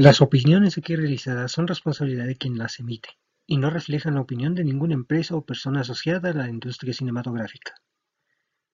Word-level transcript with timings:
Las 0.00 0.20
opiniones 0.20 0.78
aquí 0.78 0.94
realizadas 0.94 1.50
son 1.50 1.66
responsabilidad 1.66 2.26
de 2.26 2.36
quien 2.36 2.56
las 2.56 2.78
emite, 2.78 3.08
y 3.48 3.56
no 3.56 3.68
reflejan 3.68 4.14
la 4.14 4.20
opinión 4.20 4.54
de 4.54 4.62
ninguna 4.62 4.94
empresa 4.94 5.34
o 5.34 5.44
persona 5.44 5.80
asociada 5.80 6.30
a 6.30 6.34
la 6.34 6.48
industria 6.48 6.94
cinematográfica. 6.94 7.74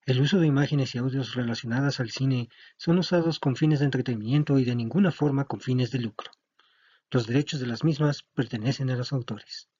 El 0.04 0.20
uso 0.20 0.38
de 0.38 0.46
imágenes 0.46 0.94
y 0.94 0.98
audios 0.98 1.34
relacionadas 1.34 1.98
al 1.98 2.10
cine 2.10 2.50
son 2.76 2.98
usados 2.98 3.40
con 3.40 3.56
fines 3.56 3.78
de 3.78 3.86
entretenimiento 3.86 4.58
y 4.58 4.66
de 4.66 4.74
ninguna 4.74 5.12
forma 5.12 5.46
con 5.46 5.60
fines 5.60 5.90
de 5.90 6.00
lucro. 6.00 6.30
Los 7.10 7.26
derechos 7.26 7.58
de 7.58 7.68
las 7.68 7.84
mismas 7.84 8.24
pertenecen 8.34 8.90
a 8.90 8.96
los 8.96 9.14
autores. 9.14 9.70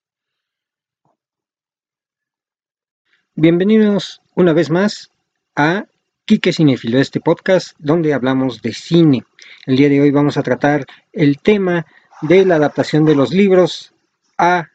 Bienvenidos 3.34 4.22
una 4.34 4.54
vez 4.54 4.70
más 4.70 5.11
a 5.54 5.84
Quique 6.27 6.54
Cinefilo, 6.54 6.98
este 7.00 7.20
podcast 7.20 7.77
donde 7.79 8.14
hablamos 8.14 8.62
de 8.62 8.72
cine. 8.72 9.25
El 9.66 9.77
día 9.77 9.90
de 9.90 10.00
hoy 10.00 10.11
vamos 10.11 10.39
a 10.39 10.43
tratar 10.43 10.86
el 11.12 11.39
tema 11.39 11.85
de 12.22 12.46
la 12.46 12.54
adaptación 12.54 13.04
de 13.04 13.14
los 13.14 13.35
libros 13.35 13.93
a 14.39 14.68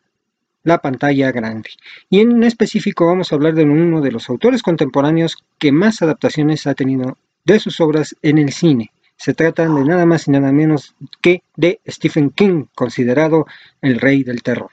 la 0.61 0.77
pantalla 0.77 1.31
grande. 1.31 1.71
Y 2.07 2.19
en 2.19 2.43
específico 2.43 3.07
vamos 3.07 3.31
a 3.31 3.35
hablar 3.35 3.55
de 3.55 3.63
uno 3.63 3.99
de 3.99 4.11
los 4.11 4.29
autores 4.29 4.61
contemporáneos 4.61 5.43
que 5.57 5.71
más 5.71 6.03
adaptaciones 6.03 6.67
ha 6.67 6.75
tenido 6.75 7.17
de 7.45 7.59
sus 7.59 7.79
obras 7.79 8.15
en 8.21 8.37
el 8.37 8.53
cine. 8.53 8.91
Se 9.17 9.33
trata 9.33 9.63
de 9.63 9.85
nada 9.85 10.05
más 10.05 10.27
y 10.27 10.31
nada 10.31 10.51
menos 10.51 10.93
que 11.19 11.41
de 11.55 11.81
Stephen 11.87 12.29
King, 12.29 12.65
considerado 12.75 13.47
el 13.81 13.99
rey 13.99 14.23
del 14.23 14.43
terror. 14.43 14.69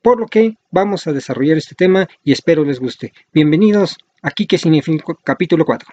Por 0.00 0.20
lo 0.20 0.28
que 0.28 0.58
vamos 0.70 1.08
a 1.08 1.12
desarrollar 1.12 1.56
este 1.56 1.74
tema 1.74 2.06
y 2.22 2.30
espero 2.30 2.64
les 2.64 2.78
guste. 2.78 3.12
Bienvenidos 3.32 3.98
Aquí 4.20 4.46
que 4.46 4.58
significa 4.58 5.14
capítulo 5.22 5.64
4. 5.64 5.88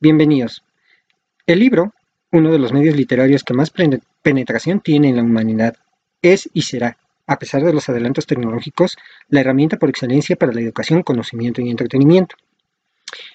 Bienvenidos. 0.00 0.62
El 1.44 1.58
libro, 1.58 1.92
uno 2.30 2.52
de 2.52 2.58
los 2.60 2.72
medios 2.72 2.94
literarios 2.94 3.42
que 3.42 3.52
más 3.52 3.72
penetración 4.22 4.78
tiene 4.78 5.08
en 5.08 5.16
la 5.16 5.22
humanidad, 5.24 5.76
es 6.22 6.48
y 6.52 6.62
será, 6.62 6.98
a 7.26 7.40
pesar 7.40 7.64
de 7.64 7.72
los 7.72 7.88
adelantos 7.88 8.26
tecnológicos, 8.26 8.96
la 9.28 9.40
herramienta 9.40 9.76
por 9.76 9.90
excelencia 9.90 10.36
para 10.36 10.52
la 10.52 10.60
educación, 10.60 11.02
conocimiento 11.02 11.60
y 11.62 11.70
entretenimiento. 11.70 12.36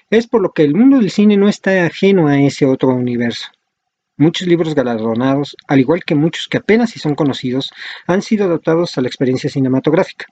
Es 0.10 0.28
por 0.28 0.42
lo 0.42 0.54
que 0.54 0.64
el 0.64 0.74
mundo 0.74 1.00
del 1.00 1.12
cine 1.12 1.36
no 1.36 1.50
está 1.50 1.86
ajeno 1.86 2.28
a 2.28 2.40
ese 2.40 2.66
otro 2.66 2.90
universo. 2.90 3.48
Muchos 4.18 4.48
libros 4.48 4.76
galardonados, 4.76 5.58
al 5.68 5.80
igual 5.80 6.04
que 6.04 6.16
muchos 6.16 6.48
que 6.48 6.58
apenas 6.58 6.92
si 6.92 7.00
son 7.00 7.16
conocidos, 7.16 7.72
han 8.06 8.22
sido 8.22 8.46
adaptados 8.46 8.98
a 8.98 9.02
la 9.02 9.08
experiencia 9.08 9.50
cinematográfica. 9.50 10.28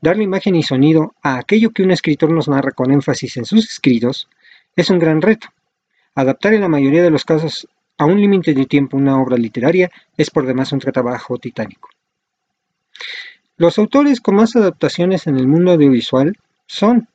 Darle 0.00 0.24
imagen 0.24 0.54
y 0.54 0.62
sonido 0.62 1.14
a 1.22 1.38
aquello 1.38 1.70
que 1.70 1.82
un 1.82 1.90
escritor 1.90 2.30
nos 2.30 2.48
narra 2.48 2.72
con 2.72 2.92
énfasis 2.92 3.36
en 3.36 3.44
sus 3.44 3.70
escritos 3.70 4.28
es 4.76 4.90
un 4.90 4.98
gran 4.98 5.22
reto. 5.22 5.48
Adaptar 6.14 6.54
en 6.54 6.62
la 6.62 6.68
mayoría 6.68 7.02
de 7.02 7.10
los 7.10 7.24
casos 7.24 7.68
a 7.98 8.06
un 8.06 8.20
límite 8.20 8.54
de 8.54 8.66
tiempo 8.66 8.96
una 8.96 9.20
obra 9.20 9.36
literaria 9.36 9.90
es 10.16 10.30
por 10.30 10.46
demás 10.46 10.72
un 10.72 10.80
trabajo 10.80 11.38
titánico. 11.38 11.88
Los 13.56 13.78
autores 13.78 14.20
con 14.20 14.34
más 14.34 14.56
adaptaciones 14.56 15.26
en 15.26 15.36
el 15.38 15.46
mundo 15.46 15.72
audiovisual 15.72 16.36
son 16.66 17.08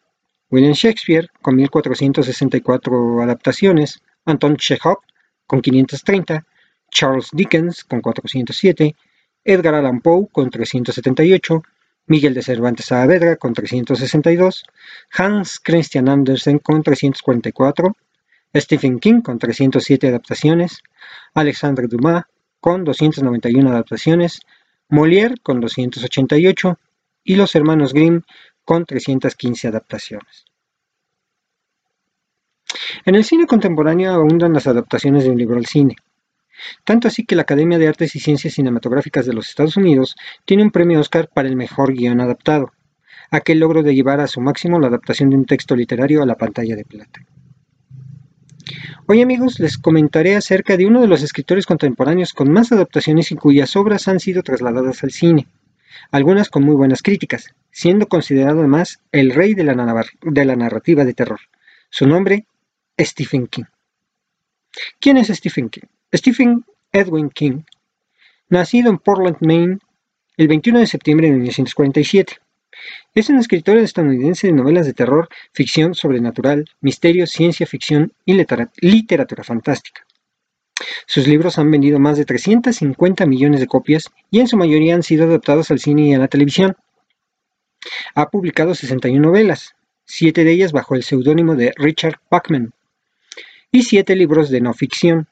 William 0.50 0.74
Shakespeare, 0.74 1.30
con 1.42 1.56
1464 1.56 3.22
adaptaciones, 3.22 4.02
Anton 4.26 4.56
Chekhov, 4.56 5.00
con 5.50 5.62
530, 5.62 6.46
Charles 6.92 7.30
Dickens 7.34 7.84
con 7.84 8.02
407, 8.02 8.96
Edgar 9.44 9.74
Allan 9.74 10.00
Poe 10.00 10.28
con 10.32 10.52
378, 10.52 11.64
Miguel 12.06 12.36
de 12.36 12.44
Cervantes 12.44 12.86
Saavedra 12.86 13.36
con 13.36 13.56
362, 13.56 14.64
Hans 15.18 15.60
Christian 15.60 16.08
Andersen 16.08 16.60
con 16.60 16.84
344, 16.84 17.96
Stephen 18.54 19.00
King 19.00 19.22
con 19.24 19.40
307 19.40 20.08
adaptaciones, 20.08 20.84
Alexandre 21.34 21.88
Dumas 21.88 22.26
con 22.60 22.84
291 22.84 23.72
adaptaciones, 23.72 24.42
Molière 24.88 25.36
con 25.42 25.62
288 25.62 26.78
y 27.24 27.36
los 27.36 27.56
hermanos 27.56 27.94
Grimm 27.94 28.22
con 28.64 28.86
315 28.86 29.68
adaptaciones. 29.68 30.49
En 33.06 33.16
el 33.16 33.24
cine 33.24 33.46
contemporáneo 33.46 34.14
abundan 34.14 34.54
las 34.54 34.68
adaptaciones 34.68 35.24
de 35.24 35.32
un 35.32 35.38
libro 35.38 35.58
al 35.58 35.66
cine. 35.66 35.96
Tanto 36.84 37.08
así 37.08 37.26
que 37.26 37.36
la 37.36 37.44
Academia 37.44 37.78
de 37.78 37.88
Artes 37.88 38.16
y 38.16 38.20
Ciencias 38.20 38.54
Cinematográficas 38.54 39.26
de 39.26 39.34
los 39.34 39.48
Estados 39.48 39.78
Unidos 39.78 40.16
tiene 40.46 40.64
un 40.64 40.72
premio 40.72 41.00
Oscar 41.00 41.30
para 41.34 41.48
el 41.48 41.56
mejor 41.56 41.94
guion 41.94 42.20
adaptado, 42.20 42.72
aquel 43.32 43.60
logro 43.60 43.84
de 43.84 43.96
llevar 43.96 44.20
a 44.20 44.28
su 44.28 44.42
máximo 44.42 44.80
la 44.80 44.88
adaptación 44.88 45.30
de 45.30 45.38
un 45.38 45.46
texto 45.46 45.76
literario 45.76 46.22
a 46.22 46.26
la 46.26 46.36
pantalla 46.36 46.76
de 46.76 46.86
plata. 46.86 47.22
Hoy 49.08 49.22
amigos 49.22 49.60
les 49.60 49.78
comentaré 49.78 50.36
acerca 50.36 50.78
de 50.78 50.86
uno 50.86 51.02
de 51.02 51.08
los 51.08 51.24
escritores 51.24 51.66
contemporáneos 51.66 52.34
con 52.34 52.52
más 52.52 52.72
adaptaciones 52.72 53.32
y 53.32 53.36
cuyas 53.36 53.76
obras 53.76 54.08
han 54.08 54.20
sido 54.20 54.44
trasladadas 54.44 55.04
al 55.04 55.12
cine, 55.12 55.48
algunas 56.12 56.50
con 56.50 56.64
muy 56.64 56.76
buenas 56.76 57.02
críticas, 57.02 57.54
siendo 57.72 58.08
considerado 58.08 58.60
además 58.60 59.00
el 59.12 59.32
rey 59.32 59.56
de 59.56 59.64
la, 59.64 60.06
de 60.22 60.46
la 60.46 60.56
narrativa 60.56 61.06
de 61.06 61.14
terror. 61.14 61.40
Su 61.90 62.06
nombre 62.06 62.46
Stephen 63.00 63.48
King. 63.48 63.66
¿Quién 65.00 65.18
es 65.18 65.28
Stephen 65.28 65.70
King? 65.70 65.88
Stephen 66.14 66.66
Edwin 66.92 67.30
King, 67.30 67.62
nacido 68.50 68.90
en 68.90 68.98
Portland, 68.98 69.38
Maine, 69.42 69.80
el 70.38 70.48
21 70.48 70.80
de 70.80 70.88
septiembre 70.88 71.28
de 71.28 71.34
1947. 71.34 72.38
Es 73.14 73.30
un 73.30 73.38
escritor 73.38 73.78
estadounidense 73.78 74.48
de 74.48 74.54
novelas 74.54 74.86
de 74.86 74.94
terror, 74.94 75.30
ficción 75.54 75.96
sobrenatural, 75.96 76.66
misterio, 76.82 77.28
ciencia 77.28 77.66
ficción 77.66 78.14
y 78.26 78.34
literatura 78.34 79.44
fantástica. 79.44 80.06
Sus 81.06 81.28
libros 81.28 81.58
han 81.58 81.70
vendido 81.70 82.00
más 82.00 82.18
de 82.18 82.26
350 82.26 83.26
millones 83.26 83.60
de 83.60 83.68
copias 83.68 84.06
y 84.32 84.40
en 84.40 84.48
su 84.48 84.56
mayoría 84.58 84.96
han 84.96 85.04
sido 85.04 85.26
adaptados 85.26 85.72
al 85.72 85.80
cine 85.80 86.04
y 86.04 86.14
a 86.14 86.20
la 86.20 86.28
televisión. 86.28 86.78
Ha 88.16 88.30
publicado 88.30 88.74
61 88.74 89.22
novelas, 89.22 89.76
siete 90.06 90.44
de 90.44 90.52
ellas 90.52 90.72
bajo 90.72 90.96
el 90.96 91.04
seudónimo 91.04 91.56
de 91.56 91.74
Richard 91.76 92.20
Bachman, 92.32 92.74
y 93.72 93.84
siete 93.84 94.16
libros 94.16 94.50
de 94.50 94.62
no 94.62 94.74
ficción. 94.74 95.28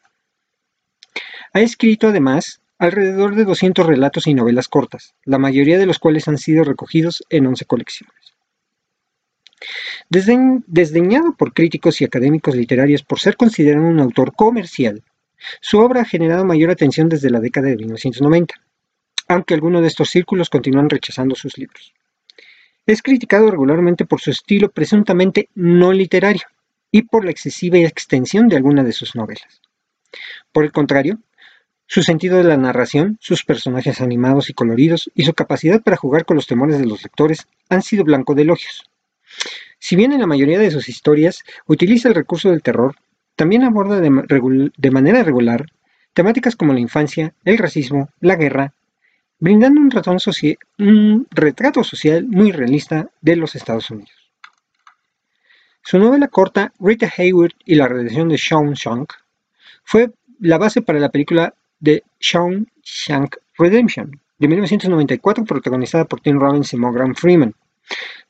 Ha 1.54 1.62
escrito 1.62 2.08
además 2.08 2.62
alrededor 2.78 3.36
de 3.36 3.46
200 3.46 3.86
relatos 3.86 4.28
y 4.28 4.34
novelas 4.34 4.68
cortas, 4.68 5.16
la 5.26 5.40
mayoría 5.40 5.80
de 5.80 5.88
los 5.88 5.98
cuales 5.98 6.28
han 6.28 6.38
sido 6.38 6.64
recogidos 6.64 7.24
en 7.30 7.48
11 7.48 7.66
colecciones. 7.66 8.16
desdeñado 10.10 11.36
por 11.36 11.54
críticos 11.54 12.00
y 12.02 12.06
académicos 12.06 12.56
literarios 12.56 13.04
por 13.04 13.20
ser 13.20 13.36
considerado 13.36 13.88
un 13.88 14.00
autor 14.00 14.34
comercial, 14.36 15.04
su 15.62 15.80
obra 15.80 16.02
ha 16.02 16.06
generado 16.06 16.46
mayor 16.46 16.70
atención 16.70 17.10
desde 17.10 17.30
la 17.30 17.40
década 17.40 17.68
de 17.68 17.78
1990, 17.78 18.56
aunque 19.28 19.54
algunos 19.54 19.82
de 19.82 19.88
estos 19.88 20.10
círculos 20.10 20.50
continúan 20.50 20.90
rechazando 20.90 21.36
sus 21.36 21.58
libros. 21.58 21.94
Es 22.86 23.02
criticado 23.02 23.52
regularmente 23.52 24.06
por 24.06 24.22
su 24.22 24.32
estilo 24.32 24.70
presuntamente 24.70 25.50
no 25.56 25.92
literario, 25.92 26.44
y 26.92 27.04
por 27.04 27.26
la 27.26 27.32
excesiva 27.32 27.78
extensión 27.78 28.48
de 28.48 28.56
alguna 28.56 28.84
de 28.84 28.94
sus 28.94 29.16
novelas. 29.16 29.62
Por 30.52 30.64
el 30.64 30.72
contrario, 30.72 31.20
su 31.86 32.04
sentido 32.04 32.38
de 32.38 32.44
la 32.44 32.58
narración, 32.58 33.18
sus 33.22 33.46
personajes 33.46 34.02
animados 34.02 34.50
y 34.50 34.54
coloridos 34.54 35.10
y 35.16 35.24
su 35.24 35.34
capacidad 35.34 35.82
para 35.82 35.98
jugar 35.98 36.26
con 36.26 36.36
los 36.36 36.48
temores 36.48 36.80
de 36.80 36.86
los 36.86 37.04
lectores 37.04 37.48
han 37.70 37.82
sido 37.82 38.04
blanco 38.04 38.36
de 38.36 38.42
elogios. 38.42 38.90
Si 39.80 39.96
bien 39.96 40.12
en 40.12 40.20
la 40.20 40.28
mayoría 40.28 40.60
de 40.60 40.72
sus 40.72 40.90
historias 40.90 41.44
utiliza 41.66 42.10
el 42.10 42.16
recurso 42.16 42.50
del 42.50 42.62
terror, 42.62 42.96
también 43.38 43.64
aborda 43.64 44.02
de, 44.02 44.92
manera 44.92 45.24
regular 45.24 45.68
temáticas 46.14 46.56
como 46.56 46.74
la 46.74 46.80
infancia, 46.80 47.34
el 47.46 47.58
racismo, 47.58 48.10
la 48.20 48.36
guerra, 48.36 48.74
brindando 49.40 49.80
un, 49.80 49.92
un 50.80 51.28
retrato 51.30 51.84
social 51.84 52.26
muy 52.28 52.52
realista 52.52 53.12
de 53.22 53.36
los 53.36 53.56
Estados 53.56 53.92
Unidos. 53.92 54.27
Su 55.90 56.00
novela 56.00 56.28
corta 56.28 56.74
Rita 56.82 57.10
Hayworth 57.18 57.56
y 57.64 57.76
la 57.76 57.88
redención 57.88 58.28
de 58.28 58.36
Shawshank 58.36 59.14
fue 59.86 60.12
la 60.42 60.58
base 60.58 60.82
para 60.82 61.00
la 61.00 61.08
película 61.08 61.54
The 61.82 62.04
Shawshank 62.20 63.38
Redemption 63.58 64.20
de 64.38 64.48
1994 64.50 65.46
protagonizada 65.46 66.04
por 66.04 66.20
Tim 66.20 66.40
Robbins 66.40 66.74
y 66.74 66.76
Morgan 66.76 67.16
Freeman. 67.16 67.54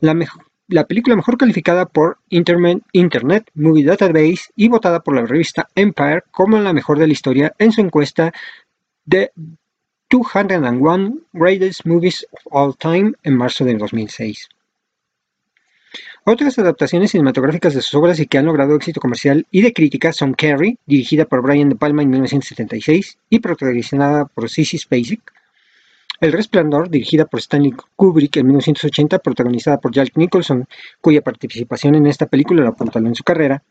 La, 0.02 0.86
película 0.86 1.16
mejor 1.16 1.36
calificada 1.36 1.88
por 1.88 2.20
Internet 2.30 3.50
Movie 3.56 3.86
Database 3.86 4.52
y 4.56 4.68
votada 4.68 5.00
por 5.00 5.16
la 5.16 5.26
revista 5.26 5.68
Empire 5.74 6.26
como 6.30 6.60
la 6.60 6.74
mejor 6.74 7.00
de 7.00 7.08
la 7.08 7.14
historia 7.14 7.56
en 7.58 7.72
su 7.72 7.82
encuesta 7.82 8.32
de 9.04 9.32
201 10.12 11.22
Greatest 11.34 11.88
Movies 11.88 12.24
of 12.30 12.42
All 12.52 12.78
Time 12.78 13.14
en 13.24 13.36
marzo 13.36 13.66
de 13.66 13.74
2006. 13.78 14.48
Otras 16.30 16.60
adaptaciones 16.60 17.12
cinematográficas 17.12 17.74
de 17.74 17.82
sus 17.82 17.94
obras 17.94 18.20
y 18.20 18.28
que 18.28 18.38
han 18.38 18.48
logrado 18.48 18.76
éxito 18.76 19.00
comercial 19.00 19.48
y 19.50 19.62
de 19.62 19.72
crítica 19.72 20.12
son 20.12 20.34
Carrie, 20.34 20.78
dirigida 20.86 21.24
por 21.24 21.42
Brian 21.42 21.70
De 21.70 21.78
Palma 21.78 22.02
en 22.02 22.10
1976 22.10 23.18
y 23.30 23.40
protagonizada 23.40 24.26
por 24.26 24.50
Sissy 24.50 24.78
Spacek, 24.78 25.22
El 26.20 26.34
Resplandor, 26.34 26.90
dirigida 26.90 27.28
por 27.28 27.40
Stanley 27.40 27.74
Kubrick 27.96 28.36
en 28.36 28.48
1980, 28.48 29.20
protagonizada 29.20 29.80
por 29.80 29.94
Jack 29.94 30.18
Nicholson, 30.18 30.68
cuya 31.00 31.22
participación 31.22 31.96
en 31.96 32.08
esta 32.08 32.26
película 32.26 32.62
la 32.62 32.72
apuntaló 32.72 33.08
en 33.08 33.16
su 33.16 33.24
carrera. 33.24 33.64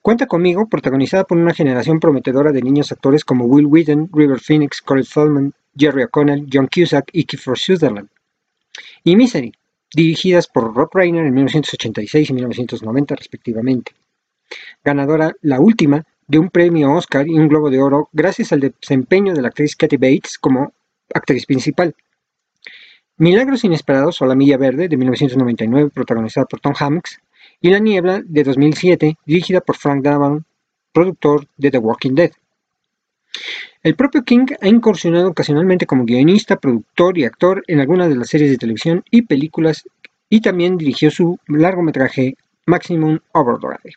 Cuenta 0.00 0.24
conmigo, 0.24 0.66
protagonizada 0.66 1.24
por 1.24 1.36
una 1.36 1.52
generación 1.52 2.00
prometedora 2.00 2.52
de 2.52 2.62
niños 2.62 2.90
actores 2.90 3.22
como 3.22 3.44
Will 3.44 3.66
Wheaton, 3.66 4.08
River 4.14 4.40
Phoenix, 4.40 4.80
Corey 4.80 5.04
Feldman, 5.04 5.52
Jerry 5.76 6.04
O'Connell, 6.04 6.46
John 6.50 6.70
Cusack 6.74 7.10
y 7.12 7.24
Kiefer 7.24 7.58
Sutherland. 7.58 8.08
Y 9.04 9.14
Misery, 9.14 9.52
dirigidas 9.94 10.46
por 10.46 10.74
Rob 10.74 10.90
Reiner 10.92 11.26
en 11.26 11.34
1986 11.34 12.30
y 12.30 12.32
1990 12.32 13.16
respectivamente. 13.16 13.92
Ganadora 14.84 15.34
la 15.42 15.60
última 15.60 16.04
de 16.26 16.38
un 16.38 16.50
premio 16.50 16.92
Oscar 16.92 17.26
y 17.26 17.38
un 17.38 17.48
Globo 17.48 17.70
de 17.70 17.80
Oro 17.80 18.08
gracias 18.12 18.52
al 18.52 18.60
desempeño 18.60 19.34
de 19.34 19.42
la 19.42 19.48
actriz 19.48 19.76
Kathy 19.76 19.96
Bates 19.96 20.38
como 20.38 20.72
actriz 21.14 21.46
principal. 21.46 21.94
Milagros 23.16 23.64
Inesperados 23.64 24.22
o 24.22 24.26
La 24.26 24.34
Milla 24.34 24.58
Verde 24.58 24.88
de 24.88 24.96
1999 24.96 25.90
protagonizada 25.90 26.46
por 26.46 26.60
Tom 26.60 26.74
Hanks 26.78 27.18
y 27.60 27.70
La 27.70 27.78
Niebla 27.78 28.22
de 28.24 28.44
2007 28.44 29.16
dirigida 29.26 29.60
por 29.60 29.76
Frank 29.76 30.04
Darabont, 30.04 30.44
productor 30.92 31.46
de 31.56 31.70
The 31.70 31.78
Walking 31.78 32.14
Dead. 32.14 32.30
El 33.82 33.94
propio 33.94 34.22
King 34.22 34.46
ha 34.60 34.68
incursionado 34.68 35.28
ocasionalmente 35.28 35.86
como 35.86 36.04
guionista, 36.04 36.56
productor 36.56 37.18
y 37.18 37.24
actor 37.24 37.62
en 37.66 37.80
algunas 37.80 38.08
de 38.08 38.16
las 38.16 38.28
series 38.28 38.50
de 38.50 38.58
televisión 38.58 39.04
y 39.10 39.22
películas 39.22 39.84
y 40.28 40.40
también 40.40 40.76
dirigió 40.76 41.10
su 41.10 41.38
largometraje 41.46 42.36
Maximum 42.66 43.18
Overdrive. 43.32 43.94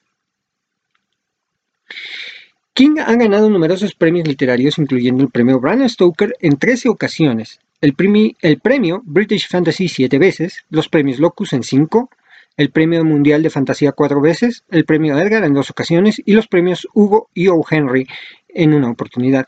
King 2.74 2.96
ha 3.06 3.16
ganado 3.16 3.50
numerosos 3.50 3.96
premios 3.96 4.28
literarios, 4.28 4.78
incluyendo 4.78 5.24
el 5.24 5.30
premio 5.30 5.60
Bram 5.60 5.88
Stoker 5.90 6.34
en 6.40 6.58
13 6.58 6.90
ocasiones, 6.90 7.60
el, 7.82 7.94
premio 7.94 9.02
British 9.04 9.50
Fantasy 9.50 9.90
7 9.90 10.20
veces, 10.20 10.64
los 10.70 10.88
premios 10.88 11.20
Locus 11.20 11.54
en 11.54 11.64
5, 11.64 12.10
el 12.58 12.70
premio 12.70 13.04
Mundial 13.04 13.42
de 13.42 13.50
Fantasía 13.50 13.92
4 13.92 14.22
veces, 14.22 14.64
el 14.70 14.86
premio 14.86 15.18
Edgar 15.18 15.44
en 15.44 15.54
dos 15.54 15.72
ocasiones 15.72 16.22
y 16.24 16.34
los 16.34 16.48
premios 16.48 16.88
Hugo 16.94 17.30
y 17.34 17.48
O. 17.48 17.64
Henry 17.70 18.08
en 18.54 18.74
una 18.74 18.90
oportunidad. 18.90 19.48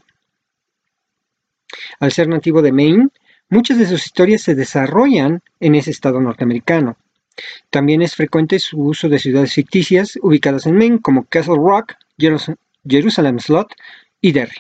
Al 2.00 2.12
ser 2.12 2.28
nativo 2.28 2.62
de 2.62 2.72
Maine, 2.72 3.10
muchas 3.50 3.78
de 3.78 3.86
sus 3.86 4.06
historias 4.06 4.42
se 4.42 4.56
desarrollan 4.56 5.42
en 5.60 5.76
ese 5.76 5.92
estado 5.92 6.20
norteamericano. 6.20 6.98
También 7.70 8.02
es 8.02 8.16
frecuente 8.16 8.60
su 8.60 8.80
uso 8.80 9.10
de 9.10 9.20
ciudades 9.20 9.54
ficticias 9.54 10.20
ubicadas 10.22 10.66
en 10.66 10.78
Maine 10.78 11.02
como 11.02 11.26
Castle 11.26 11.56
Rock, 11.56 11.94
Jerusalem 12.88 13.40
Slot 13.40 13.74
y 14.22 14.32
Derry. 14.32 14.58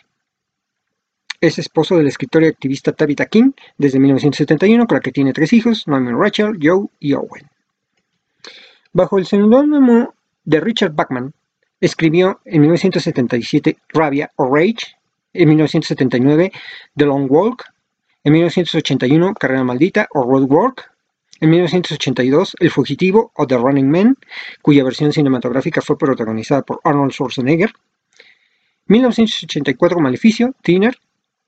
Es 1.39 1.60
esposo 1.60 1.98
de 1.98 2.04
la 2.04 2.10
escritora 2.10 2.46
y 2.46 2.50
activista 2.50 2.94
Tabitha 2.94 3.25
King 3.25 3.51
desde 3.78 4.00
1971, 4.00 4.88
con 4.88 4.96
la 4.96 5.01
que 5.01 5.12
tiene 5.12 5.34
tres 5.34 5.51
hijos, 5.51 5.88
Norman 5.88 6.18
Rachel, 6.18 6.57
Joe 6.62 6.88
y 7.00 7.13
Owen. 7.13 7.50
Bajo 8.94 9.18
el 9.18 9.25
seudónimo 9.25 10.13
de 10.46 10.60
Richard 10.62 10.94
Bachman, 10.94 11.34
escribió 11.84 12.40
en 12.46 12.62
1977 12.62 13.78
Rabia 13.90 14.32
o 14.38 14.56
Rage, 14.56 14.96
en 15.34 15.50
1979 15.50 16.52
The 16.96 17.06
Long 17.06 17.30
Walk, 17.30 17.66
en 18.24 18.32
1981 18.32 19.34
Carrera 19.34 19.66
Maldita 19.66 20.08
o 20.12 20.24
Road 20.24 20.50
Work, 20.50 20.90
en 21.42 21.50
1982 21.50 22.56
El 22.62 22.72
Fugitivo 22.72 23.34
o 23.36 23.46
The 23.46 23.58
Running 23.58 23.90
Man, 23.90 24.18
cuya 24.62 24.86
versión 24.86 25.12
cinematográfica 25.12 25.82
fue 25.82 25.98
protagonizada 25.98 26.62
por 26.62 26.80
Arnold 26.86 27.12
Schwarzenegger, 27.12 27.74
1984 28.86 30.00
Maleficio, 30.00 30.56
Thinner, 30.62 30.98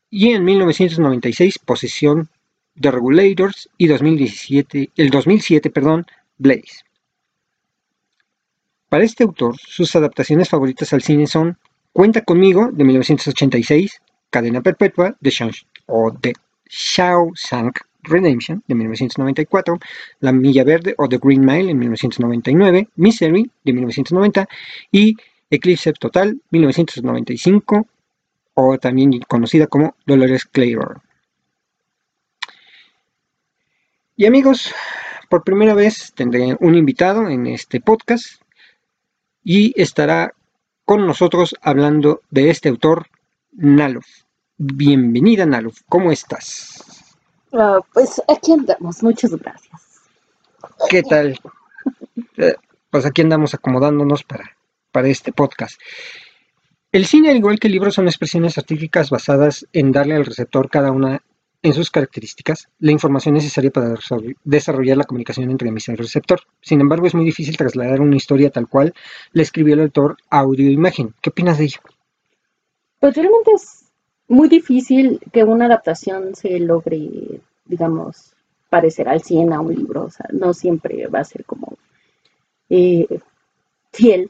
y 0.10 0.34
en 0.34 0.44
1996 0.44 1.60
Posesión 1.60 2.28
The 2.78 2.92
Regulators 2.92 3.70
y 3.78 3.88
2017, 3.88 4.92
el 4.98 5.10
2007 5.10 5.70
perdón, 5.70 6.06
Blaze. 6.38 6.84
Para 8.90 9.04
este 9.04 9.24
autor, 9.24 9.56
sus 9.58 9.96
adaptaciones 9.96 10.50
favoritas 10.50 10.94
al 10.94 11.02
cine 11.02 11.28
son 11.28 11.58
Cuenta 11.96 12.22
conmigo, 12.22 12.72
de 12.74 12.84
1986, 12.84 14.02
Cadena 14.30 14.62
Perpetua, 14.62 15.16
de 15.22 15.30
Shang 15.30 15.54
o 15.86 16.12
The 16.12 16.34
Shawshank 16.68 17.80
Redemption, 18.04 18.62
de 18.68 18.76
1994, 18.76 19.80
La 20.20 20.34
Milla 20.34 20.66
Verde 20.66 20.94
o 20.98 21.08
The 21.08 21.20
Green 21.24 21.46
Mile, 21.46 21.72
en 21.72 21.80
1999, 21.80 22.90
Misery, 22.98 23.50
de 23.64 23.74
1990, 23.74 24.46
y 24.92 25.16
Eclipse 25.50 25.94
Total, 25.94 26.38
1995, 26.52 27.88
o 28.56 28.78
también 28.78 29.20
conocida 29.22 29.68
como 29.68 29.96
Dolores 30.06 30.44
Claiborne. 30.44 31.00
Y 34.18 34.26
amigos, 34.26 34.74
por 35.30 35.46
primera 35.46 35.74
vez 35.74 36.12
tendré 36.14 36.58
un 36.60 36.76
invitado 36.76 37.30
en 37.30 37.48
este 37.48 37.80
podcast 37.80 38.42
y 39.46 39.80
estará 39.80 40.34
con 40.84 41.06
nosotros 41.06 41.56
hablando 41.62 42.22
de 42.32 42.50
este 42.50 42.68
autor, 42.68 43.08
Naluf. 43.54 44.08
Bienvenida, 44.58 45.46
Naluf. 45.46 45.82
¿Cómo 45.88 46.12
estás? 46.12 46.84
Ah, 47.54 47.80
pues 47.94 48.22
aquí 48.28 48.54
andamos. 48.54 49.04
Muchas 49.04 49.32
gracias. 49.36 49.82
¿Qué 50.90 51.04
tal? 51.04 51.40
Eh, 52.38 52.56
pues 52.90 53.06
aquí 53.06 53.22
andamos 53.22 53.54
acomodándonos 53.54 54.24
para, 54.24 54.58
para 54.92 55.08
este 55.08 55.32
podcast. 55.32 55.80
El 56.92 57.06
cine, 57.06 57.30
al 57.30 57.38
igual 57.38 57.60
que 57.60 57.68
el 57.68 57.74
libro, 57.74 57.92
son 57.92 58.08
expresiones 58.08 58.58
artísticas 58.58 59.10
basadas 59.12 59.68
en 59.74 59.92
darle 59.92 60.16
al 60.16 60.26
receptor 60.26 60.70
cada 60.70 60.92
una 60.92 61.22
en 61.66 61.74
sus 61.74 61.90
características, 61.90 62.70
la 62.78 62.92
información 62.92 63.34
necesaria 63.34 63.72
para 63.72 63.96
desarrollar 64.44 64.98
la 64.98 65.04
comunicación 65.04 65.50
entre 65.50 65.70
emisor 65.70 65.96
y 65.96 65.98
receptor. 65.98 66.42
Sin 66.62 66.80
embargo, 66.80 67.08
es 67.08 67.16
muy 67.16 67.26
difícil 67.26 67.58
trasladar 67.58 68.02
una 68.02 68.16
historia 68.16 68.52
tal 68.52 68.68
cual 68.68 68.94
la 69.34 69.42
escribió 69.42 69.74
el 69.74 69.82
autor 69.82 70.16
audio 70.30 70.68
e 70.68 70.72
imagen. 70.72 71.16
¿Qué 71.22 71.32
opinas 71.32 71.58
de 71.58 71.64
ello? 71.64 71.80
Pues 73.00 73.16
realmente 73.16 73.50
es 73.56 73.86
muy 74.28 74.48
difícil 74.48 75.20
que 75.34 75.44
una 75.44 75.66
adaptación 75.66 76.36
se 76.36 76.60
logre, 76.60 77.42
digamos, 77.66 78.34
parecer 78.70 79.10
al 79.10 79.24
100 79.24 79.54
a 79.54 79.60
un 79.60 79.74
libro. 79.74 80.04
O 80.04 80.12
sea, 80.12 80.28
no 80.34 80.54
siempre 80.54 81.08
va 81.08 81.22
a 81.22 81.26
ser 81.26 81.46
como 81.46 81.80
eh, 82.70 83.08
fiel. 83.92 84.30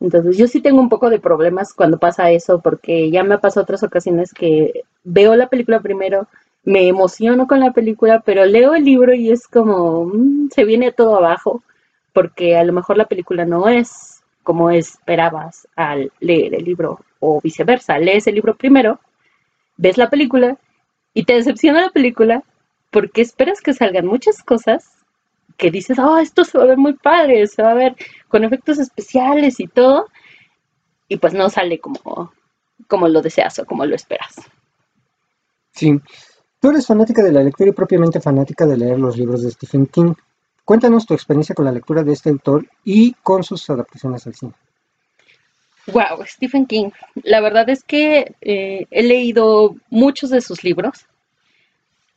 Entonces 0.00 0.36
yo 0.36 0.46
sí 0.46 0.60
tengo 0.60 0.80
un 0.80 0.88
poco 0.88 1.10
de 1.10 1.18
problemas 1.18 1.72
cuando 1.72 1.98
pasa 1.98 2.30
eso 2.30 2.60
porque 2.60 3.10
ya 3.10 3.24
me 3.24 3.34
ha 3.34 3.38
pasado 3.38 3.64
otras 3.64 3.82
ocasiones 3.82 4.32
que 4.32 4.82
veo 5.04 5.36
la 5.36 5.48
película 5.48 5.80
primero, 5.80 6.28
me 6.64 6.88
emociono 6.88 7.46
con 7.46 7.60
la 7.60 7.72
película, 7.72 8.20
pero 8.20 8.44
leo 8.44 8.74
el 8.74 8.84
libro 8.84 9.14
y 9.14 9.30
es 9.30 9.46
como, 9.46 10.06
mm, 10.06 10.50
se 10.50 10.64
viene 10.64 10.92
todo 10.92 11.16
abajo, 11.16 11.62
porque 12.12 12.56
a 12.56 12.64
lo 12.64 12.72
mejor 12.72 12.96
la 12.98 13.06
película 13.06 13.44
no 13.44 13.68
es 13.68 14.22
como 14.42 14.70
esperabas 14.70 15.68
al 15.76 16.12
leer 16.20 16.54
el 16.54 16.64
libro, 16.64 17.00
o 17.20 17.40
viceversa, 17.40 17.98
lees 17.98 18.26
el 18.26 18.34
libro 18.36 18.54
primero, 18.56 19.00
ves 19.76 19.98
la 19.98 20.10
película 20.10 20.58
y 21.14 21.24
te 21.24 21.34
decepciona 21.34 21.82
la 21.82 21.90
película 21.90 22.42
porque 22.90 23.22
esperas 23.22 23.60
que 23.60 23.74
salgan 23.74 24.06
muchas 24.06 24.42
cosas 24.42 24.95
que 25.56 25.70
dices, 25.70 25.98
oh, 25.98 26.18
esto 26.18 26.44
se 26.44 26.58
va 26.58 26.64
a 26.64 26.68
ver 26.68 26.78
muy 26.78 26.94
padre, 26.94 27.46
se 27.46 27.62
va 27.62 27.72
a 27.72 27.74
ver 27.74 27.96
con 28.28 28.44
efectos 28.44 28.78
especiales 28.78 29.60
y 29.60 29.66
todo, 29.66 30.06
y 31.08 31.16
pues 31.16 31.34
no 31.34 31.48
sale 31.48 31.78
como, 31.78 32.32
como 32.88 33.08
lo 33.08 33.22
deseas 33.22 33.58
o 33.58 33.64
como 33.64 33.86
lo 33.86 33.94
esperas. 33.94 34.34
Sí. 35.72 36.00
Tú 36.60 36.70
eres 36.70 36.86
fanática 36.86 37.22
de 37.22 37.32
la 37.32 37.42
lectura 37.42 37.70
y 37.70 37.74
propiamente 37.74 38.20
fanática 38.20 38.66
de 38.66 38.76
leer 38.76 38.98
los 38.98 39.16
libros 39.16 39.42
de 39.42 39.50
Stephen 39.50 39.86
King. 39.86 40.14
Cuéntanos 40.64 41.06
tu 41.06 41.14
experiencia 41.14 41.54
con 41.54 41.64
la 41.64 41.72
lectura 41.72 42.02
de 42.02 42.12
este 42.12 42.30
autor 42.30 42.66
y 42.82 43.12
con 43.22 43.44
sus 43.44 43.68
adaptaciones 43.70 44.26
al 44.26 44.34
cine. 44.34 44.52
Wow, 45.92 46.24
Stephen 46.26 46.66
King. 46.66 46.90
La 47.22 47.40
verdad 47.40 47.68
es 47.68 47.84
que 47.84 48.34
eh, 48.40 48.86
he 48.90 49.02
leído 49.04 49.76
muchos 49.90 50.30
de 50.30 50.40
sus 50.40 50.64
libros, 50.64 51.06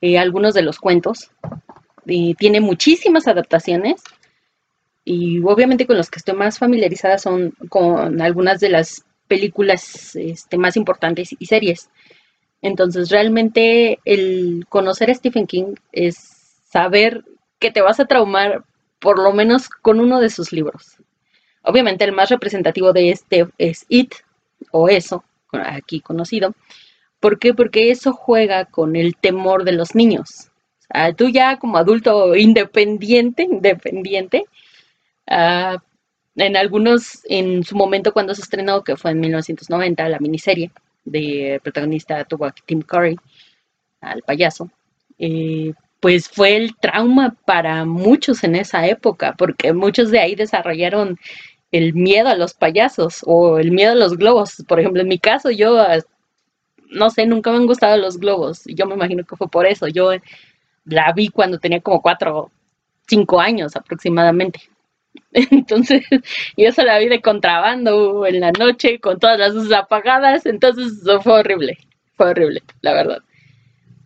eh, 0.02 0.18
algunos 0.18 0.56
de 0.56 0.64
los 0.64 0.80
cuentos, 0.80 1.30
tiene 2.38 2.62
muchísimas 2.62 3.28
adaptaciones. 3.28 4.02
Y 5.06 5.40
obviamente 5.42 5.88
con 5.88 5.98
los 5.98 6.10
que 6.10 6.20
estoy 6.20 6.36
más 6.36 6.60
familiarizada 6.60 7.18
son 7.18 7.52
con 7.70 8.22
algunas 8.22 8.60
de 8.60 8.70
las 8.70 9.04
películas 9.28 10.16
este, 10.16 10.58
más 10.58 10.76
importantes 10.76 11.30
y 11.38 11.46
series. 11.46 11.90
Entonces, 12.62 13.10
realmente 13.10 14.00
el 14.04 14.66
conocer 14.68 15.10
a 15.10 15.16
Stephen 15.16 15.48
King 15.48 15.76
es 15.92 16.18
saber 16.70 17.24
que 17.60 17.72
te 17.72 17.82
vas 17.82 18.00
a 18.00 18.06
traumar 18.06 18.64
por 19.00 19.18
lo 19.18 19.32
menos 19.32 19.70
con 19.70 20.00
uno 20.00 20.20
de 20.20 20.30
sus 20.30 20.52
libros. 20.52 20.98
Obviamente 21.64 22.04
el 22.04 22.12
más 22.12 22.30
representativo 22.30 22.92
de 22.92 23.12
este 23.12 23.48
es 23.58 23.86
It, 23.88 24.14
o 24.72 24.90
eso, 24.90 25.24
aquí 25.52 26.02
conocido. 26.02 26.54
¿Por 27.20 27.40
qué? 27.40 27.54
Porque 27.54 27.92
eso 27.92 28.14
juega 28.14 28.66
con 28.66 28.96
el 28.96 29.16
temor 29.16 29.64
de 29.64 29.74
los 29.74 29.96
niños. 29.96 30.49
Tú 31.18 31.30
ya 31.30 31.58
como 31.58 31.78
adulto 31.78 32.36
independiente, 32.36 33.44
independiente, 33.44 34.46
ah, 35.28 35.78
en 36.36 36.58
algunos, 36.58 37.22
en 37.30 37.64
su 37.64 37.76
momento 37.76 38.14
cuando 38.14 38.36
se 38.36 38.42
estrenó, 38.42 38.84
que 38.84 38.96
fue 38.98 39.12
en 39.12 39.20
1990, 39.22 40.10
la 40.10 40.20
miniserie, 40.20 40.72
de 41.06 41.60
protagonista 41.64 42.24
tuvo 42.26 42.46
a 42.46 42.54
Tim 42.66 42.82
Curry, 42.82 43.18
al 44.02 44.22
payaso. 44.24 44.70
eh, 45.20 45.74
pues 46.02 46.30
fue 46.30 46.56
el 46.58 46.76
trauma 46.78 47.36
para 47.46 47.86
muchos 47.86 48.44
en 48.46 48.56
esa 48.56 48.88
época, 48.88 49.36
porque 49.38 49.74
muchos 49.74 50.12
de 50.12 50.20
ahí 50.20 50.36
desarrollaron 50.36 51.18
el 51.72 51.94
miedo 51.94 52.30
a 52.30 52.36
los 52.36 52.54
payasos 52.56 53.22
o 53.26 53.60
el 53.60 53.72
miedo 53.72 53.94
a 53.94 53.96
los 53.96 54.18
globos. 54.18 54.64
Por 54.68 54.80
ejemplo, 54.80 55.02
en 55.04 55.10
mi 55.10 55.20
caso, 55.20 55.52
yo, 55.52 55.78
no 56.90 57.10
sé, 57.10 57.26
nunca 57.26 57.52
me 57.52 57.58
han 57.58 57.68
gustado 57.68 57.98
los 57.98 58.18
globos. 58.18 58.64
Yo 58.66 58.86
me 58.86 58.96
imagino 58.96 59.24
que 59.24 59.36
fue 59.36 59.48
por 59.50 59.66
eso. 59.66 59.88
Yo 59.88 60.12
la 60.86 61.12
vi 61.14 61.30
cuando 61.30 61.60
tenía 61.60 61.82
como 61.82 62.02
cuatro, 62.02 62.52
cinco 63.08 63.40
años 63.40 63.76
aproximadamente. 63.76 64.62
Entonces, 65.34 66.04
yo 66.58 66.72
se 66.72 66.84
la 66.84 67.00
vi 67.00 67.08
de 67.08 67.22
contrabando 67.22 68.26
en 68.26 68.40
la 68.40 68.52
noche 68.52 69.00
con 69.00 69.20
todas 69.20 69.40
las 69.40 69.54
luces 69.54 69.74
apagadas. 69.74 70.46
Entonces, 70.46 71.04
fue 71.24 71.40
horrible. 71.40 71.78
Fue 72.16 72.30
horrible, 72.32 72.62
la 72.82 72.94
verdad. 72.94 73.20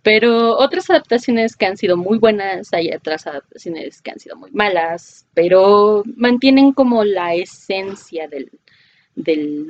Pero 0.04 0.58
otras 0.58 0.90
adaptaciones 0.90 1.56
que 1.56 1.66
han 1.66 1.78
sido 1.78 1.96
muy 1.96 2.18
buenas, 2.18 2.74
hay 2.74 2.92
otras 2.92 3.26
adaptaciones 3.26 4.02
que 4.02 4.12
han 4.12 4.20
sido 4.20 4.36
muy 4.36 4.52
malas, 4.52 5.26
pero 5.34 6.04
mantienen 6.18 6.74
como 6.74 7.06
la 7.06 7.34
esencia 7.36 8.28
del, 8.28 8.52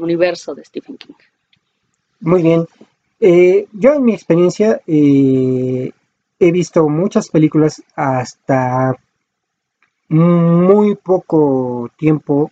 universo 0.02 0.56
de 0.56 0.66
Stephen 0.66 0.98
King. 0.98 1.14
Muy 2.20 2.42
bien. 2.42 2.66
Eh, 3.20 3.68
yo 3.74 3.94
en 3.94 4.04
mi 4.04 4.14
experiencia 4.14 4.82
eh, 4.88 5.92
he 6.48 6.52
visto 6.52 6.88
muchas 6.90 7.30
películas 7.30 7.82
hasta 7.96 8.96
muy 10.10 10.96
poco 10.96 11.90
tiempo 11.98 12.52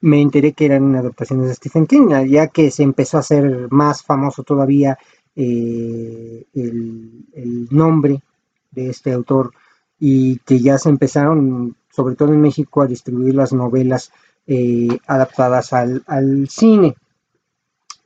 me 0.00 0.22
enteré 0.22 0.52
que 0.52 0.66
eran 0.66 0.94
adaptaciones 0.94 1.48
de 1.48 1.54
Stephen 1.54 1.86
King, 1.86 2.08
ya 2.28 2.46
que 2.46 2.70
se 2.70 2.84
empezó 2.84 3.16
a 3.16 3.20
hacer 3.20 3.66
más 3.70 4.02
famoso 4.02 4.44
todavía 4.44 4.96
eh, 5.34 6.44
el, 6.54 7.68
nombre 7.70 8.22
de 8.70 8.90
este 8.90 9.12
autor 9.12 9.52
y 9.98 10.38
que 10.38 10.60
ya 10.60 10.78
se 10.78 10.88
empezaron, 10.88 11.76
sobre 11.90 12.14
todo 12.14 12.32
en 12.32 12.40
México, 12.40 12.82
a 12.82 12.86
distribuir 12.86 13.34
las 13.34 13.52
novelas 13.52 14.12
eh, 14.46 14.88
adaptadas 15.06 15.72
al, 15.72 16.48
cine. 16.48 16.94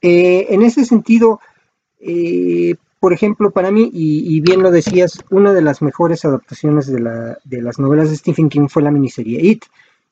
Eh, 0.01 0.47
en 0.49 0.63
ese 0.63 0.85
sentido, 0.85 1.41
por 3.03 3.13
ejemplo, 3.13 3.51
para 3.51 3.73
mí, 3.73 3.91
y, 3.93 4.41
bien 4.43 4.63
lo 4.63 4.71
decías, 4.71 5.25
una 5.29 5.53
de 5.53 5.61
las 5.61 5.83
mejores 5.83 6.25
adaptaciones 6.25 6.87
de, 6.87 7.35
de, 7.43 7.61
las 7.61 7.81
novelas 7.81 8.11
de 8.11 8.17
Stephen 8.17 8.49
King 8.49 8.69
fue 8.69 8.85
la 8.85 8.93
miniserie 8.93 9.45
It, 9.45 9.65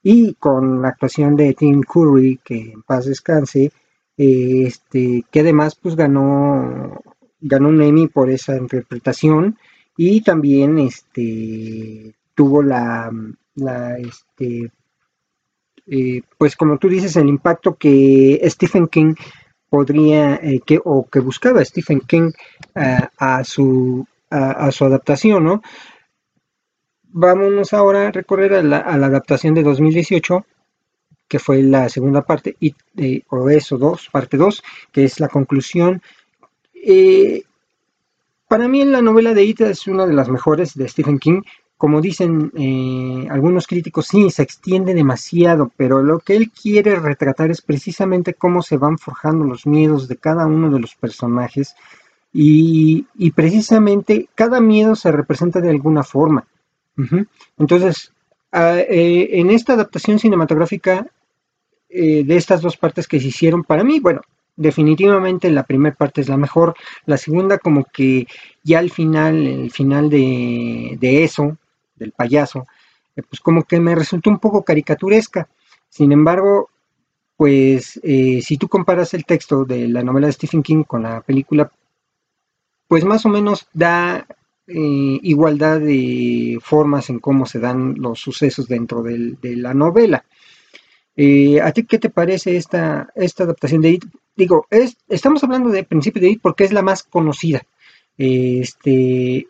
y 0.03 0.35
con 0.35 0.83
la 0.83 0.89
actuación 0.89 1.37
de 1.37 1.55
Tim 1.55 1.83
Curry, 1.83 2.41
que 2.43 2.73
en 2.73 2.83
paz 2.83 3.05
descanse, 3.05 3.71
este, 4.17 5.25
que 5.31 5.39
además 5.39 5.77
pues 5.77 5.95
ganó, 5.95 7.01
ganó 7.41 7.69
un 7.69 7.81
Emmy 7.81 8.09
por 8.09 8.29
esa 8.29 8.57
interpretación. 8.57 9.57
Y 9.97 10.23
también 10.23 10.81
este, 10.81 12.17
tuvo 12.35 12.61
la, 12.61 13.13
la 13.55 13.99
este, 13.99 14.73
eh, 15.87 16.23
pues 16.37 16.57
como 16.57 16.77
tú 16.79 16.89
dices, 16.89 17.15
el 17.15 17.29
impacto 17.29 17.77
que 17.77 18.41
Stephen 18.47 18.89
King 18.89 19.15
podría, 19.71 20.35
eh, 20.35 20.61
que, 20.67 20.81
o 20.85 21.09
que 21.09 21.21
buscaba 21.21 21.65
Stephen 21.65 22.01
King 22.01 22.33
a, 22.75 23.45
su, 23.45 24.07
a, 24.29 24.71
su 24.73 24.85
adaptación, 24.85 25.45
¿no? 25.45 25.63
Vámonos 27.05 27.73
ahora 27.73 28.09
a 28.09 28.13
recorrer 28.13 28.55
a 28.55 28.63
la, 28.63 28.79
adaptación 28.79 29.55
de 29.55 29.63
2018 29.63 30.45
que 31.27 31.39
fue 31.39 31.63
la 31.63 31.89
segunda 31.89 32.23
parte, 32.23 32.57
y, 32.59 32.75
eh, 32.97 33.23
o 33.29 33.49
eso, 33.49 33.79
dos, 33.79 34.09
parte 34.11 34.37
2, 34.37 34.65
que 34.91 35.05
es 35.05 35.21
la 35.21 35.29
conclusión. 35.29 36.03
Eh, 36.75 37.45
para 38.49 38.67
mí 38.67 38.85
la 38.85 39.01
novela 39.01 39.33
de 39.33 39.45
Ita 39.45 39.71
es 39.71 39.87
una 39.87 40.09
de 40.09 40.13
las 40.13 40.29
mejores 40.29 40.75
de 40.75 40.89
Stephen 40.89 41.21
King. 41.21 41.43
Como 41.81 42.03
dicen 42.03 42.53
eh, 42.59 43.27
algunos 43.31 43.67
críticos, 43.67 44.07
sí, 44.07 44.29
se 44.29 44.43
extiende 44.43 44.93
demasiado, 44.93 45.73
pero 45.79 46.03
lo 46.03 46.19
que 46.19 46.37
él 46.37 46.51
quiere 46.51 46.97
retratar 46.97 47.51
es 47.51 47.63
precisamente 47.63 48.35
cómo 48.35 48.61
se 48.61 48.77
van 48.77 48.99
forjando 48.99 49.47
los 49.47 49.67
miedos 49.67 50.07
de 50.07 50.19
cada 50.19 50.45
uno 50.45 50.71
de 50.71 50.79
los 50.79 50.95
personajes 50.95 51.75
y, 52.35 53.07
precisamente 53.35 54.29
cada 54.35 54.61
miedo 54.61 54.95
se 54.95 55.11
representa 55.11 55.63
de 55.63 55.71
alguna 55.71 56.03
forma. 56.03 56.45
Entonces, 57.57 58.13
en 58.53 59.51
esta 59.51 59.73
adaptación 59.73 60.19
cinematográfica 60.19 61.07
eh, 61.89 62.25
de 62.25 62.37
estas 62.37 62.61
dos 62.61 62.77
partes 62.77 63.09
que 63.09 63.21
se 63.21 63.29
hicieron, 63.29 63.65
para 63.65 63.85
mí, 63.85 64.01
bueno, 64.01 64.21
definitivamente 64.61 65.51
la 65.51 65.63
primera 65.63 65.97
parte 65.97 66.21
es 66.21 66.29
la 66.29 66.37
mejor, 66.37 66.75
la 67.07 67.17
segunda 67.17 67.57
como 67.57 67.85
que 67.85 68.27
ya 68.63 68.81
al 68.81 68.91
final, 68.91 69.47
el 69.47 69.71
final 69.71 70.11
de, 70.11 70.99
eso, 71.25 71.57
del 72.01 72.11
payaso, 72.11 72.67
eh, 73.15 73.23
pues 73.23 73.41
como 73.41 73.63
que 73.63 73.79
me 73.79 73.95
resultó 73.95 74.31
un 74.31 74.41
poco 74.41 74.65
caricaturesca. 74.65 75.49
Sin 75.89 76.11
embargo, 76.11 76.71
pues 77.37 78.01
eh, 78.03 78.41
si 78.43 78.57
tú 78.57 78.69
comparas 78.69 79.15
el 79.15 79.25
texto 79.25 79.65
de 79.65 79.87
la 79.87 80.03
novela 80.03 80.27
de 80.27 80.33
Stephen 80.33 80.65
King 80.65 80.83
con 80.83 81.05
la 81.05 81.21
película, 81.21 81.71
pues 82.89 83.05
más 83.05 83.25
o 83.25 83.29
menos 83.29 83.69
da 83.73 84.27
igualdad 84.73 85.81
de 85.81 86.59
formas 86.63 87.11
en 87.11 87.19
cómo 87.19 87.45
se 87.45 87.59
dan 87.59 87.97
los 87.99 88.21
sucesos 88.21 88.69
dentro 88.69 89.03
de 89.03 89.57
la 89.57 89.75
novela. 89.75 90.25
Eh, 91.23 91.61
¿A 91.61 91.71
ti 91.73 91.85
qué 91.85 91.99
te 91.99 92.09
parece 92.09 92.57
esta, 92.57 93.11
esta 93.15 93.45
adaptación 93.45 93.83
de 93.83 93.91
IT? 93.91 94.05
Digo, 94.35 94.67
es, 94.71 94.97
estamos 95.07 95.45
hablando 95.45 95.69
de 95.69 95.85
principio 95.85 96.23
de 96.23 96.31
IT 96.31 96.41
porque 96.41 96.65
es 96.65 96.73
la 96.73 96.81
más 96.81 97.03
conocida. 97.03 97.61
Este, 98.17 99.47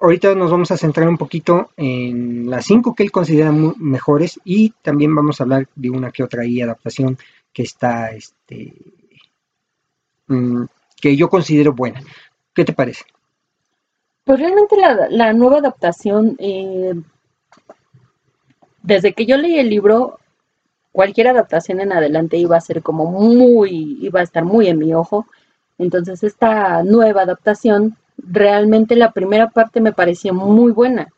ahorita 0.00 0.34
nos 0.34 0.50
vamos 0.50 0.70
a 0.70 0.76
centrar 0.76 1.08
un 1.08 1.18
poquito 1.18 1.70
en 1.76 2.48
las 2.48 2.66
cinco 2.66 2.94
que 2.94 3.02
él 3.02 3.10
considera 3.10 3.52
mejores 3.52 4.40
y 4.44 4.70
también 4.82 5.14
vamos 5.14 5.40
a 5.40 5.44
hablar 5.44 5.66
de 5.74 5.90
una 5.90 6.10
que 6.10 6.22
otra 6.22 6.42
adaptación 6.42 7.18
que 7.52 7.62
está, 7.62 8.12
este, 8.12 8.74
mm, 10.28 10.64
que 11.00 11.16
yo 11.16 11.28
considero 11.28 11.72
buena. 11.72 12.00
¿Qué 12.54 12.64
te 12.64 12.72
parece? 12.72 13.04
Pues 14.24 14.38
realmente 14.38 14.76
la, 15.10 15.32
nueva 15.32 15.58
adaptación, 15.58 16.36
eh, 16.38 16.94
desde 18.82 19.14
que 19.14 19.26
yo 19.26 19.36
leí 19.36 19.58
el 19.58 19.70
libro, 19.70 20.18
cualquier 20.92 21.28
adaptación 21.28 21.80
en 21.80 21.92
adelante 21.92 22.36
iba 22.36 22.56
a 22.56 22.60
ser 22.60 22.82
como 22.82 23.06
muy, 23.06 23.98
iba 24.02 24.20
a 24.20 24.24
estar 24.24 24.44
muy 24.44 24.68
en 24.68 24.78
mi 24.78 24.92
ojo. 24.92 25.26
Entonces 25.78 26.22
esta 26.24 26.82
nueva 26.82 27.22
adaptación, 27.22 27.96
realmente 28.18 28.96
la 28.96 29.12
primera 29.12 29.48
parte 29.50 29.80
me 29.80 29.92
pareció 29.92 30.34
muy 30.34 30.72
buena, 30.72 31.08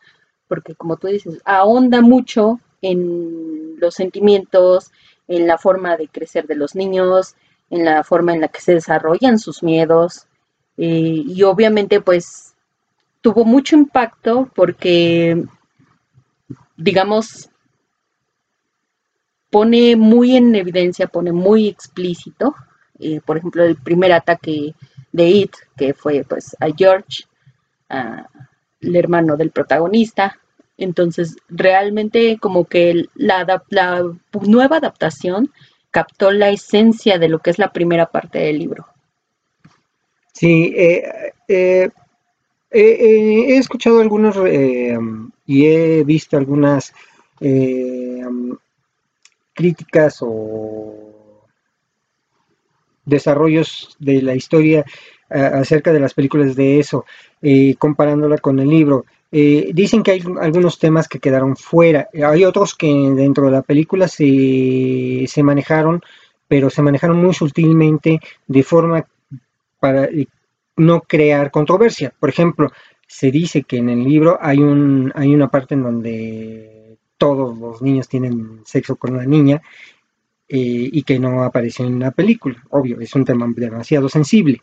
porque 0.49 0.75
como 0.75 0.97
tú 0.97 1.09
dices, 1.09 1.41
ahonda 1.45 2.01
mucho 2.03 2.61
en 2.83 3.79
los 3.81 3.95
sentimientos, 3.95 4.93
en 5.29 5.47
la 5.47 5.59
forma 5.59 5.97
de 5.97 6.09
crecer 6.09 6.47
de 6.47 6.57
los 6.57 6.75
niños, 6.75 7.35
en 7.71 7.85
la 7.85 8.05
forma 8.05 8.35
en 8.35 8.41
la 8.41 8.49
que 8.49 8.61
se 8.61 8.75
desarrollan 8.75 9.39
sus 9.39 9.63
miedos. 9.63 10.27
Eh, 10.77 11.23
y 11.27 11.43
obviamente 11.43 12.01
pues 12.01 12.55
tuvo 13.21 13.45
mucho 13.45 13.77
impacto 13.77 14.51
porque, 14.55 15.45
digamos, 16.77 17.51
pone 19.51 19.97
muy 19.97 20.37
en 20.37 20.55
evidencia, 20.55 21.07
pone 21.07 21.33
muy 21.33 21.69
explícito, 21.69 22.55
eh, 22.99 23.21
por 23.25 23.37
ejemplo, 23.37 23.65
el 23.65 23.77
primer 23.77 24.13
ataque 24.13 24.75
de 25.13 25.29
It, 25.29 25.53
que 25.77 25.95
fue 25.95 26.25
pues 26.29 26.57
a 26.61 26.69
George, 26.77 27.25
el 28.81 28.97
hermano 28.97 29.37
del 29.37 29.51
protagonista. 29.51 30.39
Entonces, 30.77 31.37
realmente 31.49 32.39
como 32.41 32.65
que 32.65 33.07
la, 33.15 33.63
la 33.69 34.03
nueva 34.41 34.77
adaptación 34.77 35.51
captó 35.91 36.31
la 36.31 36.51
esencia 36.51 37.19
de 37.19 37.29
lo 37.29 37.41
que 37.41 37.51
es 37.51 37.59
la 37.59 37.73
primera 37.73 38.07
parte 38.07 38.39
del 38.39 38.59
libro. 38.59 38.87
Sí, 40.33 40.73
eh, 40.77 41.33
eh, 41.49 41.91
he 42.71 43.57
escuchado 43.57 44.01
algunos 44.01 44.37
y 45.47 45.67
he 45.67 46.05
visto 46.05 46.37
algunas 46.37 46.95
críticas 49.53 50.19
o 50.21 51.10
desarrollos 53.11 53.97
de 53.99 54.23
la 54.23 54.35
historia 54.35 54.85
acerca 55.31 55.93
de 55.93 56.01
las 56.01 56.15
películas 56.15 56.57
de 56.57 56.81
eso, 56.81 57.05
eh, 57.41 57.75
comparándola 57.77 58.39
con 58.39 58.59
el 58.59 58.69
libro. 58.69 59.05
Eh, 59.31 59.71
dicen 59.73 60.03
que 60.03 60.11
hay 60.11 60.23
algunos 60.41 60.79
temas 60.79 61.07
que 61.07 61.21
quedaron 61.21 61.57
fuera, 61.57 62.09
hay 62.27 62.45
otros 62.45 62.75
que 62.75 62.89
dentro 62.89 63.47
de 63.47 63.53
la 63.53 63.63
película 63.63 64.09
se, 64.09 65.25
se 65.29 65.43
manejaron, 65.43 66.01
pero 66.49 66.69
se 66.69 66.83
manejaron 66.83 67.19
muy 67.19 67.33
sutilmente 67.33 68.19
de 68.49 68.63
forma 68.65 69.07
para 69.79 70.09
no 70.77 71.01
crear 71.03 71.53
controversia. 71.53 72.13
Por 72.19 72.29
ejemplo, 72.29 72.73
se 73.07 73.31
dice 73.31 73.63
que 73.63 73.77
en 73.77 73.89
el 73.89 74.03
libro 74.03 74.39
hay, 74.41 74.59
un, 74.59 75.13
hay 75.15 75.33
una 75.33 75.49
parte 75.49 75.75
en 75.75 75.85
donde 75.85 76.97
todos 77.19 77.57
los 77.57 77.83
niños 77.83 78.09
tienen 78.09 78.63
sexo 78.65 78.97
con 78.97 79.15
una 79.15 79.27
niña 79.27 79.63
eh, 80.53 80.91
y 80.93 81.05
que 81.05 81.21
no 81.21 81.45
apareció 81.45 81.87
en 81.87 82.01
la 82.01 82.11
película. 82.11 82.61
Obvio, 82.71 83.01
es 83.01 83.15
un 83.15 83.25
tema 83.25 83.47
demasiado 83.55 84.09
sensible. 84.09 84.61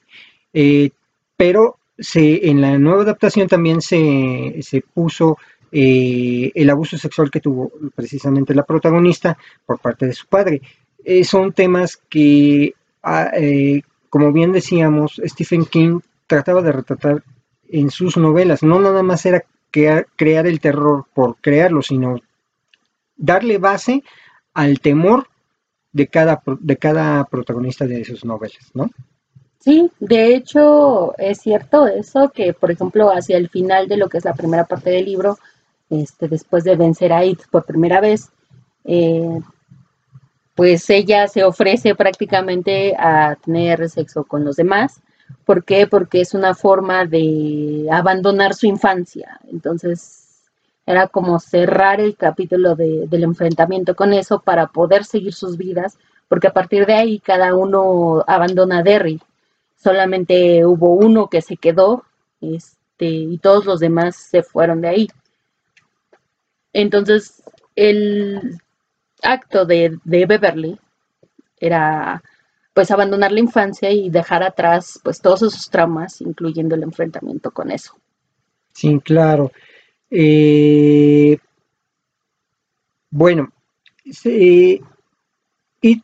Eh, 0.51 0.89
pero 1.37 1.77
se, 1.97 2.49
en 2.49 2.59
la 2.59 2.77
nueva 2.77 3.03
adaptación 3.03 3.47
también 3.47 3.79
se, 3.79 4.57
se 4.63 4.81
puso 4.81 5.37
eh, 5.71 6.51
el 6.53 6.69
abuso 6.69 6.97
sexual 6.97 7.31
que 7.31 7.39
tuvo 7.39 7.71
precisamente 7.95 8.53
la 8.53 8.65
protagonista 8.65 9.37
por 9.65 9.79
parte 9.79 10.07
de 10.07 10.13
su 10.13 10.27
padre. 10.27 10.61
Son 11.23 11.53
temas 11.53 11.95
que, 12.09 12.73
ah, 13.01 13.31
como 14.09 14.33
bien 14.33 14.51
decíamos, 14.51 15.21
Stephen 15.23 15.63
King 15.63 16.01
trataba 16.27 16.61
de 16.61 16.73
retratar 16.73 17.23
en 17.69 17.91
sus 17.91 18.17
novelas. 18.17 18.61
No 18.61 18.81
nada 18.81 19.03
más 19.03 19.25
era 19.25 19.41
crear 19.71 20.47
el 20.47 20.59
terror 20.59 21.05
por 21.13 21.37
crearlo, 21.37 21.81
sino 21.81 22.19
darle 23.15 23.57
base 23.57 24.03
al 24.53 24.81
temor 24.81 25.29
de 25.97 26.07
cada, 26.07 26.41
de 26.59 26.77
cada 26.77 27.25
protagonista 27.25 27.85
de 27.85 28.05
sus 28.05 28.23
novelas, 28.23 28.69
¿no? 28.73 28.89
Sí, 29.59 29.89
de 29.99 30.35
hecho 30.35 31.17
es 31.17 31.39
cierto 31.39 31.87
eso, 31.87 32.29
que 32.29 32.53
por 32.53 32.71
ejemplo 32.71 33.09
hacia 33.09 33.37
el 33.37 33.49
final 33.49 33.87
de 33.87 33.97
lo 33.97 34.07
que 34.07 34.19
es 34.19 34.25
la 34.25 34.35
primera 34.35 34.65
parte 34.65 34.91
del 34.91 35.05
libro, 35.05 35.37
este, 35.89 36.27
después 36.27 36.63
de 36.63 36.75
vencer 36.75 37.11
a 37.11 37.25
It 37.25 37.41
por 37.49 37.65
primera 37.65 37.99
vez, 37.99 38.29
eh, 38.85 39.39
pues 40.55 40.89
ella 40.89 41.27
se 41.27 41.43
ofrece 41.43 41.95
prácticamente 41.95 42.95
a 42.97 43.35
tener 43.43 43.89
sexo 43.89 44.23
con 44.23 44.45
los 44.45 44.55
demás. 44.55 45.01
¿Por 45.45 45.63
qué? 45.63 45.87
Porque 45.87 46.21
es 46.21 46.33
una 46.33 46.53
forma 46.53 47.05
de 47.05 47.87
abandonar 47.91 48.53
su 48.53 48.67
infancia. 48.67 49.39
Entonces, 49.51 50.26
era 50.87 51.09
como 51.09 51.37
cerrar 51.39 51.99
el 51.99 52.15
capítulo 52.15 52.75
del 52.75 53.23
enfrentamiento 53.23 53.93
con 53.93 54.13
eso 54.13 54.39
para 54.39 54.67
poder 54.67 55.03
seguir 55.03 55.33
sus 55.33 55.57
vidas, 55.57 55.99
porque 56.29 56.47
a 56.47 56.53
partir 56.53 56.85
de 56.85 56.93
ahí 56.93 57.19
cada 57.19 57.53
uno 57.55 58.23
abandona 58.25 58.79
a 58.79 58.83
Derry. 58.83 59.21
Solamente 59.75 60.65
hubo 60.65 60.93
uno 60.93 61.27
que 61.27 61.41
se 61.41 61.57
quedó 61.57 62.05
este, 62.39 63.05
y 63.05 63.37
todos 63.37 63.65
los 63.65 63.81
demás 63.81 64.15
se 64.15 64.43
fueron 64.43 64.79
de 64.79 64.87
ahí. 64.87 65.07
Entonces, 66.71 67.43
el 67.75 68.57
acto 69.21 69.65
de, 69.65 69.99
Beverly 70.05 70.79
era 71.59 72.23
pues 72.73 72.91
abandonar 72.91 73.33
la 73.33 73.41
infancia 73.41 73.91
y 73.91 74.09
dejar 74.09 74.41
atrás 74.41 75.01
pues 75.03 75.19
todos 75.19 75.41
esos 75.41 75.69
traumas, 75.69 76.21
incluyendo 76.21 76.75
el 76.75 76.83
enfrentamiento 76.83 77.51
con 77.51 77.71
eso. 77.71 77.93
Sí, 78.71 78.99
claro. 79.03 79.51
Eh, 80.09 81.37
bueno, 83.09 83.51
y 85.81 86.03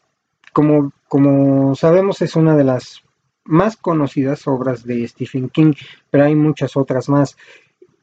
como, 0.52 0.92
como 1.08 1.76
sabemos 1.76 2.22
es 2.22 2.36
una 2.36 2.56
de 2.56 2.64
las 2.64 3.02
más 3.46 3.76
conocidas 3.78 4.48
obras 4.48 4.86
de 4.86 5.08
Stephen 5.08 5.50
King, 5.50 5.74
pero 6.10 6.26
hay 6.26 6.36
muchas 6.36 6.78
otras 6.78 7.10
más. 7.10 7.38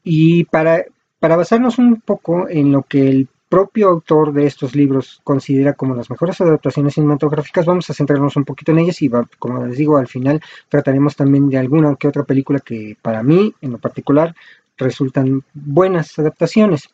Y 0.03 0.45
para, 0.45 0.85
para 1.19 1.35
basarnos 1.35 1.77
un 1.77 2.01
poco 2.01 2.47
en 2.49 2.71
lo 2.71 2.83
que 2.83 3.07
el 3.07 3.27
propio 3.49 3.89
autor 3.89 4.31
de 4.31 4.45
estos 4.45 4.75
libros 4.75 5.19
considera 5.25 5.73
como 5.73 5.93
las 5.93 6.09
mejores 6.09 6.39
adaptaciones 6.39 6.93
cinematográficas, 6.93 7.65
vamos 7.65 7.89
a 7.89 7.93
centrarnos 7.93 8.37
un 8.37 8.45
poquito 8.45 8.71
en 8.71 8.79
ellas 8.79 9.01
y, 9.01 9.09
como 9.39 9.65
les 9.65 9.77
digo, 9.77 9.97
al 9.97 10.07
final 10.07 10.41
trataremos 10.69 11.17
también 11.17 11.49
de 11.49 11.57
alguna 11.57 11.95
que 11.95 12.07
otra 12.07 12.23
película 12.23 12.59
que 12.59 12.95
para 13.01 13.23
mí, 13.23 13.53
en 13.59 13.71
lo 13.71 13.77
particular, 13.77 14.33
resultan 14.83 15.43
buenas 15.53 16.17
adaptaciones. 16.19 16.89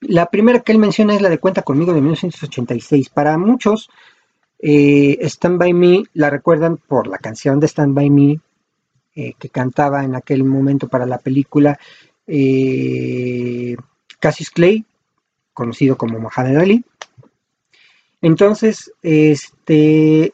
La 0.00 0.26
primera 0.26 0.60
que 0.60 0.72
él 0.72 0.78
menciona 0.78 1.14
es 1.14 1.22
la 1.22 1.28
de 1.28 1.38
Cuenta 1.38 1.62
conmigo 1.62 1.92
de 1.92 2.00
1986. 2.00 3.08
Para 3.08 3.36
muchos, 3.38 3.90
eh, 4.58 5.18
Stand 5.22 5.58
By 5.58 5.72
Me 5.74 6.02
la 6.14 6.30
recuerdan 6.30 6.76
por 6.76 7.06
la 7.06 7.18
canción 7.18 7.58
de 7.60 7.66
Stand 7.66 7.94
By 7.94 8.10
Me 8.10 8.40
eh, 9.20 9.34
que 9.36 9.48
cantaba 9.48 10.04
en 10.04 10.14
aquel 10.14 10.44
momento 10.44 10.86
para 10.86 11.04
la 11.04 11.18
película 11.18 11.76
eh, 12.28 13.74
Cassius 14.20 14.50
Clay, 14.50 14.84
conocido 15.52 15.96
como 15.96 16.20
Muhammad 16.20 16.58
Ali. 16.58 16.84
Entonces, 18.22 18.92
este, 19.02 20.32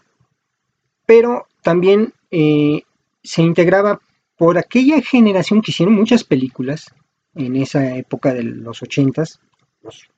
pero 1.06 1.46
también 1.62 2.12
eh, 2.30 2.82
se 3.22 3.40
integraba 3.40 4.00
por 4.36 4.58
aquella 4.58 5.00
generación 5.00 5.62
que 5.62 5.70
hicieron 5.70 5.94
muchas 5.94 6.24
películas 6.24 6.86
en 7.34 7.56
esa 7.56 7.96
época 7.96 8.32
de 8.34 8.42
los 8.42 8.82
ochentas, 8.82 9.40
los 9.82 10.08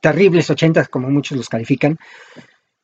terribles 0.00 0.50
ochentas 0.50 0.88
como 0.88 1.10
muchos 1.10 1.36
los 1.36 1.48
califican, 1.48 1.98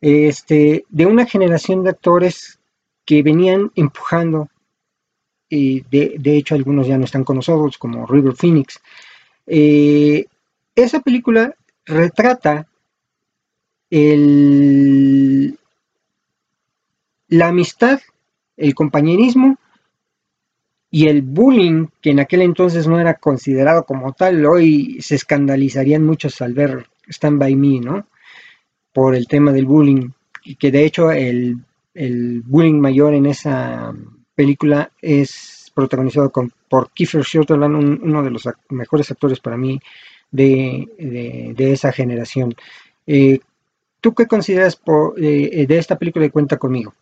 este, 0.00 0.84
de 0.88 1.06
una 1.06 1.26
generación 1.26 1.82
de 1.82 1.90
actores 1.90 2.58
que 3.04 3.22
venían 3.22 3.70
empujando 3.74 4.48
y 5.48 5.80
de, 5.82 6.36
hecho 6.36 6.54
algunos 6.54 6.86
ya 6.88 6.98
no 6.98 7.04
están 7.04 7.24
con 7.24 7.36
nosotros, 7.36 7.78
como 7.78 8.06
River 8.06 8.34
Phoenix. 8.34 8.80
Eh, 9.46 10.26
esa 10.74 11.00
película 11.00 11.54
retrata 11.84 12.66
el, 13.90 15.56
la 17.28 17.48
amistad, 17.48 18.00
el 18.56 18.74
compañerismo 18.74 19.56
y 20.96 21.08
el 21.08 21.20
bullying, 21.20 21.88
que 22.00 22.12
en 22.12 22.20
aquel 22.20 22.40
entonces 22.40 22.86
no 22.86 22.98
era 22.98 23.12
considerado 23.12 23.84
como 23.84 24.14
tal, 24.14 24.46
hoy 24.46 24.96
se 25.02 25.16
escandalizarían 25.16 26.02
muchos 26.02 26.40
al 26.40 26.54
ver 26.54 26.86
Stand 27.06 27.38
By 27.38 27.54
Me, 27.54 27.80
¿no? 27.80 28.06
Por 28.94 29.14
el 29.14 29.28
tema 29.28 29.52
del 29.52 29.66
bullying, 29.66 30.08
y 30.42 30.54
que 30.54 30.70
de 30.70 30.86
hecho 30.86 31.10
el, 31.10 31.58
el 31.92 32.40
bullying 32.40 32.80
mayor 32.80 33.12
en 33.12 33.26
esa 33.26 33.92
película 34.34 34.90
es 35.02 35.70
protagonizado 35.74 36.32
por 36.66 36.90
Kiefer 36.92 37.24
Sutherland, 37.24 38.00
uno 38.02 38.22
de 38.22 38.30
los 38.30 38.48
mejores 38.70 39.10
actores 39.10 39.38
para 39.38 39.58
mí 39.58 39.78
de, 40.30 41.54
esa 41.58 41.92
generación. 41.92 42.54
Eh, 43.06 43.40
¿Tú 44.00 44.14
qué 44.14 44.26
consideras 44.26 44.80
eh, 45.18 45.66
de 45.68 45.76
esta 45.76 45.98
película 45.98 46.22
de 46.22 46.30
Cuenta 46.30 46.56
conmigo? 46.56 46.94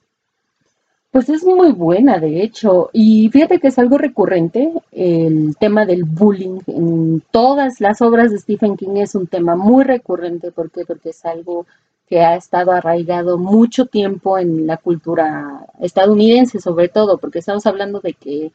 Pues 1.14 1.29
es 1.29 1.44
muy 1.44 1.70
buena, 1.70 2.18
de 2.18 2.42
hecho, 2.42 2.90
y 2.92 3.29
fíjate 3.31 3.61
que 3.61 3.68
es 3.68 3.79
algo 3.79 3.98
recurrente, 3.98 4.72
el 4.90 5.57
tema 5.61 5.87
del 5.87 6.03
bullying 6.03 6.59
en 6.66 7.22
todas 7.31 7.81
las 7.81 8.03
obras 8.03 8.33
de 8.33 8.38
Stephen 8.40 8.77
King 8.77 8.96
es 8.96 9.14
un 9.14 9.29
tema 9.29 9.55
muy 9.55 9.85
recurrente, 9.85 10.50
¿por 10.50 10.72
qué? 10.72 10.85
Porque 10.85 11.11
es 11.11 11.24
algo 11.24 11.68
que 12.09 12.22
ha 12.22 12.35
estado 12.35 12.72
arraigado 12.72 13.38
mucho 13.38 13.87
tiempo 13.87 14.38
en 14.38 14.66
la 14.66 14.77
cultura 14.77 15.64
estadounidense, 15.79 16.59
sobre 16.59 16.88
todo, 16.88 17.18
porque 17.18 17.38
estamos 17.38 17.64
hablando 17.64 18.00
de 18.00 18.14
que 18.14 18.50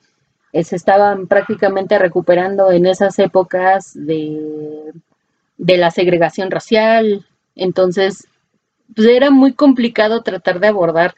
se 0.61 0.75
estaban 0.75 1.27
prácticamente 1.27 1.97
recuperando 1.97 2.71
en 2.71 2.87
esas 2.87 3.19
épocas 3.19 3.93
de, 3.95 4.91
de 5.57 5.77
la 5.77 5.91
segregación 5.91 6.51
racial, 6.51 7.25
entonces 7.55 8.27
pues 8.93 9.07
era 9.07 9.29
muy 9.29 9.53
complicado 9.53 10.23
tratar 10.23 10.59
de 10.59 10.67
abordar 10.67 11.15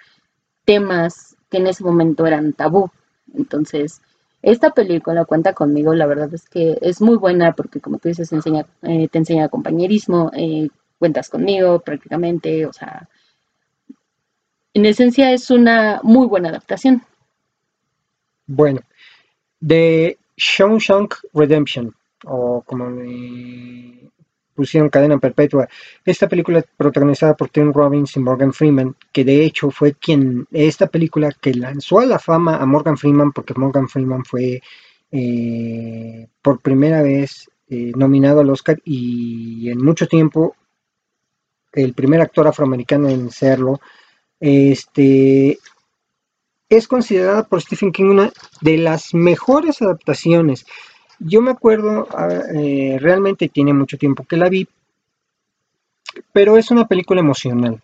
temas 0.65 1.35
que 1.49 1.57
en 1.57 1.67
ese 1.67 1.83
momento 1.83 2.25
eran 2.25 2.53
tabú. 2.53 2.89
Entonces, 3.33 4.01
esta 4.41 4.71
película 4.71 5.25
cuenta 5.25 5.53
conmigo, 5.53 5.93
la 5.93 6.07
verdad 6.07 6.33
es 6.33 6.49
que 6.49 6.77
es 6.81 7.01
muy 7.01 7.15
buena 7.15 7.53
porque 7.53 7.79
como 7.79 7.99
tú 7.99 8.09
dices, 8.09 8.31
enseña, 8.31 8.65
eh, 8.81 9.07
te 9.07 9.19
enseña 9.19 9.49
compañerismo, 9.49 10.31
eh, 10.33 10.69
cuentas 10.97 11.29
conmigo 11.29 11.79
prácticamente, 11.79 12.65
o 12.65 12.73
sea, 12.73 13.07
en 14.73 14.85
esencia 14.85 15.31
es 15.31 15.51
una 15.51 15.99
muy 16.03 16.27
buena 16.27 16.49
adaptación. 16.49 17.03
Bueno, 18.47 18.81
de 19.59 20.17
Shawshank 20.37 21.15
Redemption, 21.33 21.93
o 22.25 22.61
como 22.65 22.89
me 22.89 24.10
pusieron 24.61 24.89
cadena 24.89 25.17
perpetua, 25.17 25.67
esta 26.05 26.29
película 26.29 26.63
protagonizada 26.77 27.33
por 27.35 27.49
Tim 27.49 27.73
Robbins 27.73 28.15
y 28.15 28.19
Morgan 28.19 28.53
Freeman, 28.53 28.95
que 29.11 29.25
de 29.25 29.43
hecho 29.43 29.71
fue 29.71 29.93
quien, 29.93 30.45
esta 30.51 30.85
película 30.85 31.31
que 31.31 31.55
lanzó 31.55 31.99
a 31.99 32.05
la 32.05 32.19
fama 32.19 32.57
a 32.57 32.65
Morgan 32.67 32.95
Freeman, 32.95 33.31
porque 33.31 33.55
Morgan 33.55 33.89
Freeman 33.89 34.23
fue 34.23 34.61
eh, 35.11 36.27
por 36.43 36.59
primera 36.59 37.01
vez 37.01 37.49
eh, 37.69 37.91
nominado 37.95 38.41
al 38.41 38.51
Oscar 38.51 38.79
y 38.85 39.67
en 39.71 39.83
mucho 39.83 40.07
tiempo 40.07 40.55
el 41.73 41.93
primer 41.95 42.21
actor 42.21 42.47
afroamericano 42.47 43.09
en 43.09 43.31
serlo, 43.31 43.81
este, 44.39 45.57
es 46.69 46.87
considerada 46.87 47.47
por 47.47 47.61
Stephen 47.61 47.91
King 47.91 48.11
una 48.11 48.31
de 48.61 48.77
las 48.77 49.15
mejores 49.15 49.81
adaptaciones. 49.81 50.65
Yo 51.23 51.39
me 51.41 51.51
acuerdo, 51.51 52.07
eh, 52.55 52.97
realmente 52.99 53.47
tiene 53.47 53.73
mucho 53.73 53.95
tiempo 53.95 54.23
que 54.23 54.37
la 54.37 54.49
vi, 54.49 54.67
pero 56.33 56.57
es 56.57 56.71
una 56.71 56.87
película 56.87 57.19
emocional. 57.19 57.79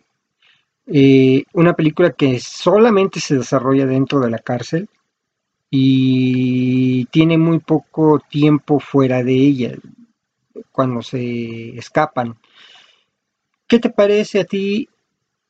Eh, 0.87 1.43
una 1.53 1.73
película 1.73 2.11
que 2.13 2.39
solamente 2.39 3.19
se 3.19 3.37
desarrolla 3.37 3.85
dentro 3.85 4.19
de 4.21 4.31
la 4.31 4.39
cárcel 4.39 4.89
y 5.69 7.05
tiene 7.05 7.37
muy 7.37 7.59
poco 7.59 8.19
tiempo 8.27 8.79
fuera 8.79 9.23
de 9.23 9.33
ella 9.33 9.75
cuando 10.71 11.03
se 11.03 11.77
escapan. 11.77 12.35
¿Qué 13.67 13.77
te 13.77 13.91
parece 13.91 14.39
a 14.39 14.45
ti 14.45 14.89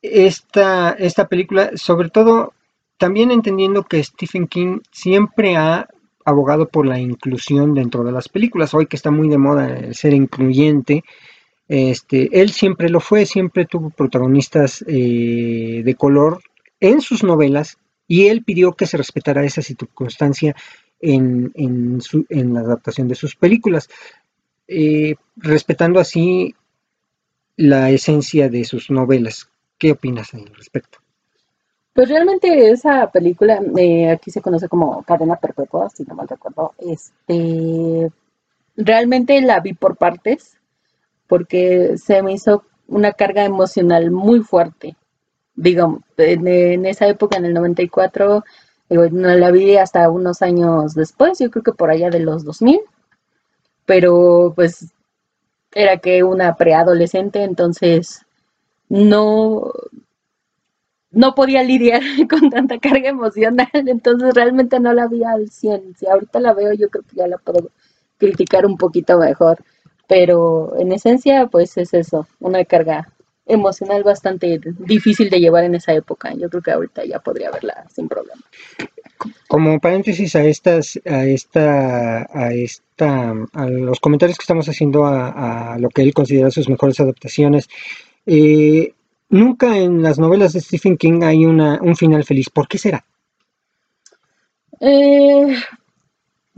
esta, 0.02 0.92
esta 0.92 1.28
película? 1.30 1.72
Sobre 1.76 2.10
todo 2.10 2.54
también 2.98 3.32
entendiendo 3.32 3.84
que 3.84 4.04
Stephen 4.04 4.48
King 4.48 4.80
siempre 4.92 5.56
ha 5.56 5.88
abogado 6.28 6.68
por 6.68 6.86
la 6.86 7.00
inclusión 7.00 7.74
dentro 7.74 8.04
de 8.04 8.12
las 8.12 8.28
películas. 8.28 8.74
Hoy 8.74 8.86
que 8.88 8.98
está 8.98 9.12
muy 9.12 9.30
de 9.30 9.38
moda 9.38 9.78
el 9.78 9.96
ser 9.96 10.14
incluyente, 10.14 11.06
este, 11.70 12.42
él 12.42 12.52
siempre 12.52 12.90
lo 12.90 13.00
fue, 13.00 13.26
siempre 13.26 13.66
tuvo 13.66 13.92
protagonistas 13.92 14.84
eh, 14.88 15.82
de 15.86 15.96
color 15.96 16.42
en 16.82 17.00
sus 17.00 17.24
novelas 17.24 17.78
y 18.10 18.28
él 18.28 18.44
pidió 18.44 18.74
que 18.74 18.88
se 18.88 18.98
respetara 18.98 19.46
esa 19.46 19.62
circunstancia 19.62 20.54
en, 21.00 21.54
la 22.30 22.60
adaptación 22.60 23.08
de 23.08 23.16
sus 23.16 23.38
películas, 23.38 23.90
eh, 24.68 25.16
respetando 25.38 26.02
así 26.02 26.56
la 27.56 27.90
esencia 27.90 28.50
de 28.50 28.66
sus 28.66 28.92
novelas. 28.92 29.50
¿Qué 29.78 29.92
opinas 29.92 30.34
al 30.34 30.46
respecto? 30.48 31.00
Pues 31.98 32.10
realmente 32.10 32.70
esa 32.70 33.10
película, 33.10 33.60
eh, 33.76 34.12
aquí 34.12 34.30
se 34.30 34.40
conoce 34.40 34.70
como 34.70 35.02
Cadena 35.02 35.38
Perpetua, 35.38 35.90
si 35.90 36.04
no 36.04 36.14
mal 36.14 36.28
recuerdo, 36.28 36.76
este, 36.78 38.12
realmente 38.76 39.42
la 39.42 39.62
vi 39.62 39.74
por 39.74 39.98
partes, 39.98 40.60
porque 41.26 41.98
se 41.98 42.22
me 42.22 42.34
hizo 42.34 42.66
una 42.88 43.14
carga 43.14 43.46
emocional 43.46 44.12
muy 44.12 44.42
fuerte. 44.42 44.96
Digo, 45.56 46.04
en, 46.18 46.86
esa 46.86 47.08
época, 47.08 47.38
en 47.38 47.46
el 47.46 47.56
94, 47.56 48.44
no 48.90 49.36
la 49.36 49.50
vi 49.50 49.78
hasta 49.78 50.08
unos 50.12 50.44
años 50.44 50.94
después, 50.94 51.40
yo 51.40 51.50
creo 51.50 51.64
que 51.64 51.72
por 51.72 51.90
allá 51.90 52.12
de 52.12 52.20
los 52.20 52.44
2000, 52.46 52.80
pero 53.88 54.54
pues 54.56 54.94
era 55.74 55.98
que 55.98 56.22
una 56.22 56.58
preadolescente, 56.58 57.42
entonces 57.42 58.22
no, 58.88 59.74
no 61.18 61.34
podía 61.34 61.64
lidiar 61.64 62.02
con 62.30 62.50
tanta 62.50 62.78
carga 62.78 63.10
emocional, 63.10 63.68
entonces 63.74 64.34
realmente 64.36 64.80
no 64.80 64.94
la 64.94 65.08
vi 65.08 65.24
al 65.24 65.50
100. 65.50 65.96
Si 65.98 66.08
ahorita 66.08 66.40
la 66.40 66.54
veo, 66.54 66.74
yo 66.74 66.90
creo 66.90 67.04
que 67.04 67.16
ya 67.16 67.28
la 67.28 67.38
puedo 67.40 67.72
criticar 68.18 68.66
un 68.66 68.78
poquito 68.78 69.18
mejor, 69.18 69.58
pero 70.08 70.78
en 70.78 70.92
esencia, 70.92 71.48
pues 71.48 71.76
es 71.78 71.94
eso, 71.94 72.28
una 72.40 72.64
carga 72.66 73.08
emocional 73.48 74.04
bastante 74.04 74.60
difícil 74.80 75.30
de 75.30 75.40
llevar 75.40 75.64
en 75.64 75.76
esa 75.76 75.94
época. 75.94 76.34
Yo 76.36 76.50
creo 76.50 76.62
que 76.62 76.72
ahorita 76.72 77.06
ya 77.06 77.20
podría 77.20 77.50
verla 77.50 77.86
sin 77.94 78.08
problema. 78.08 78.42
Como 79.48 79.80
paréntesis 79.80 80.36
a 80.36 80.44
estas, 80.44 81.00
a 81.04 81.26
esta, 81.26 82.28
a 82.32 82.54
esta, 82.54 83.34
a 83.54 83.66
los 83.66 84.00
comentarios 84.00 84.38
que 84.38 84.44
estamos 84.44 84.70
haciendo 84.70 85.06
a, 85.06 85.78
lo 85.80 85.90
que 85.90 86.04
él 86.04 86.14
considera 86.14 86.52
sus 86.52 86.70
mejores 86.70 87.00
adaptaciones, 87.00 87.70
eh, 88.26 88.94
nunca 89.30 89.78
en 89.78 90.02
las 90.02 90.20
novelas 90.20 90.54
de 90.54 90.62
Stephen 90.62 90.98
King 90.98 91.22
hay 91.24 91.46
una, 91.46 91.80
un 91.82 91.96
final 91.96 92.24
feliz. 92.24 92.50
¿Por 92.50 92.68
qué 92.68 92.78
será? 92.78 93.06
Eh, 94.80 95.56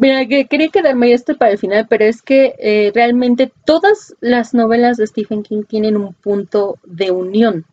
Mira, 0.02 0.26
que 0.28 0.48
quería 0.48 0.70
quedarme 0.70 1.12
esto 1.12 1.36
para 1.36 1.52
el 1.52 1.58
final, 1.58 1.86
pero 1.90 2.06
es 2.06 2.22
que 2.22 2.56
eh, 2.58 2.90
realmente 2.96 3.52
todas 3.66 4.16
las 4.22 4.54
novelas 4.54 4.96
de 4.96 5.06
Stephen 5.06 5.44
King 5.44 5.64
tienen 5.68 5.98
un 5.98 6.14
punto 6.14 6.80
de 6.86 7.12
unión. 7.12 7.66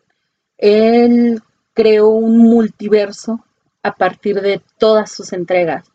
Él 0.59 1.40
creó 1.72 2.09
un 2.09 2.38
multiverso 2.38 3.44
a 3.85 3.94
partir 3.94 4.40
de 4.40 4.61
todas 4.76 5.12
sus 5.12 5.32
entregas. 5.32 5.87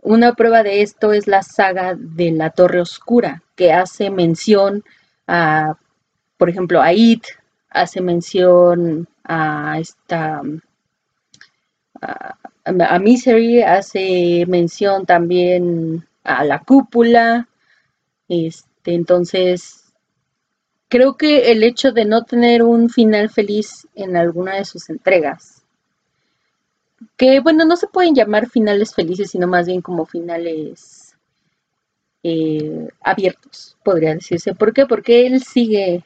Una 0.00 0.32
prueba 0.32 0.62
de 0.62 0.80
esto 0.80 1.12
es 1.12 1.26
la 1.26 1.42
saga 1.42 1.94
de 1.94 2.30
la 2.30 2.48
Torre 2.48 2.80
Oscura, 2.80 3.42
que 3.54 3.70
hace 3.74 4.08
mención 4.08 4.82
a, 5.26 5.76
por 6.38 6.48
ejemplo, 6.48 6.80
a 6.80 6.94
It, 6.94 7.24
hace 7.76 8.00
mención 8.00 9.08
a 9.24 9.78
esta 9.78 10.42
a 12.00 12.98
Misery 12.98 13.62
hace 13.62 14.44
mención 14.46 15.06
también 15.06 16.06
a 16.24 16.44
la 16.44 16.60
cúpula. 16.60 17.48
Este, 18.28 18.94
entonces, 18.94 19.92
creo 20.88 21.16
que 21.16 21.52
el 21.52 21.62
hecho 21.62 21.92
de 21.92 22.04
no 22.04 22.24
tener 22.24 22.62
un 22.62 22.90
final 22.90 23.30
feliz 23.30 23.86
en 23.94 24.16
alguna 24.16 24.56
de 24.56 24.64
sus 24.64 24.90
entregas, 24.90 25.64
que 27.16 27.40
bueno, 27.40 27.64
no 27.64 27.76
se 27.76 27.86
pueden 27.88 28.14
llamar 28.14 28.48
finales 28.48 28.94
felices, 28.94 29.30
sino 29.30 29.46
más 29.46 29.66
bien 29.66 29.80
como 29.80 30.06
finales 30.06 31.16
eh, 32.22 32.88
abiertos, 33.00 33.76
podría 33.84 34.14
decirse. 34.14 34.54
¿Por 34.54 34.72
qué? 34.72 34.86
Porque 34.86 35.26
él 35.26 35.42
sigue 35.42 36.04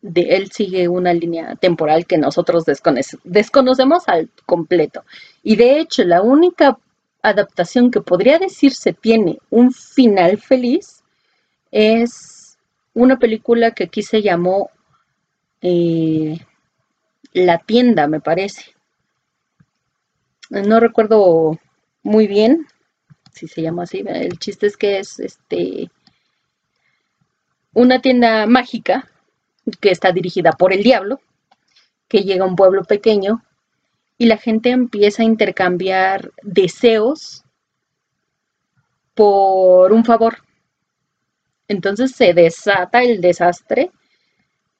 de 0.00 0.36
él 0.36 0.50
sigue 0.52 0.88
una 0.88 1.12
línea 1.12 1.56
temporal 1.56 2.06
que 2.06 2.18
nosotros 2.18 2.64
desconocemos 3.24 4.08
al 4.08 4.30
completo. 4.46 5.04
Y 5.42 5.56
de 5.56 5.80
hecho, 5.80 6.04
la 6.04 6.22
única 6.22 6.78
adaptación 7.22 7.90
que 7.90 8.00
podría 8.00 8.38
decirse 8.38 8.92
tiene 8.92 9.38
un 9.50 9.72
final 9.72 10.38
feliz 10.38 11.02
es 11.70 12.56
una 12.94 13.18
película 13.18 13.72
que 13.72 13.84
aquí 13.84 14.02
se 14.02 14.22
llamó 14.22 14.70
eh, 15.60 16.38
La 17.32 17.58
tienda, 17.58 18.06
me 18.06 18.20
parece. 18.20 18.74
No 20.50 20.80
recuerdo 20.80 21.58
muy 22.02 22.26
bien 22.26 22.66
si 23.32 23.48
se 23.48 23.62
llama 23.62 23.82
así. 23.82 24.02
El 24.06 24.38
chiste 24.38 24.66
es 24.66 24.76
que 24.76 24.98
es 24.98 25.20
este 25.20 25.90
una 27.74 28.00
tienda 28.00 28.46
mágica 28.46 29.08
que 29.80 29.90
está 29.90 30.12
dirigida 30.12 30.52
por 30.52 30.72
el 30.72 30.82
diablo, 30.82 31.20
que 32.08 32.22
llega 32.22 32.44
a 32.44 32.48
un 32.48 32.56
pueblo 32.56 32.84
pequeño 32.84 33.42
y 34.16 34.26
la 34.26 34.36
gente 34.36 34.70
empieza 34.70 35.22
a 35.22 35.26
intercambiar 35.26 36.32
deseos 36.42 37.44
por 39.14 39.92
un 39.92 40.04
favor. 40.04 40.38
Entonces 41.68 42.12
se 42.12 42.32
desata 42.34 43.02
el 43.02 43.20
desastre, 43.20 43.90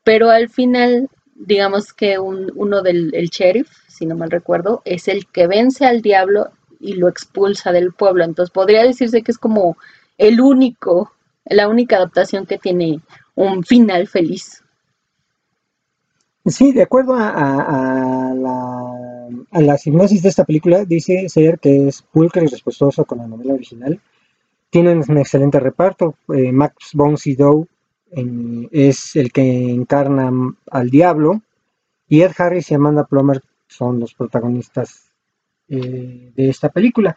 pero 0.03 0.31
al 0.31 0.49
final, 0.49 1.09
digamos 1.35 1.93
que 1.93 2.19
uno 2.19 2.83
del 2.83 3.15
el 3.15 3.29
sheriff, 3.29 3.69
si 3.89 4.07
no 4.07 4.17
mal 4.17 4.31
recuerdo, 4.31 4.83
es 4.85 5.07
el 5.09 5.27
que 5.27 5.47
vence 5.47 5.87
al 5.87 6.03
diablo 6.03 6.51
y 6.81 6.95
lo 6.95 7.09
expulsa 7.09 7.73
del 7.73 7.93
pueblo. 7.93 8.25
Entonces 8.25 8.53
podría 8.53 8.85
decirse 8.85 9.23
que 9.23 9.33
es 9.33 9.39
como 9.39 9.77
el 10.17 10.41
único, 10.41 11.13
la 11.45 11.69
única 11.69 11.97
adaptación 11.97 12.47
que 12.47 12.59
tiene 12.59 13.01
un 13.35 13.65
final 13.65 14.09
feliz. 14.09 14.65
Sí, 16.49 16.73
de 16.73 16.83
acuerdo 16.83 17.15
a, 17.15 18.33
la, 18.35 19.39
a 19.51 19.61
la 19.61 19.77
de 19.77 20.29
esta 20.29 20.45
película, 20.45 20.85
dice 20.85 21.29
ser 21.29 21.59
que 21.59 21.89
es 21.89 22.01
pulcra 22.01 22.43
y 22.43 22.47
respetuosa 22.47 23.05
con 23.05 23.19
la 23.19 23.27
novela 23.27 23.55
original. 23.55 24.01
Tienen 24.71 25.03
un 25.07 25.19
excelente 25.19 25.61
reparto. 25.61 26.15
Eh, 26.35 26.51
Max 26.53 26.91
von 26.95 27.19
Sydow 27.19 27.67
es 28.71 29.17
el 29.17 29.31
que 29.31 29.43
encarna 29.43 30.31
al 30.71 30.91
diablo. 30.91 31.43
Y 32.09 32.23
Ed 32.23 32.33
Harris 32.39 32.71
y 32.71 32.75
Amanda 32.75 33.05
Plummer 33.05 33.43
son 33.67 34.01
los 34.01 34.15
protagonistas 34.15 35.11
eh, 35.69 36.33
de 36.35 36.49
esta 36.49 36.71
película. 36.71 37.17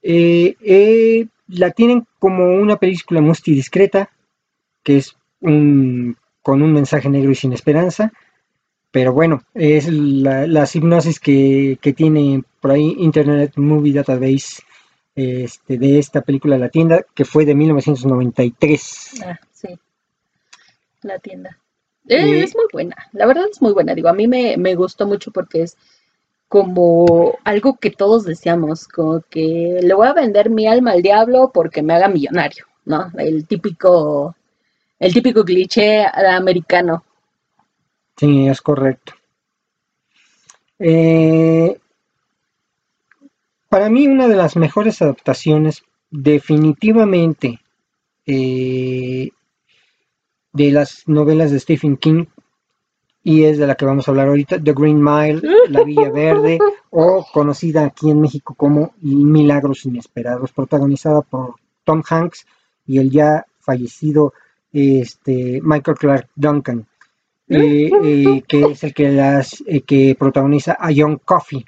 Eh, 0.00 1.26
la 1.48 1.70
tienen 1.72 2.06
como 2.18 2.46
una 2.46 2.76
película 2.76 3.20
muy 3.20 3.36
discreta, 3.44 4.08
que 4.82 4.98
es 4.98 5.16
un, 5.40 6.16
con 6.40 6.62
un 6.62 6.72
mensaje 6.72 7.10
negro 7.10 7.30
y 7.30 7.34
sin 7.34 7.52
esperanza 7.52 8.10
pero 8.90 9.12
bueno, 9.12 9.42
es 9.54 9.88
la, 9.88 10.46
la 10.46 10.68
hipnosis 10.72 11.20
que, 11.20 11.78
tiene 11.96 12.42
por 12.60 12.70
ahí 12.72 12.96
Internet 12.98 13.52
Movie 13.56 13.92
Database 13.92 14.62
este, 15.14 15.78
de 15.78 15.98
esta 15.98 16.22
película 16.22 16.58
La 16.58 16.70
Tienda, 16.70 17.04
que 17.14 17.24
fue 17.24 17.44
de 17.44 17.54
1993. 17.54 19.22
Ah, 19.26 19.38
sí, 19.52 19.68
La 21.02 21.18
Tienda. 21.18 21.58
Eh, 22.08 22.42
es 22.42 22.56
muy 22.56 22.64
buena, 22.72 22.96
la 23.12 23.26
verdad 23.26 23.44
es 23.50 23.60
muy 23.60 23.72
buena. 23.72 23.94
Digo, 23.94 24.08
a 24.08 24.14
mí 24.14 24.26
me, 24.26 24.56
me 24.56 24.74
gustó 24.74 25.06
mucho 25.06 25.30
porque 25.30 25.62
es 25.62 25.76
como 26.48 27.38
algo 27.44 27.76
que 27.76 27.90
todos 27.90 28.24
deseamos, 28.24 28.88
como 28.88 29.20
que 29.28 29.80
le 29.82 29.94
voy 29.94 30.08
a 30.08 30.14
vender 30.14 30.48
mi 30.48 30.66
alma 30.66 30.92
al 30.92 31.02
diablo 31.02 31.50
porque 31.52 31.82
me 31.82 31.92
haga 31.92 32.08
millonario, 32.08 32.64
¿no? 32.86 33.12
El 33.18 33.46
típico, 33.46 34.34
el 34.98 35.12
típico 35.12 35.44
cliché 35.44 36.06
americano. 36.06 37.04
Sí, 38.18 38.48
es 38.48 38.60
correcto. 38.60 39.12
Eh, 40.80 41.78
para 43.68 43.88
mí 43.88 44.08
una 44.08 44.26
de 44.28 44.36
las 44.36 44.56
mejores 44.56 45.00
adaptaciones 45.02 45.84
definitivamente 46.10 47.60
eh, 48.26 49.30
de 50.52 50.70
las 50.72 51.06
novelas 51.06 51.52
de 51.52 51.60
Stephen 51.60 51.96
King 51.96 52.26
y 53.22 53.44
es 53.44 53.58
de 53.58 53.66
la 53.66 53.76
que 53.76 53.84
vamos 53.84 54.08
a 54.08 54.10
hablar 54.10 54.28
ahorita, 54.28 54.60
The 54.60 54.72
Green 54.72 55.00
Mile, 55.00 55.42
La 55.68 55.84
Villa 55.84 56.10
Verde 56.10 56.58
o 56.90 57.24
conocida 57.32 57.84
aquí 57.84 58.10
en 58.10 58.20
México 58.20 58.54
como 58.54 58.94
Milagros 59.00 59.84
Inesperados, 59.84 60.52
protagonizada 60.52 61.20
por 61.20 61.54
Tom 61.84 62.02
Hanks 62.08 62.46
y 62.84 62.98
el 62.98 63.10
ya 63.10 63.44
fallecido 63.60 64.32
este, 64.72 65.60
Michael 65.62 65.98
Clark 65.98 66.28
Duncan. 66.34 66.87
Eh, 67.48 67.90
eh, 68.04 68.42
que 68.46 68.62
es 68.62 68.84
el 68.84 68.94
que 68.94 69.08
las 69.10 69.62
eh, 69.66 69.80
que 69.82 70.16
protagoniza 70.18 70.76
a 70.78 70.90
John 70.94 71.20
Coffey. 71.24 71.64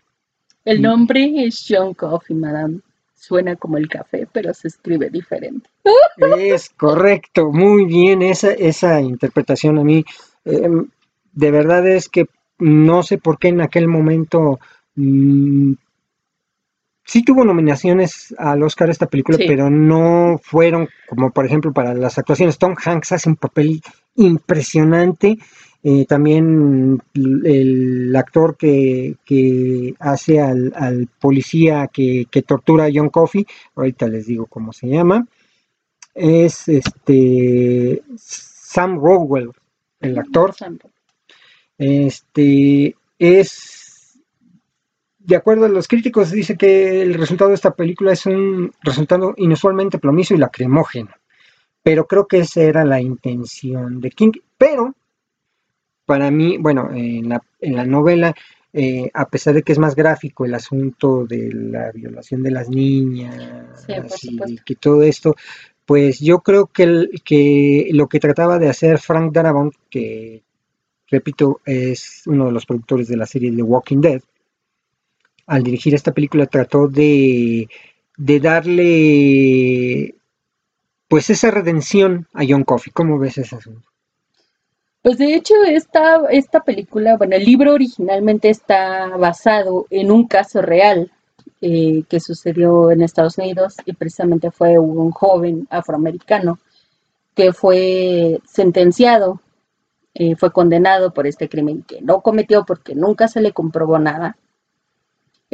El 0.64 0.82
nombre 0.82 1.44
es 1.44 1.64
John 1.68 1.94
Coffey, 1.94 2.36
madame. 2.36 2.80
Suena 3.14 3.56
como 3.56 3.76
el 3.76 3.88
café, 3.88 4.26
pero 4.30 4.52
se 4.54 4.68
escribe 4.68 5.10
diferente. 5.10 5.68
Es 6.38 6.70
correcto, 6.70 7.50
muy 7.50 7.84
bien 7.84 8.22
esa, 8.22 8.52
esa 8.52 9.00
interpretación 9.00 9.78
a 9.78 9.84
mí. 9.84 10.04
Em, 10.44 10.88
de 11.32 11.50
verdad 11.50 11.86
es 11.86 12.08
que 12.08 12.26
no 12.58 13.02
sé 13.02 13.18
por 13.18 13.38
qué 13.38 13.48
en 13.48 13.60
aquel 13.60 13.88
momento 13.88 14.58
mm, 14.96 15.72
sí 17.04 17.22
tuvo 17.24 17.44
nominaciones 17.44 18.34
al 18.38 18.62
Oscar 18.62 18.90
esta 18.90 19.06
película, 19.06 19.38
pero 19.46 19.68
no 19.68 20.40
fueron 20.42 20.88
como 21.08 21.30
por 21.30 21.44
ejemplo 21.44 21.72
para 21.72 21.94
las 21.94 22.18
actuaciones. 22.18 22.58
Tom 22.58 22.74
Hanks 22.82 23.12
hace 23.12 23.28
un 23.28 23.36
papel 23.36 23.82
impresionante. 24.16 25.38
Eh, 25.82 26.04
también 26.04 27.02
el 27.14 28.14
actor 28.14 28.56
que, 28.56 29.16
hace 29.98 30.40
al, 30.40 31.08
policía 31.18 31.88
que, 31.88 32.26
tortura 32.46 32.84
a 32.84 32.90
John 32.92 33.08
Coffey, 33.08 33.46
ahorita 33.74 34.08
les 34.08 34.26
digo 34.26 34.46
cómo 34.46 34.72
se 34.72 34.88
llama, 34.88 35.26
es 36.14 36.68
este 36.68 38.02
Sam 38.16 39.00
Rockwell, 39.00 39.52
el 40.00 40.18
actor. 40.18 40.54
Este 41.78 42.94
es, 43.18 44.18
de 45.18 45.36
acuerdo 45.36 45.64
a 45.64 45.70
los 45.70 45.88
críticos, 45.88 46.30
dice 46.30 46.58
que 46.58 47.00
el 47.00 47.14
resultado 47.14 47.48
de 47.48 47.54
esta 47.54 47.74
película 47.74 48.12
es 48.12 48.26
un 48.26 48.70
resultado 48.82 49.32
inusualmente 49.38 49.98
plomizo 49.98 50.34
y 50.34 50.38
lacrimógeno. 50.38 51.10
Pero 51.82 52.06
creo 52.06 52.26
que 52.26 52.40
esa 52.40 52.60
era 52.60 52.84
la 52.84 53.00
intención 53.00 54.02
de 54.02 54.10
King. 54.10 54.32
Pero 54.58 54.94
para 56.10 56.32
mí, 56.32 56.56
bueno, 56.58 56.90
en 56.92 57.28
la, 57.28 57.40
en 57.60 57.76
la 57.76 57.84
novela, 57.84 58.34
eh, 58.72 59.08
a 59.14 59.28
pesar 59.28 59.54
de 59.54 59.62
que 59.62 59.70
es 59.70 59.78
más 59.78 59.94
gráfico 59.94 60.44
el 60.44 60.52
asunto 60.54 61.24
de 61.24 61.52
la 61.52 61.92
violación 61.92 62.42
de 62.42 62.50
las 62.50 62.68
niñas 62.68 63.86
y 64.18 64.56
que 64.56 64.74
todo 64.74 65.04
esto, 65.04 65.36
pues 65.86 66.18
yo 66.18 66.40
creo 66.40 66.66
que, 66.66 67.10
que 67.24 67.90
lo 67.92 68.08
que 68.08 68.18
trataba 68.18 68.58
de 68.58 68.68
hacer 68.68 68.98
Frank 68.98 69.32
Darabont, 69.32 69.72
que 69.88 70.42
repito, 71.08 71.60
es 71.64 72.24
uno 72.26 72.46
de 72.46 72.52
los 72.52 72.66
productores 72.66 73.06
de 73.06 73.16
la 73.16 73.26
serie 73.26 73.52
The 73.52 73.62
Walking 73.62 74.00
Dead, 74.00 74.20
al 75.46 75.62
dirigir 75.62 75.94
esta 75.94 76.12
película 76.12 76.46
trató 76.46 76.88
de, 76.88 77.68
de 78.16 78.40
darle 78.40 80.16
pues 81.06 81.30
esa 81.30 81.52
redención 81.52 82.26
a 82.34 82.42
John 82.48 82.64
Coffey. 82.64 82.92
¿Cómo 82.92 83.16
ves 83.16 83.38
ese 83.38 83.54
asunto? 83.54 83.88
Pues 85.02 85.18
de 85.18 85.34
hecho 85.34 85.54
esta, 85.66 86.20
esta 86.30 86.60
película, 86.60 87.16
bueno, 87.16 87.36
el 87.36 87.44
libro 87.44 87.72
originalmente 87.72 88.50
está 88.50 89.08
basado 89.16 89.86
en 89.90 90.10
un 90.10 90.26
caso 90.26 90.60
real 90.60 91.10
eh, 91.60 92.04
que 92.08 92.20
sucedió 92.20 92.90
en 92.90 93.02
Estados 93.02 93.38
Unidos 93.38 93.76
y 93.86 93.94
precisamente 93.94 94.50
fue 94.50 94.78
un 94.78 95.10
joven 95.10 95.66
afroamericano 95.70 96.58
que 97.34 97.52
fue 97.52 98.40
sentenciado 98.44 99.40
eh, 100.14 100.34
fue 100.34 100.52
condenado 100.52 101.14
por 101.14 101.26
este 101.26 101.48
crimen 101.48 101.82
que 101.84 102.02
no 102.02 102.20
cometió 102.20 102.64
porque 102.64 102.94
nunca 102.94 103.28
se 103.28 103.40
le 103.40 103.52
comprobó 103.52 103.98
nada. 103.98 104.36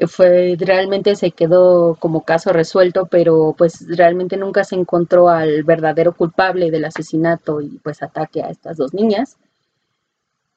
Fue, 0.08 0.56
realmente 0.58 1.16
se 1.16 1.30
quedó 1.30 1.94
como 1.94 2.24
caso 2.24 2.52
resuelto, 2.52 3.06
pero 3.06 3.54
pues 3.56 3.86
realmente 3.88 4.36
nunca 4.36 4.62
se 4.62 4.74
encontró 4.74 5.30
al 5.30 5.64
verdadero 5.64 6.14
culpable 6.14 6.70
del 6.70 6.84
asesinato 6.84 7.62
y 7.62 7.78
pues 7.82 8.02
ataque 8.02 8.42
a 8.42 8.50
estas 8.50 8.76
dos 8.76 8.92
niñas. 8.92 9.38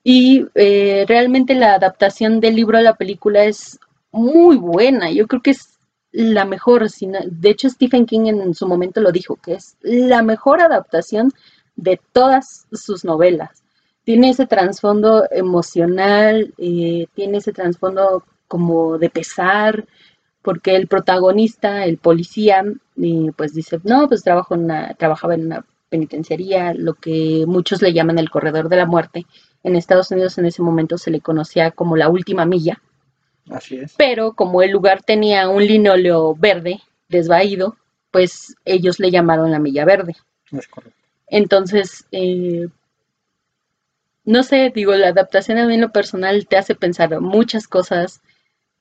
Y 0.04 0.46
eh, 0.56 1.06
realmente 1.08 1.56
la 1.56 1.76
adaptación 1.76 2.40
del 2.40 2.56
libro 2.56 2.78
a 2.78 2.82
la 2.82 2.96
película 2.96 3.46
es 3.46 3.80
muy 4.12 4.58
buena. 4.58 5.12
Yo 5.12 5.28
creo 5.28 5.42
que 5.42 5.52
es 5.52 5.78
la 6.12 6.46
mejor. 6.46 6.90
De 6.90 7.50
hecho, 7.50 7.70
Stephen 7.70 8.06
King 8.06 8.28
en 8.28 8.54
su 8.54 8.68
momento 8.68 9.00
lo 9.00 9.12
dijo, 9.12 9.36
que 9.38 9.54
es 9.54 9.78
la 9.82 10.22
mejor 10.22 10.62
adaptación 10.62 11.32
de 11.76 12.00
todas 12.12 12.68
sus 12.72 13.06
novelas 13.06 13.64
tiene 14.10 14.32
ese 14.32 14.48
trasfondo 14.48 15.28
emocional, 15.30 16.52
eh, 16.58 17.06
tiene 17.14 17.38
ese 17.38 17.54
trasfondo 17.54 18.24
como 18.50 18.98
de 18.98 19.10
pesar, 19.10 19.86
porque 20.42 20.76
el 20.76 20.88
protagonista, 20.88 21.86
el 21.86 21.98
policía, 21.98 22.66
eh, 23.02 23.32
pues 23.38 23.54
dice, 23.54 23.80
no, 23.84 24.10
pues 24.10 24.24
trabajo 24.24 24.56
en 24.56 24.66
una, 24.66 24.94
trabajaba 24.96 25.36
en 25.36 25.46
una 25.46 25.66
penitenciaría, 25.88 26.74
lo 26.74 26.96
que 26.96 27.46
muchos 27.48 27.82
le 27.82 27.94
llaman 27.94 28.20
el 28.20 28.30
corredor 28.30 28.68
de 28.68 28.76
la 28.76 28.86
muerte. 28.86 29.26
En 29.64 29.76
Estados 29.76 30.12
Unidos 30.12 30.38
en 30.38 30.46
ese 30.46 30.62
momento 30.62 30.98
se 30.98 31.12
le 31.12 31.22
conocía 31.22 31.72
como 31.72 31.96
la 31.96 32.10
última 32.10 32.46
milla. 32.46 32.82
Así 33.50 33.78
es. 33.78 33.94
Pero 33.98 34.34
como 34.34 34.62
el 34.62 34.72
lugar 34.72 35.04
tenía 35.04 35.48
un 35.50 35.66
linóleo 35.66 36.36
verde, 36.36 36.82
desvaído, 37.08 37.78
pues 38.12 38.56
ellos 38.66 39.00
le 39.00 39.12
llamaron 39.12 39.52
la 39.52 39.60
milla 39.60 39.86
verde. 39.86 40.16
Es 40.52 40.68
correcto. 40.68 40.98
Entonces, 41.28 42.06
eh, 42.12 42.68
no 44.26 44.44
sé, 44.44 44.72
digo, 44.74 44.94
la 44.94 45.10
adaptación 45.10 45.58
a 45.58 45.66
mí 45.66 45.76
en 45.76 45.82
lo 45.82 45.92
personal 45.92 46.48
te 46.48 46.58
hace 46.58 46.76
pensar 46.76 47.20
muchas 47.22 47.68
cosas 47.68 48.22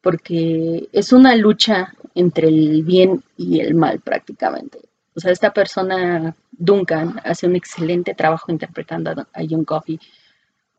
porque 0.00 0.88
es 0.92 1.12
una 1.12 1.34
lucha 1.36 1.94
entre 2.14 2.48
el 2.48 2.82
bien 2.82 3.22
y 3.36 3.60
el 3.60 3.74
mal 3.74 4.00
prácticamente. 4.00 4.78
O 5.14 5.20
sea, 5.20 5.32
esta 5.32 5.52
persona, 5.52 6.36
Duncan, 6.52 7.20
hace 7.24 7.46
un 7.46 7.56
excelente 7.56 8.14
trabajo 8.14 8.52
interpretando 8.52 9.10
a 9.10 9.42
John 9.48 9.64
Coffey 9.64 9.98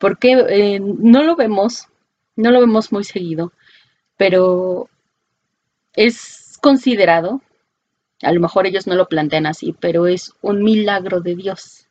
porque 0.00 0.32
eh, 0.48 0.80
no 0.80 1.22
lo 1.22 1.36
vemos, 1.36 1.86
no 2.34 2.50
lo 2.50 2.60
vemos 2.60 2.90
muy 2.90 3.04
seguido, 3.04 3.52
pero 4.16 4.88
es 5.92 6.58
considerado, 6.62 7.42
a 8.22 8.32
lo 8.32 8.40
mejor 8.40 8.66
ellos 8.66 8.86
no 8.86 8.94
lo 8.94 9.08
plantean 9.08 9.44
así, 9.44 9.76
pero 9.78 10.06
es 10.06 10.32
un 10.40 10.64
milagro 10.64 11.20
de 11.20 11.36
Dios. 11.36 11.86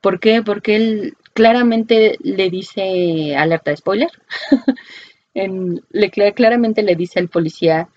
¿Por 0.00 0.20
qué? 0.20 0.42
Porque 0.42 0.76
él 0.76 1.16
claramente 1.34 2.16
le 2.22 2.48
dice, 2.48 3.36
alerta 3.36 3.72
de 3.72 3.76
spoiler, 3.76 4.10
le, 5.34 6.10
claramente 6.34 6.82
le 6.82 6.96
dice 6.96 7.18
al 7.18 7.28
policía 7.28 7.88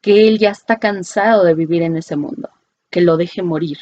que 0.00 0.26
él 0.26 0.38
ya 0.38 0.50
está 0.50 0.78
cansado 0.78 1.44
de 1.44 1.54
vivir 1.54 1.82
en 1.82 1.96
ese 1.96 2.16
mundo, 2.16 2.50
que 2.90 3.00
lo 3.00 3.16
deje 3.16 3.42
morir. 3.42 3.78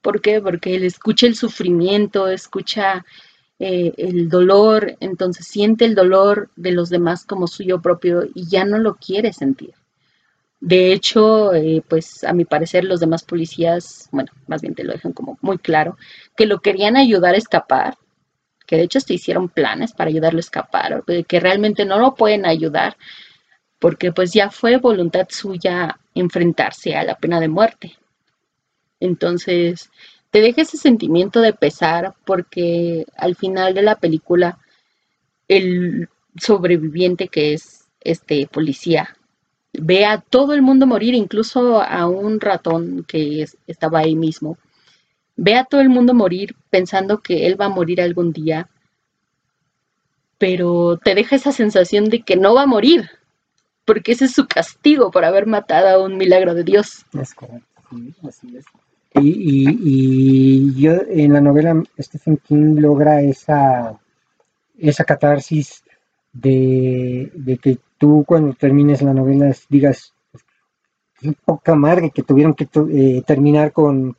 ¿Por 0.00 0.20
qué? 0.22 0.40
Porque 0.40 0.74
él 0.74 0.84
escucha 0.84 1.26
el 1.26 1.34
sufrimiento, 1.34 2.28
escucha 2.28 3.04
eh, 3.58 3.92
el 3.98 4.30
dolor, 4.30 4.96
entonces 5.00 5.46
siente 5.46 5.84
el 5.84 5.94
dolor 5.94 6.50
de 6.56 6.72
los 6.72 6.88
demás 6.88 7.26
como 7.26 7.46
suyo 7.46 7.82
propio 7.82 8.22
y 8.34 8.48
ya 8.48 8.64
no 8.64 8.78
lo 8.78 8.94
quiere 8.94 9.34
sentir. 9.34 9.74
De 10.60 10.92
hecho, 10.92 11.54
eh, 11.54 11.82
pues 11.86 12.24
a 12.24 12.32
mi 12.32 12.44
parecer 12.44 12.84
los 12.84 13.00
demás 13.00 13.22
policías, 13.24 14.08
bueno, 14.12 14.30
más 14.46 14.62
bien 14.62 14.74
te 14.74 14.84
lo 14.84 14.92
dejan 14.92 15.12
como 15.12 15.38
muy 15.42 15.58
claro, 15.58 15.96
que 16.36 16.46
lo 16.46 16.60
querían 16.60 16.96
ayudar 16.96 17.34
a 17.34 17.38
escapar, 17.38 17.96
que 18.70 18.76
de 18.76 18.84
hecho 18.84 19.00
se 19.00 19.14
hicieron 19.14 19.48
planes 19.48 19.92
para 19.92 20.10
ayudarlo 20.10 20.38
a 20.38 20.46
escapar, 20.46 21.02
que 21.26 21.40
realmente 21.40 21.84
no 21.84 21.98
lo 21.98 22.14
pueden 22.14 22.46
ayudar, 22.46 22.96
porque 23.80 24.12
pues 24.12 24.32
ya 24.32 24.48
fue 24.48 24.76
voluntad 24.76 25.26
suya 25.28 25.98
enfrentarse 26.14 26.94
a 26.94 27.02
la 27.02 27.16
pena 27.16 27.40
de 27.40 27.48
muerte. 27.48 27.96
Entonces, 29.00 29.90
te 30.30 30.40
deja 30.40 30.62
ese 30.62 30.76
sentimiento 30.76 31.40
de 31.40 31.52
pesar 31.52 32.14
porque 32.24 33.06
al 33.16 33.34
final 33.34 33.74
de 33.74 33.82
la 33.82 33.96
película, 33.96 34.60
el 35.48 36.08
sobreviviente 36.36 37.26
que 37.26 37.54
es 37.54 37.88
este 38.00 38.46
policía 38.46 39.16
ve 39.72 40.04
a 40.04 40.20
todo 40.20 40.54
el 40.54 40.62
mundo 40.62 40.86
morir, 40.86 41.14
incluso 41.14 41.82
a 41.82 42.06
un 42.06 42.38
ratón 42.38 43.04
que 43.08 43.44
estaba 43.66 43.98
ahí 43.98 44.14
mismo 44.14 44.58
ve 45.42 45.56
a 45.56 45.64
todo 45.64 45.80
el 45.80 45.88
mundo 45.88 46.12
morir 46.12 46.54
pensando 46.68 47.20
que 47.20 47.46
él 47.46 47.58
va 47.58 47.64
a 47.64 47.70
morir 47.70 48.02
algún 48.02 48.30
día, 48.30 48.68
pero 50.36 50.98
te 51.02 51.14
deja 51.14 51.36
esa 51.36 51.50
sensación 51.50 52.10
de 52.10 52.20
que 52.20 52.36
no 52.36 52.54
va 52.54 52.64
a 52.64 52.66
morir, 52.66 53.08
porque 53.86 54.12
ese 54.12 54.26
es 54.26 54.32
su 54.32 54.46
castigo 54.46 55.10
por 55.10 55.24
haber 55.24 55.46
matado 55.46 55.88
a 55.88 56.04
un 56.04 56.18
milagro 56.18 56.54
de 56.54 56.64
Dios. 56.64 57.06
Es 57.18 57.32
correcto, 57.32 57.66
así 58.28 58.54
es. 58.54 58.66
Y, 59.14 60.74
yo 60.78 60.92
en 61.08 61.32
la 61.32 61.40
novela 61.40 61.82
Stephen 61.98 62.36
King 62.36 62.76
logra 62.78 63.22
esa, 63.22 63.98
esa 64.78 65.04
catarsis 65.04 65.82
de, 66.34 67.58
que 67.62 67.78
tú 67.96 68.24
cuando 68.26 68.52
termines 68.52 69.00
la 69.00 69.14
novela 69.14 69.52
digas, 69.70 70.12
qué 71.18 71.32
poca 71.44 71.74
madre 71.74 72.10
que 72.14 72.22
tuvieron 72.22 72.54
que 72.54 72.68
eh, 72.92 73.22
terminar 73.26 73.72
con, 73.72 74.14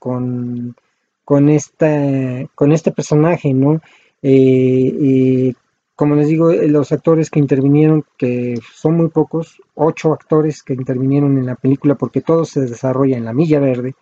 esta, 1.50 2.46
con 2.56 2.72
este 2.72 2.92
personaje, 2.92 3.54
¿no? 3.54 3.82
Eh, 4.22 4.94
eh, 5.02 5.54
como 5.96 6.16
les 6.16 6.28
digo, 6.28 6.52
los 6.52 6.92
actores 6.92 7.30
que 7.30 7.40
intervinieron, 7.40 8.04
que 8.18 8.60
son 8.74 8.98
muy 8.98 9.10
pocos, 9.10 9.62
ocho 9.76 10.14
actores 10.14 10.64
que 10.64 10.74
intervinieron 10.74 11.38
en 11.38 11.46
la 11.46 11.56
película, 11.56 11.96
porque 11.96 12.22
todo 12.22 12.46
se 12.46 12.62
desarrolla 12.62 13.18
en 13.18 13.26
la 13.26 13.34
Milla 13.34 13.60
Verde, 13.60 13.94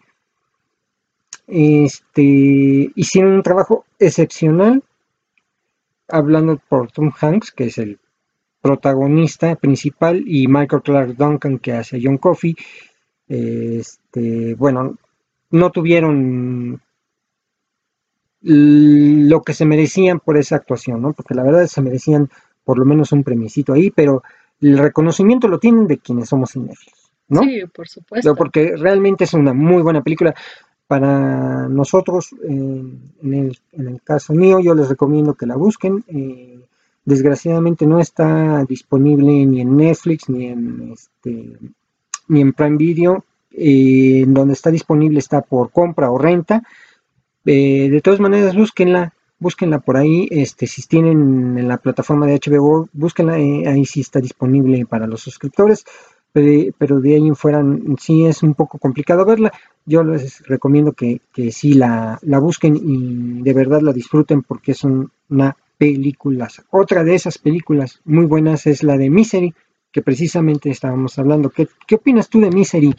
este, 1.48 2.92
hicieron 2.96 3.34
un 3.34 3.44
trabajo 3.44 3.86
excepcional, 3.98 4.84
hablando 6.08 6.60
por 6.70 6.92
Tom 6.92 7.12
Hanks, 7.20 7.52
que 7.52 7.66
es 7.66 7.78
el 7.80 8.00
protagonista 8.62 9.56
principal 9.56 10.24
y 10.26 10.48
Michael 10.48 10.82
Clark 10.84 11.16
Duncan 11.16 11.60
que 11.60 11.74
hace 11.74 11.98
a 11.98 12.00
John 12.02 12.18
Coffey. 12.18 12.56
Este, 13.28 14.56
bueno, 14.56 14.98
no 15.52 15.72
tuvieron 15.72 16.82
lo 18.42 19.42
que 19.42 19.54
se 19.54 19.66
merecían 19.66 20.20
por 20.20 20.38
esa 20.38 20.56
actuación, 20.56 21.02
¿no? 21.02 21.14
Porque 21.14 21.34
la 21.34 21.44
verdad 21.44 21.66
se 21.68 21.82
merecían 21.82 22.30
por 22.64 22.78
lo 22.80 22.86
menos 22.86 23.12
un 23.12 23.24
premisito 23.24 23.74
ahí, 23.74 23.92
pero 23.92 24.24
el 24.62 24.78
reconocimiento 24.78 25.48
lo 25.48 25.60
tienen 25.60 25.88
de 25.88 25.98
quienes 25.98 26.30
somos 26.30 26.52
cinéfilos, 26.52 27.12
¿no? 27.28 27.42
Sí, 27.42 27.64
por 27.74 27.88
supuesto. 27.88 28.36
Porque 28.36 28.76
realmente 28.78 29.24
es 29.24 29.34
una 29.34 29.54
muy 29.54 29.82
buena 29.82 30.04
película. 30.04 30.36
Para 30.88 31.68
nosotros, 31.68 32.34
eh, 32.44 32.84
en, 33.22 33.52
el, 33.74 34.02
caso 34.04 34.34
mío, 34.34 34.60
yo 34.60 34.74
les 34.74 34.90
recomiendo 34.90 35.36
que 35.36 35.46
la 35.46 35.56
busquen. 35.56 36.04
Eh, 36.08 36.60
desgraciadamente 37.06 37.86
no 37.86 38.00
está 38.00 38.66
disponible 38.66 39.46
ni 39.46 39.62
en 39.62 39.78
Netflix 39.78 40.30
ni 40.30 40.48
en 40.48 40.92
este 40.94 41.58
ni 42.28 42.42
en 42.42 42.54
Prime 42.54 42.78
Video. 42.78 43.24
Eh, 43.52 44.26
donde 44.28 44.54
está 44.54 44.70
disponible 44.70 45.20
está 45.20 45.42
por 45.42 45.72
compra 45.72 46.12
o 46.12 46.18
renta. 46.18 46.64
De 47.44 48.02
todas 48.04 48.20
maneras, 48.20 48.56
búsquenla, 48.56 49.14
búsquenla 49.40 49.80
por 49.80 49.98
ahí. 49.98 50.28
Este, 50.32 50.68
si 50.68 50.84
tienen 50.84 51.58
en 51.58 51.68
la 51.68 51.78
plataforma 51.78 52.26
de 52.26 52.40
HBO, 52.40 52.90
búsquenla, 52.94 53.34
ahí 53.34 53.86
sí 53.86 54.02
está 54.02 54.20
disponible 54.20 54.86
para 54.86 55.08
los 55.08 55.22
suscriptores 55.22 55.86
pero 56.32 57.00
de 57.00 57.16
ahí 57.16 57.28
en 57.28 57.36
fuera 57.36 57.64
sí 58.00 58.26
es 58.26 58.44
un 58.44 58.54
poco 58.54 58.78
complicado 58.78 59.26
verla. 59.26 59.52
Yo 59.86 60.04
les 60.04 60.46
recomiendo 60.48 60.94
que, 60.94 61.22
que 61.34 61.52
sí 61.52 61.74
la, 61.74 62.20
busquen 62.22 62.76
y 62.78 63.42
de 63.42 63.54
verdad 63.54 63.82
la 63.82 63.94
disfruten 63.94 64.44
porque 64.44 64.74
es 64.74 64.84
una 64.84 65.58
película. 65.78 66.48
Otra 66.70 67.04
de 67.04 67.16
esas 67.16 67.38
películas 67.38 68.02
muy 68.06 68.26
buenas 68.26 68.68
es 68.68 68.84
la 68.84 68.98
de 68.98 69.10
Misery, 69.10 69.54
que 69.92 70.02
precisamente 70.02 70.70
estábamos 70.70 71.18
hablando. 71.18 71.50
¿Qué, 71.50 71.68
qué 71.88 71.96
opinas 71.96 72.30
tú 72.30 72.40
de 72.42 72.52
Misery, 72.52 72.94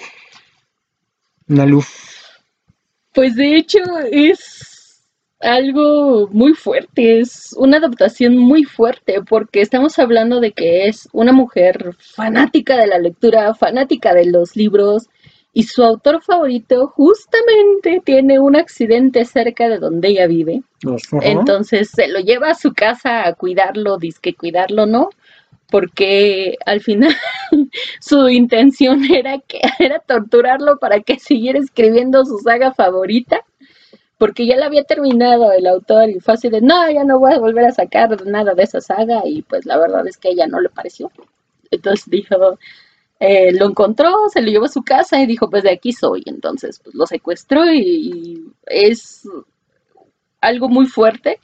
Nalu? 1.47 1.83
Pues 3.13 3.35
de 3.37 3.57
hecho 3.57 3.81
es 4.11 5.07
algo 5.41 6.29
muy 6.29 6.53
fuerte, 6.53 7.21
es 7.21 7.55
una 7.57 7.79
adaptación 7.79 8.37
muy 8.37 8.65
fuerte, 8.65 9.23
porque 9.29 9.63
estamos 9.63 9.99
hablando 9.99 10.39
de 10.41 10.53
que 10.53 10.87
es 10.87 11.09
una 11.13 11.33
mujer 11.33 11.97
fanática 11.99 12.77
de 12.77 12.87
la 12.87 12.99
lectura, 12.99 13.55
fanática 13.55 14.15
de 14.15 14.27
los 14.27 14.55
libros, 14.55 15.09
y 15.53 15.65
su 15.65 15.83
autor 15.83 16.23
favorito 16.23 16.89
justamente 16.89 18.01
tiene 18.05 18.39
un 18.39 18.55
accidente 18.55 19.25
cerca 19.25 19.69
de 19.69 19.79
donde 19.79 20.09
ella 20.09 20.27
vive. 20.27 20.63
Entonces 21.23 21.91
se 21.91 22.07
lo 22.07 22.21
lleva 22.21 22.51
a 22.51 22.55
su 22.55 22.73
casa 22.73 23.27
a 23.27 23.35
cuidarlo, 23.35 23.99
que 24.23 24.35
cuidarlo, 24.35 24.87
¿no? 24.87 25.09
Porque 25.71 26.57
al 26.67 26.81
final 26.81 27.15
su 28.01 28.29
intención 28.29 29.05
era 29.11 29.39
que 29.39 29.61
era 29.79 30.01
torturarlo 30.01 30.79
para 30.79 31.01
que 31.01 31.19
siguiera 31.19 31.59
escribiendo 31.59 32.25
su 32.25 32.39
saga 32.39 32.73
favorita 32.73 33.45
porque 34.21 34.47
ya 34.47 34.55
la 34.59 34.67
había 34.67 34.85
terminado 34.85 35.51
el 35.51 35.67
autor 35.67 36.11
y 36.11 36.21
fue 36.21 36.35
así 36.35 36.51
de, 36.51 36.61
no, 36.61 36.91
ya 36.91 37.05
no 37.05 37.19
voy 37.19 37.33
a 37.33 37.39
volver 37.39 37.65
a 37.65 37.73
sacar 37.73 38.27
nada 38.27 38.53
de 38.53 38.65
esa 38.65 38.83
saga 38.83 39.23
y 39.25 39.41
pues 39.41 39.65
la 39.65 39.79
verdad 39.79 40.07
es 40.07 40.19
que 40.19 40.29
a 40.29 40.33
ella 40.33 40.47
no 40.47 40.61
le 40.61 40.69
pareció. 40.69 41.11
Entonces 41.71 42.05
dijo, 42.07 42.59
eh, 43.19 43.51
lo 43.53 43.65
encontró, 43.65 44.29
se 44.31 44.43
lo 44.43 44.51
llevó 44.51 44.67
a 44.67 44.69
su 44.69 44.83
casa 44.83 45.23
y 45.23 45.27
dijo, 45.27 45.49
pues 45.49 45.63
de 45.63 45.71
aquí 45.71 45.95
soy. 45.95 46.23
Entonces 46.27 46.83
pues 46.85 46.95
lo 46.95 47.07
secuestró 47.07 47.65
y, 47.73 48.53
es 48.67 49.27
algo 50.43 50.69
muy 50.69 50.85
fuerte 50.85 51.41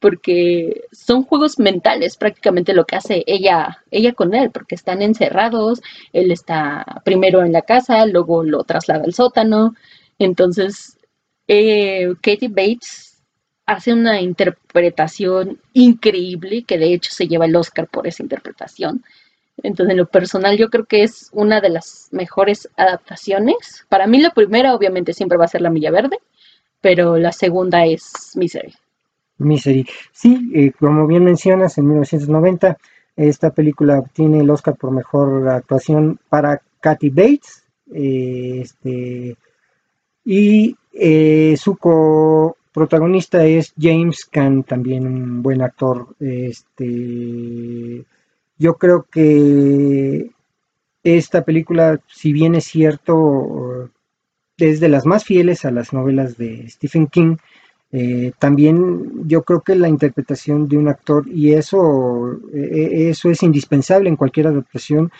porque 0.00 0.84
son 0.92 1.22
juegos 1.24 1.58
mentales 1.58 2.16
prácticamente 2.16 2.74
lo 2.74 2.84
que 2.84 2.96
hace 2.96 3.24
ella, 3.26 3.82
ella 3.90 4.12
con 4.12 4.34
él, 4.34 4.50
porque 4.50 4.74
están 4.74 5.02
encerrados, 5.02 5.80
él 6.12 6.30
está 6.30 7.02
primero 7.04 7.42
en 7.42 7.52
la 7.52 7.62
casa, 7.62 8.06
luego 8.06 8.42
lo 8.42 8.64
traslada 8.64 9.04
al 9.04 9.14
sótano, 9.14 9.74
entonces 10.18 10.98
eh, 11.48 12.14
Katie 12.22 12.48
Bates 12.48 13.22
hace 13.66 13.92
una 13.92 14.20
interpretación 14.20 15.60
increíble, 15.72 16.64
que 16.64 16.78
de 16.78 16.94
hecho 16.94 17.10
se 17.12 17.26
lleva 17.26 17.46
el 17.46 17.56
Oscar 17.56 17.88
por 17.88 18.06
esa 18.06 18.22
interpretación. 18.22 19.04
Entonces, 19.62 19.92
en 19.92 19.98
lo 19.98 20.06
personal, 20.06 20.56
yo 20.56 20.68
creo 20.68 20.84
que 20.84 21.02
es 21.02 21.30
una 21.32 21.60
de 21.60 21.70
las 21.70 22.08
mejores 22.12 22.68
adaptaciones. 22.76 23.86
Para 23.88 24.06
mí, 24.06 24.20
la 24.20 24.30
primera, 24.30 24.74
obviamente, 24.74 25.14
siempre 25.14 25.38
va 25.38 25.46
a 25.46 25.48
ser 25.48 25.62
La 25.62 25.70
Milla 25.70 25.90
Verde, 25.90 26.18
pero 26.80 27.16
la 27.16 27.32
segunda 27.32 27.86
es 27.86 28.32
Misery. 28.34 28.74
Misery. 29.38 29.86
Sí, 30.12 30.50
eh, 30.54 30.72
como 30.78 31.06
bien 31.06 31.24
mencionas, 31.24 31.78
en 31.78 31.88
1990 31.88 32.76
esta 33.16 33.50
película 33.50 33.98
obtiene 33.98 34.40
el 34.40 34.50
Oscar 34.50 34.76
por 34.76 34.90
mejor 34.90 35.48
actuación 35.48 36.20
para 36.28 36.60
Katy 36.80 37.10
Bates. 37.10 37.64
Eh, 37.92 38.60
este, 38.62 39.36
y 40.24 40.76
eh, 40.92 41.56
su 41.58 41.76
coprotagonista 41.76 43.44
es 43.46 43.72
James 43.80 44.26
Caan, 44.26 44.64
también 44.64 45.06
un 45.06 45.42
buen 45.42 45.62
actor. 45.62 46.14
Este, 46.20 48.04
yo 48.58 48.74
creo 48.74 49.06
que 49.10 50.30
esta 51.02 51.44
película, 51.44 52.00
si 52.08 52.32
bien 52.32 52.54
es 52.54 52.64
cierto, 52.64 53.90
es 54.58 54.80
de 54.80 54.88
las 54.88 55.06
más 55.06 55.24
fieles 55.24 55.64
a 55.64 55.70
las 55.70 55.92
novelas 55.92 56.36
de 56.36 56.68
Stephen 56.68 57.06
King, 57.06 57.36
eh, 57.98 58.32
también 58.38 59.26
yo 59.26 59.42
creo 59.42 59.62
que 59.62 59.74
la 59.74 59.88
interpretación 59.88 60.68
de 60.68 60.76
un 60.76 60.88
actor, 60.88 61.26
y 61.26 61.54
eso, 61.54 62.38
eh, 62.52 63.08
eso 63.08 63.30
es 63.30 63.42
indispensable 63.42 64.10
en 64.10 64.16
cualquier 64.16 64.48
adaptación, 64.48 65.10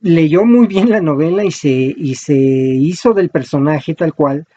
leyó 0.00 0.44
muy 0.44 0.66
bien 0.66 0.90
la 0.90 1.00
novela 1.00 1.44
y 1.44 1.52
se, 1.52 1.68
y 1.68 2.16
se 2.16 2.34
hizo 2.34 3.14
del 3.14 3.28
personaje 3.28 3.94
tal 3.94 4.14
cual 4.14 4.48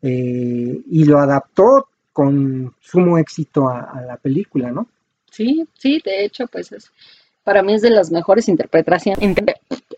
eh, 0.00 0.80
y 0.90 1.04
lo 1.04 1.18
adaptó 1.18 1.88
con 2.10 2.74
sumo 2.80 3.18
éxito 3.18 3.68
a, 3.68 4.00
la 4.00 4.16
película, 4.16 4.70
¿no? 4.70 4.86
Sí, 5.30 5.66
sí, 5.78 6.00
de 6.02 6.24
hecho, 6.24 6.46
pues 6.46 6.72
es, 6.72 6.90
para 7.42 7.62
mí 7.62 7.74
es 7.74 7.82
de 7.82 7.90
las 7.90 8.10
mejores 8.10 8.48
interpretaciones, 8.48 9.36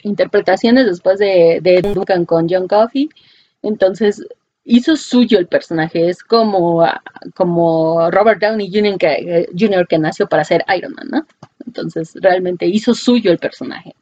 interpretaciones 0.02 0.86
después 0.86 1.20
de, 1.20 1.60
de 1.62 1.82
Duncan 1.82 2.24
con 2.24 2.48
John 2.48 2.66
Coffey. 2.66 3.08
Entonces, 3.62 4.26
hizo 4.66 4.96
suyo 4.96 5.38
el 5.38 5.46
personaje. 5.46 6.10
Es 6.10 6.22
como, 6.22 6.84
como 7.34 8.10
Robert 8.10 8.40
Downey 8.40 8.70
Jr. 8.70 9.86
Que, 9.86 9.98
nació 9.98 10.28
para 10.28 10.44
ser 10.44 10.64
Iron 10.76 10.92
Man, 10.92 11.08
¿no? 11.10 11.26
Entonces, 11.64 12.12
realmente 12.20 12.66
hizo 12.66 12.92
suyo 12.92 13.32
el 13.32 13.38
personaje. 13.38 13.94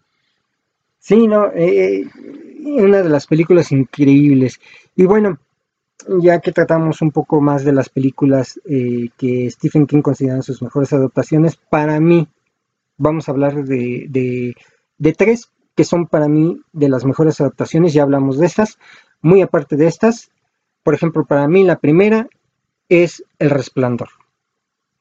Sí, 0.98 1.26
no, 1.26 1.52
eh, 1.52 2.00
eh, 2.00 2.08
una 2.64 3.02
de 3.02 3.10
las 3.10 3.26
películas 3.26 3.70
increíbles. 3.72 4.58
Y 4.96 5.04
bueno, 5.04 5.38
ya 6.20 6.40
que 6.40 6.52
tratamos 6.52 7.02
un 7.02 7.12
poco 7.12 7.40
más 7.40 7.64
de 7.64 7.72
las 7.72 7.88
películas 7.90 8.60
eh, 8.64 9.10
que 9.18 9.50
Stephen 9.50 9.86
King 9.86 10.02
considera 10.02 10.42
sus 10.42 10.62
mejores 10.62 10.92
adaptaciones, 10.92 11.56
para 11.56 12.00
mí, 12.00 12.26
vamos 12.96 13.28
a 13.28 13.32
hablar 13.32 13.64
de, 13.64 14.06
de, 14.08 14.54
de, 14.98 15.12
tres 15.12 15.50
que 15.74 15.84
son 15.84 16.06
para 16.06 16.28
mí 16.28 16.60
de 16.72 16.88
las 16.88 17.04
mejores 17.04 17.40
adaptaciones, 17.40 17.92
ya 17.92 18.02
hablamos 18.02 18.38
de 18.38 18.46
estas, 18.46 18.78
muy 19.20 19.42
aparte 19.42 19.76
de 19.76 19.86
estas, 19.86 20.30
por 20.84 20.94
ejemplo, 20.94 21.24
para 21.24 21.48
mí 21.48 21.64
la 21.64 21.80
primera 21.80 22.28
es 22.88 23.24
El 23.40 23.50
Resplandor. 23.50 24.10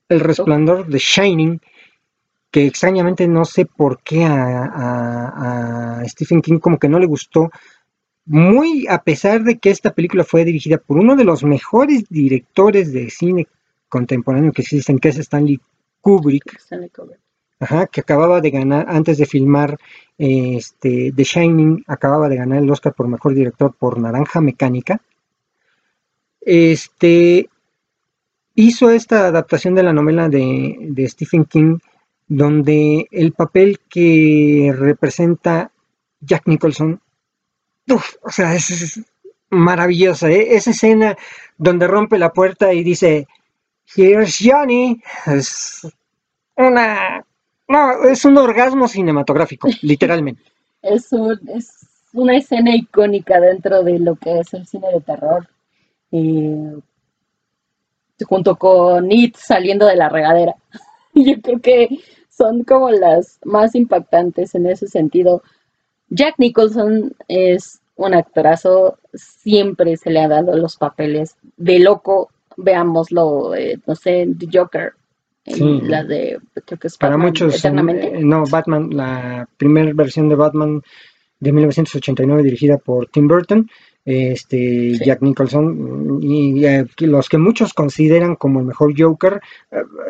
El 0.09 0.19
Resplandor 0.19 0.87
de 0.87 0.97
Shining 0.97 1.61
que 2.53 2.67
extrañamente 2.67 3.27
no 3.27 3.45
sé 3.45 3.65
por 3.65 4.03
qué 4.03 4.25
a, 4.25 6.03
Stephen 6.05 6.39
King 6.39 6.59
como 6.59 6.77
que 6.77 6.87
no 6.87 6.99
le 6.99 7.07
gustó, 7.07 7.49
muy 8.25 8.85
a 8.87 9.01
pesar 9.01 9.43
de 9.43 9.57
que 9.57 9.71
esta 9.71 9.91
película 9.91 10.23
fue 10.23 10.45
dirigida 10.45 10.77
por 10.77 10.99
uno 10.99 11.15
de 11.15 11.23
los 11.23 11.43
mejores 11.43 12.07
directores 12.09 12.93
de 12.93 13.09
cine 13.09 13.47
contemporáneo 13.89 14.51
que 14.51 14.61
existen, 14.61 14.99
que 14.99 15.09
es 15.09 15.17
Stanley 15.17 15.59
Kubrick. 15.99 16.59
Ajá, 17.59 17.87
que 17.87 18.01
acababa 18.01 18.39
de 18.39 18.51
ganar, 18.51 18.85
antes 18.87 19.17
de 19.17 19.25
filmar 19.25 19.79
este, 20.19 21.11
The 21.11 21.23
Shining, 21.23 21.83
acababa 21.87 22.29
de 22.29 22.35
ganar 22.35 22.61
el 22.61 22.69
Oscar 22.69 22.93
por 22.93 23.07
mejor 23.07 23.33
director 23.33 23.73
por 23.73 23.99
Naranja 23.99 24.41
Mecánica. 24.41 25.01
Este 26.45 27.49
hizo 28.55 28.91
esta 28.91 29.27
adaptación 29.27 29.75
de 29.75 29.83
la 29.83 29.93
novela 29.93 30.29
de, 30.29 30.77
de 30.79 31.09
Stephen 31.09 31.45
King 31.45 31.79
donde 32.27 33.07
el 33.11 33.33
papel 33.33 33.79
que 33.89 34.73
representa 34.75 35.71
Jack 36.21 36.47
Nicholson, 36.47 36.99
o 38.21 38.31
sea, 38.31 38.55
es, 38.55 39.01
maravillosa. 39.49 40.29
¿eh? 40.29 40.55
Esa 40.55 40.71
escena 40.71 41.15
donde 41.57 41.87
rompe 41.87 42.17
la 42.17 42.33
puerta 42.33 42.73
y 42.73 42.83
dice, 42.83 43.27
Here's 43.95 44.37
Johnny, 44.41 45.01
es 45.27 45.87
una... 46.55 47.25
No, 47.67 48.03
es 48.03 48.25
un 48.25 48.37
orgasmo 48.37 48.87
cinematográfico, 48.87 49.69
literalmente. 49.81 50.43
es, 50.81 51.09
es 51.55 51.87
una 52.13 52.37
escena 52.37 52.75
icónica 52.75 53.39
dentro 53.39 53.83
de 53.83 53.99
lo 53.99 54.15
que 54.15 54.39
es 54.39 54.53
el 54.53 54.65
cine 54.67 54.87
de 54.93 55.01
terror. 55.01 55.47
Junto 58.27 58.55
con 58.55 59.11
It 59.11 59.35
saliendo 59.35 59.85
de 59.85 59.95
la 59.95 60.09
regadera. 60.09 60.55
Yo 61.13 61.41
creo 61.41 61.59
que 61.59 61.89
son 62.29 62.63
como 62.63 62.91
las 62.91 63.39
más 63.43 63.75
impactantes 63.75 64.55
en 64.55 64.65
ese 64.65 64.87
sentido. 64.87 65.43
Jack 66.09 66.35
Nicholson 66.37 67.15
es 67.27 67.81
un 67.95 68.13
actorazo, 68.13 68.97
siempre 69.13 69.97
se 69.97 70.09
le 70.09 70.21
ha 70.21 70.27
dado 70.27 70.57
los 70.57 70.77
papeles 70.77 71.35
de 71.57 71.79
loco, 71.79 72.29
veámoslo, 72.57 73.55
eh, 73.55 73.79
no 73.85 73.95
sé, 73.95 74.27
The 74.37 74.47
Joker, 74.51 74.93
la 75.45 76.03
de, 76.03 76.39
creo 76.65 76.79
que 76.79 76.87
es 76.87 76.97
Para 76.97 77.17
muchos, 77.17 77.63
eh, 77.65 77.71
no, 77.71 78.43
Batman, 78.49 78.89
la 78.91 79.47
primera 79.57 79.91
versión 79.93 80.29
de 80.29 80.35
Batman 80.35 80.81
de 81.39 81.51
1989 81.51 82.43
dirigida 82.43 82.77
por 82.77 83.07
Tim 83.07 83.27
Burton, 83.27 83.69
este 84.05 84.97
Jack 84.97 85.21
Nicholson 85.21 86.19
y 86.21 86.65
eh, 86.65 86.85
los 86.99 87.29
que 87.29 87.37
muchos 87.37 87.73
consideran 87.73 88.35
como 88.35 88.59
el 88.59 88.65
mejor 88.65 88.93
Joker 88.97 89.39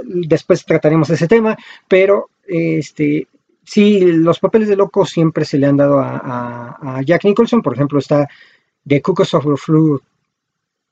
después 0.03 0.65
trataremos 0.65 1.09
ese 1.11 1.27
tema 1.27 1.55
pero 1.87 2.29
este 2.47 3.27
sí, 3.63 3.99
los 3.99 4.39
papeles 4.39 4.67
de 4.67 4.75
loco 4.75 5.05
siempre 5.05 5.45
se 5.45 5.57
le 5.57 5.67
han 5.67 5.77
dado 5.77 5.99
a, 5.99 7.01
Jack 7.05 7.25
Nicholson. 7.25 7.61
Por 7.61 7.73
ejemplo, 7.73 7.99
está 7.99 8.27
The 8.87 9.01
Cuckoo's 9.01 9.33
Overflow. 9.33 9.97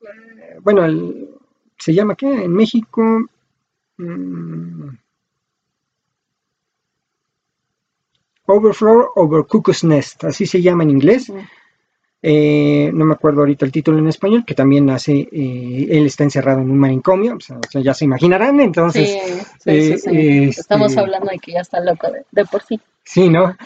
Eh, 0.01 0.57
bueno, 0.61 1.27
se 1.77 1.93
llama 1.93 2.15
¿qué? 2.15 2.43
En 2.43 2.53
México. 2.53 3.25
Mm, 3.97 4.89
Overflow 8.45 9.11
over 9.15 9.45
Cuckoo's 9.45 9.83
Nest, 9.83 10.25
así 10.25 10.45
se 10.45 10.61
llama 10.61 10.83
en 10.83 10.89
inglés. 10.89 11.31
Eh, 12.23 12.91
no 12.93 13.05
me 13.05 13.13
acuerdo 13.13 13.39
ahorita 13.39 13.65
el 13.65 13.71
título 13.71 13.97
en 13.97 14.07
español, 14.07 14.45
que 14.45 14.53
también 14.53 14.87
hace, 14.91 15.27
eh, 15.31 15.87
él 15.89 16.05
está 16.05 16.23
encerrado 16.23 16.61
en 16.61 16.69
un 16.69 16.77
manicomio, 16.77 17.37
ya 17.73 17.93
se 17.95 18.05
imaginarán, 18.05 18.59
entonces... 18.59 19.09
Eh, 19.65 19.93
este 19.95 20.49
Estamos 20.49 20.95
hablando 20.97 21.31
de 21.31 21.39
que 21.39 21.53
ya 21.53 21.61
está 21.61 21.79
loco 21.79 22.07
de, 22.31 22.45
por 22.45 22.61
sí. 22.61 22.79
Sí, 23.03 23.27
¿no? 23.29 23.57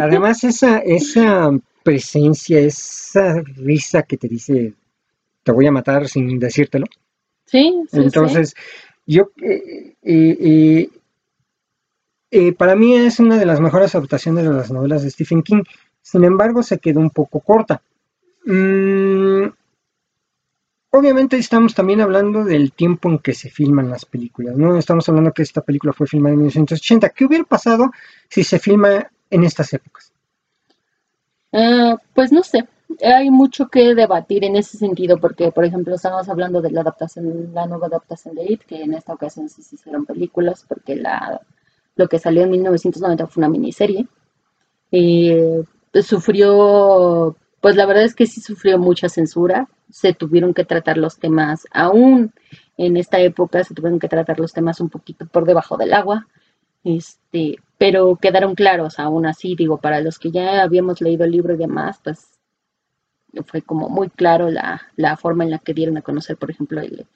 además 0.00 0.42
esa, 0.42 0.78
esa 0.78 1.50
presencia, 1.84 2.58
esa 2.58 3.40
risa 3.56 4.02
que 4.02 4.16
te 4.16 4.26
dice, 4.26 4.74
te 5.44 5.52
voy 5.52 5.66
a 5.66 5.72
matar 5.72 6.08
sin 6.08 6.40
decírtelo. 6.40 6.86
Sí, 7.46 7.72
sí 7.92 8.00
Entonces, 8.00 8.54
yo... 9.06 9.28
para 12.58 12.74
mí 12.74 12.96
es 12.96 13.20
una 13.20 13.38
de 13.38 13.46
las 13.46 13.60
mejores 13.60 13.94
adaptaciones 13.94 14.42
de 14.42 14.50
las 14.50 14.72
novelas 14.72 15.04
de 15.04 15.10
Stephen 15.10 15.44
King 15.44 15.62
sin 16.02 16.24
embargo, 16.24 16.62
se 16.62 16.78
quedó 16.78 17.00
un 17.00 17.10
poco 17.10 17.40
corta. 17.40 17.80
Mm, 18.44 19.46
obviamente 20.90 21.36
estamos 21.36 21.74
también 21.74 22.00
hablando 22.00 22.44
del 22.44 22.72
tiempo 22.72 23.08
en 23.08 23.18
que 23.18 23.34
se 23.34 23.48
filman 23.48 23.88
las 23.88 24.04
películas, 24.04 24.56
¿no? 24.56 24.76
Estamos 24.76 25.08
hablando 25.08 25.32
que 25.32 25.42
esta 25.42 25.62
película 25.62 25.92
fue 25.92 26.06
filmada 26.06 26.34
en 26.34 26.40
1980. 26.40 27.08
¿Qué 27.10 27.24
hubiera 27.24 27.44
pasado 27.44 27.90
si 28.28 28.44
se 28.44 28.58
filma 28.58 29.10
en 29.30 29.44
estas 29.44 29.72
épocas? 29.72 30.12
Ah, 31.52 31.96
pues 32.14 32.32
no 32.32 32.42
sé, 32.42 32.66
hay 33.04 33.30
mucho 33.30 33.68
que 33.68 33.94
debatir 33.94 34.44
en 34.44 34.56
ese 34.56 34.76
sentido, 34.76 35.18
porque, 35.18 35.52
por 35.52 35.64
ejemplo, 35.64 35.94
estamos 35.94 36.28
hablando 36.28 36.60
de 36.60 36.70
la 36.70 36.80
adaptación, 36.80 37.52
la 37.54 37.66
nueva 37.66 37.86
adaptación 37.86 38.34
de 38.34 38.44
It, 38.52 38.62
que 38.62 38.82
en 38.82 38.94
esta 38.94 39.12
ocasión 39.12 39.48
sí 39.48 39.62
se 39.62 39.76
hicieron 39.76 40.04
películas, 40.04 40.64
porque 40.68 40.96
la, 40.96 41.40
lo 41.96 42.08
que 42.08 42.18
salió 42.18 42.42
en 42.42 42.50
1990 42.50 43.26
fue 43.26 43.40
una 43.40 43.48
miniserie. 43.48 44.06
Eh, 44.90 45.62
sufrió, 46.00 47.36
pues 47.60 47.76
la 47.76 47.86
verdad 47.86 48.04
es 48.04 48.14
que 48.14 48.26
sí 48.26 48.40
sufrió 48.40 48.78
mucha 48.78 49.08
censura, 49.08 49.68
se 49.90 50.14
tuvieron 50.14 50.54
que 50.54 50.64
tratar 50.64 50.96
los 50.96 51.18
temas, 51.18 51.66
aún 51.72 52.32
en 52.78 52.96
esta 52.96 53.18
época 53.20 53.62
se 53.64 53.74
tuvieron 53.74 53.98
que 53.98 54.08
tratar 54.08 54.40
los 54.40 54.52
temas 54.52 54.80
un 54.80 54.88
poquito 54.88 55.26
por 55.26 55.44
debajo 55.44 55.76
del 55.76 55.92
agua, 55.92 56.26
este, 56.84 57.56
pero 57.78 58.16
quedaron 58.16 58.54
claros 58.54 58.98
aún 58.98 59.26
así, 59.26 59.54
digo, 59.54 59.78
para 59.78 60.00
los 60.00 60.18
que 60.18 60.30
ya 60.30 60.62
habíamos 60.62 61.00
leído 61.00 61.24
el 61.24 61.32
libro 61.32 61.54
y 61.54 61.58
demás, 61.58 62.00
pues 62.02 62.40
fue 63.46 63.62
como 63.62 63.88
muy 63.88 64.10
claro 64.10 64.50
la, 64.50 64.82
la 64.96 65.16
forma 65.16 65.44
en 65.44 65.50
la 65.50 65.58
que 65.58 65.74
dieron 65.74 65.96
a 65.96 66.02
conocer, 66.02 66.36
por 66.36 66.50
ejemplo, 66.50 66.80
el, 66.80 67.06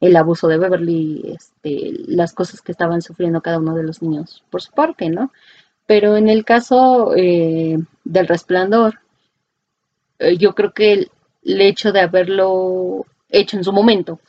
el 0.00 0.16
abuso 0.16 0.48
de 0.48 0.58
Beverly, 0.58 1.34
este, 1.34 1.92
las 2.06 2.32
cosas 2.32 2.62
que 2.62 2.72
estaban 2.72 3.02
sufriendo 3.02 3.40
cada 3.40 3.58
uno 3.58 3.74
de 3.74 3.82
los 3.82 4.02
niños 4.02 4.42
por 4.50 4.62
su 4.62 4.72
parte, 4.72 5.10
¿no? 5.10 5.32
Pero 5.90 6.16
en 6.16 6.28
el 6.28 6.44
caso 6.44 7.16
eh, 7.16 7.76
del 8.04 8.28
resplandor, 8.28 9.00
eh, 10.20 10.36
yo 10.36 10.54
creo 10.54 10.72
que 10.72 10.92
el, 10.92 11.10
hecho 11.60 11.90
de 11.90 11.98
haberlo 11.98 13.06
hecho 13.28 13.56
en 13.56 13.64
su 13.64 13.72
momento 13.72 14.20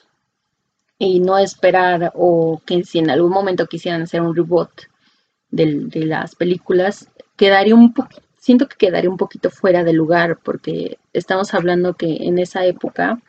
y 0.97 1.20
no 1.20 1.38
esperar 1.38 2.14
o 2.16 2.59
que 2.66 2.84
si 2.84 2.97
en 2.97 3.12
algún 3.12 3.30
momento 3.30 3.68
quisieran 3.68 4.01
hacer 4.01 4.24
un 4.24 4.36
reboot 4.36 4.72
de, 5.51 5.88
las 6.07 6.34
películas, 6.34 7.07
quedaría 7.38 7.76
un 7.76 7.93
poquito, 7.93 8.24
siento 8.39 8.68
que 8.68 8.78
quedaría 8.78 9.12
un 9.12 9.18
poquito 9.18 9.51
fuera 9.51 9.84
de 9.84 9.93
lugar 9.93 10.39
porque 10.43 10.97
estamos 11.14 11.53
hablando 11.53 11.93
que 11.93 12.26
en 12.26 12.39
esa 12.39 12.66
época 12.66 13.22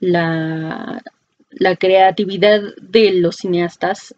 la 0.00 1.02
creatividad 1.78 2.62
de 2.80 3.12
los 3.12 3.36
cineastas 3.36 4.14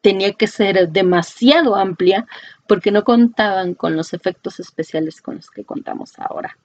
tenía 0.00 0.32
que 0.32 0.46
ser 0.46 0.88
demasiado 0.90 1.76
amplia 1.76 2.26
porque 2.66 2.90
no 2.90 3.04
contaban 3.04 3.74
con 3.74 3.96
los 3.96 4.12
efectos 4.12 4.60
especiales 4.60 5.20
con 5.20 5.36
los 5.36 5.50
que 5.50 5.64
contamos 5.64 6.18
ahora. 6.18 6.56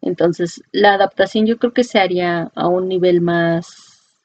Entonces, 0.00 0.62
la 0.72 0.94
adaptación 0.94 1.46
yo 1.46 1.58
creo 1.58 1.72
que 1.72 1.84
se 1.84 1.98
haría 1.98 2.50
a 2.54 2.68
un 2.68 2.88
nivel 2.88 3.22
más, 3.22 4.20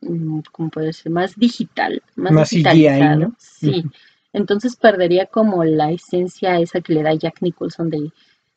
mm, 0.00 0.40
¿cómo 0.50 0.70
puede 0.70 0.92
ser? 0.92 1.12
Más 1.12 1.36
digital, 1.36 2.02
más, 2.16 2.50
digitalizado. 2.50 3.32
Sí. 3.38 3.84
Entonces 4.32 4.76
perdería 4.76 5.26
como 5.26 5.64
la 5.64 5.92
esencia 5.92 6.58
esa 6.60 6.80
que 6.80 6.92
le 6.92 7.02
da 7.02 7.14
Jack 7.14 7.40
Nicholson 7.40 7.88
de, 7.88 8.12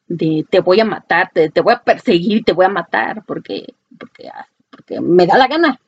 de 0.08 0.46
te 0.50 0.60
voy 0.60 0.80
a 0.80 0.86
matar, 0.86 1.32
te, 1.32 1.62
voy 1.62 1.74
a 1.74 1.84
perseguir, 1.84 2.44
te 2.44 2.52
voy 2.52 2.66
a 2.66 2.70
matar, 2.70 3.24
porque, 3.26 3.76
porque, 3.98 4.28
ah, 4.28 4.46
porque 4.70 5.00
me 5.00 5.26
da 5.26 5.38
la 5.38 5.48
gana. 5.48 5.80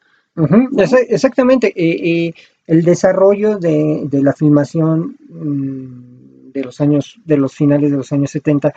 Exactamente. 1.10 1.74
Eh, 1.76 2.28
eh, 2.28 2.34
el 2.68 2.84
desarrollo 2.84 3.58
de, 3.58 4.08
la 4.12 4.34
filmación 4.34 5.18
mm, 5.30 6.52
de 6.52 6.64
los 6.64 6.82
años, 6.82 7.20
de 7.26 7.38
los 7.38 7.56
finales 7.56 7.92
de 7.92 7.98
los 7.98 8.12
años 8.12 8.32
70, 8.32 8.74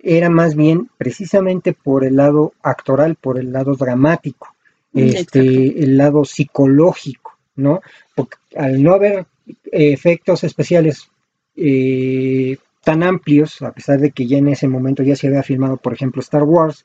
era 0.00 0.30
más 0.30 0.54
bien 0.54 0.88
precisamente 0.96 1.72
por 1.72 2.04
el 2.04 2.16
lado 2.16 2.52
actoral, 2.62 3.16
por 3.16 3.38
el 3.38 3.52
lado 3.52 3.74
dramático, 3.74 4.54
este, 4.94 5.40
el 5.82 5.96
lado 5.96 6.24
psicológico, 6.24 7.36
¿no? 7.56 7.80
Porque 8.14 8.36
al 8.56 8.82
no 8.82 8.94
haber 8.94 9.26
efectos 9.70 10.44
especiales 10.44 11.08
eh, 11.56 12.56
tan 12.84 13.02
amplios, 13.02 13.60
a 13.62 13.72
pesar 13.72 14.00
de 14.00 14.12
que 14.12 14.26
ya 14.26 14.38
en 14.38 14.48
ese 14.48 14.68
momento 14.68 15.02
ya 15.02 15.16
se 15.16 15.26
había 15.26 15.42
filmado, 15.42 15.76
por 15.76 15.92
ejemplo, 15.92 16.20
Star 16.20 16.44
Wars, 16.44 16.84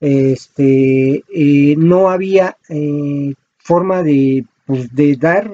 este, 0.00 1.24
eh, 1.32 1.74
no 1.76 2.10
había 2.10 2.56
eh, 2.68 3.34
forma 3.58 4.02
de 4.02 4.44
pues, 4.72 4.94
de 4.94 5.16
dar 5.16 5.50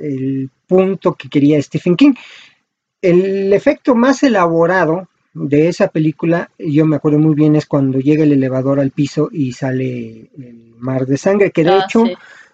el 0.00 0.48
punto 0.68 1.14
que 1.14 1.28
quería 1.28 1.60
Stephen 1.60 1.96
King. 1.96 2.14
El 3.02 3.52
efecto 3.52 3.96
más 3.96 4.22
elaborado 4.22 5.08
de 5.34 5.66
esa 5.66 5.88
película, 5.88 6.52
yo 6.56 6.86
me 6.86 6.94
acuerdo 6.94 7.18
muy 7.18 7.34
bien, 7.34 7.56
es 7.56 7.66
cuando 7.66 7.98
llega 7.98 8.22
el 8.22 8.32
elevador 8.32 8.78
al 8.78 8.92
piso 8.92 9.28
y 9.32 9.54
sale 9.54 10.30
el 10.38 10.74
mar 10.78 11.04
de 11.06 11.16
sangre, 11.16 11.50
que 11.50 11.64
de 11.64 11.70
ah, 11.70 11.84
hecho, 11.84 12.04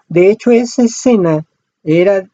de 0.08 0.30
hecho 0.30 0.52
esa 0.52 0.84
escena 0.84 1.44
era 1.82 2.26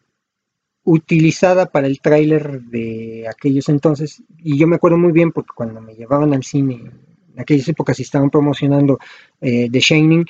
utilizada 0.84 1.66
para 1.66 1.88
el 1.88 2.00
tráiler 2.00 2.62
de 2.62 3.26
aquellos 3.28 3.68
entonces, 3.68 4.22
y 4.38 4.58
yo 4.58 4.68
me 4.68 4.76
acuerdo 4.76 4.96
muy 4.96 5.10
bien 5.10 5.32
porque 5.32 5.50
cuando 5.56 5.80
me 5.80 5.96
llevaban 5.96 6.32
al 6.34 6.44
cine, 6.44 6.92
en 7.34 7.40
aquellas 7.40 7.66
épocas 7.66 7.98
y 7.98 8.02
estaban 8.02 8.30
promocionando 8.30 8.98
eh, 9.40 9.68
The 9.70 9.80
Shining, 9.80 10.24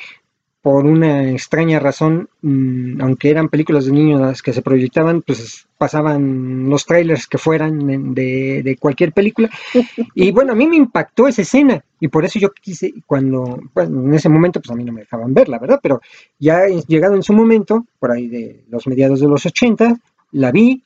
por 0.63 0.85
una 0.85 1.31
extraña 1.31 1.79
razón, 1.81 2.29
mm, 2.43 3.01
aunque 3.01 3.31
eran 3.31 3.49
películas 3.49 3.87
de 3.87 3.93
niños 3.93 4.21
las 4.21 4.43
que 4.43 4.53
se 4.53 4.61
proyectaban, 4.61 5.23
pues 5.23 5.67
pasaban 5.79 6.69
los 6.69 6.85
trailers 6.85 7.27
que 7.27 7.39
fueran 7.39 8.15
de, 8.15 8.77
cualquier 8.79 9.13
película. 9.13 9.49
Y 10.15 10.33
bueno, 10.33 10.53
a 10.53 10.55
mí 10.55 10.67
me 10.67 10.77
impactó 10.77 11.29
esa 11.29 11.43
escena 11.43 11.83
y 11.99 12.09
por 12.09 12.25
eso 12.25 12.39
yo 12.39 12.53
quise, 12.53 12.93
cuando, 13.07 13.59
bueno, 13.75 14.03
en 14.05 14.15
ese 14.15 14.29
momento 14.29 14.61
pues 14.61 14.71
a 14.71 14.75
mí 14.75 14.85
no 14.85 14.93
me 14.93 15.01
dejaban 15.01 15.33
ver, 15.33 15.49
la 15.49 15.59
verdad, 15.59 15.81
pero 15.83 16.01
ya 16.39 16.67
llegado 16.67 17.15
en 17.15 17.23
su 17.23 17.33
momento, 17.33 17.87
por 17.99 18.13
ahí 18.13 18.29
de 18.29 18.65
los 18.69 18.87
mediados 18.87 19.21
de 19.21 19.29
los 19.29 19.47
80, 19.47 19.99
la 20.33 20.53
vi 20.53 20.83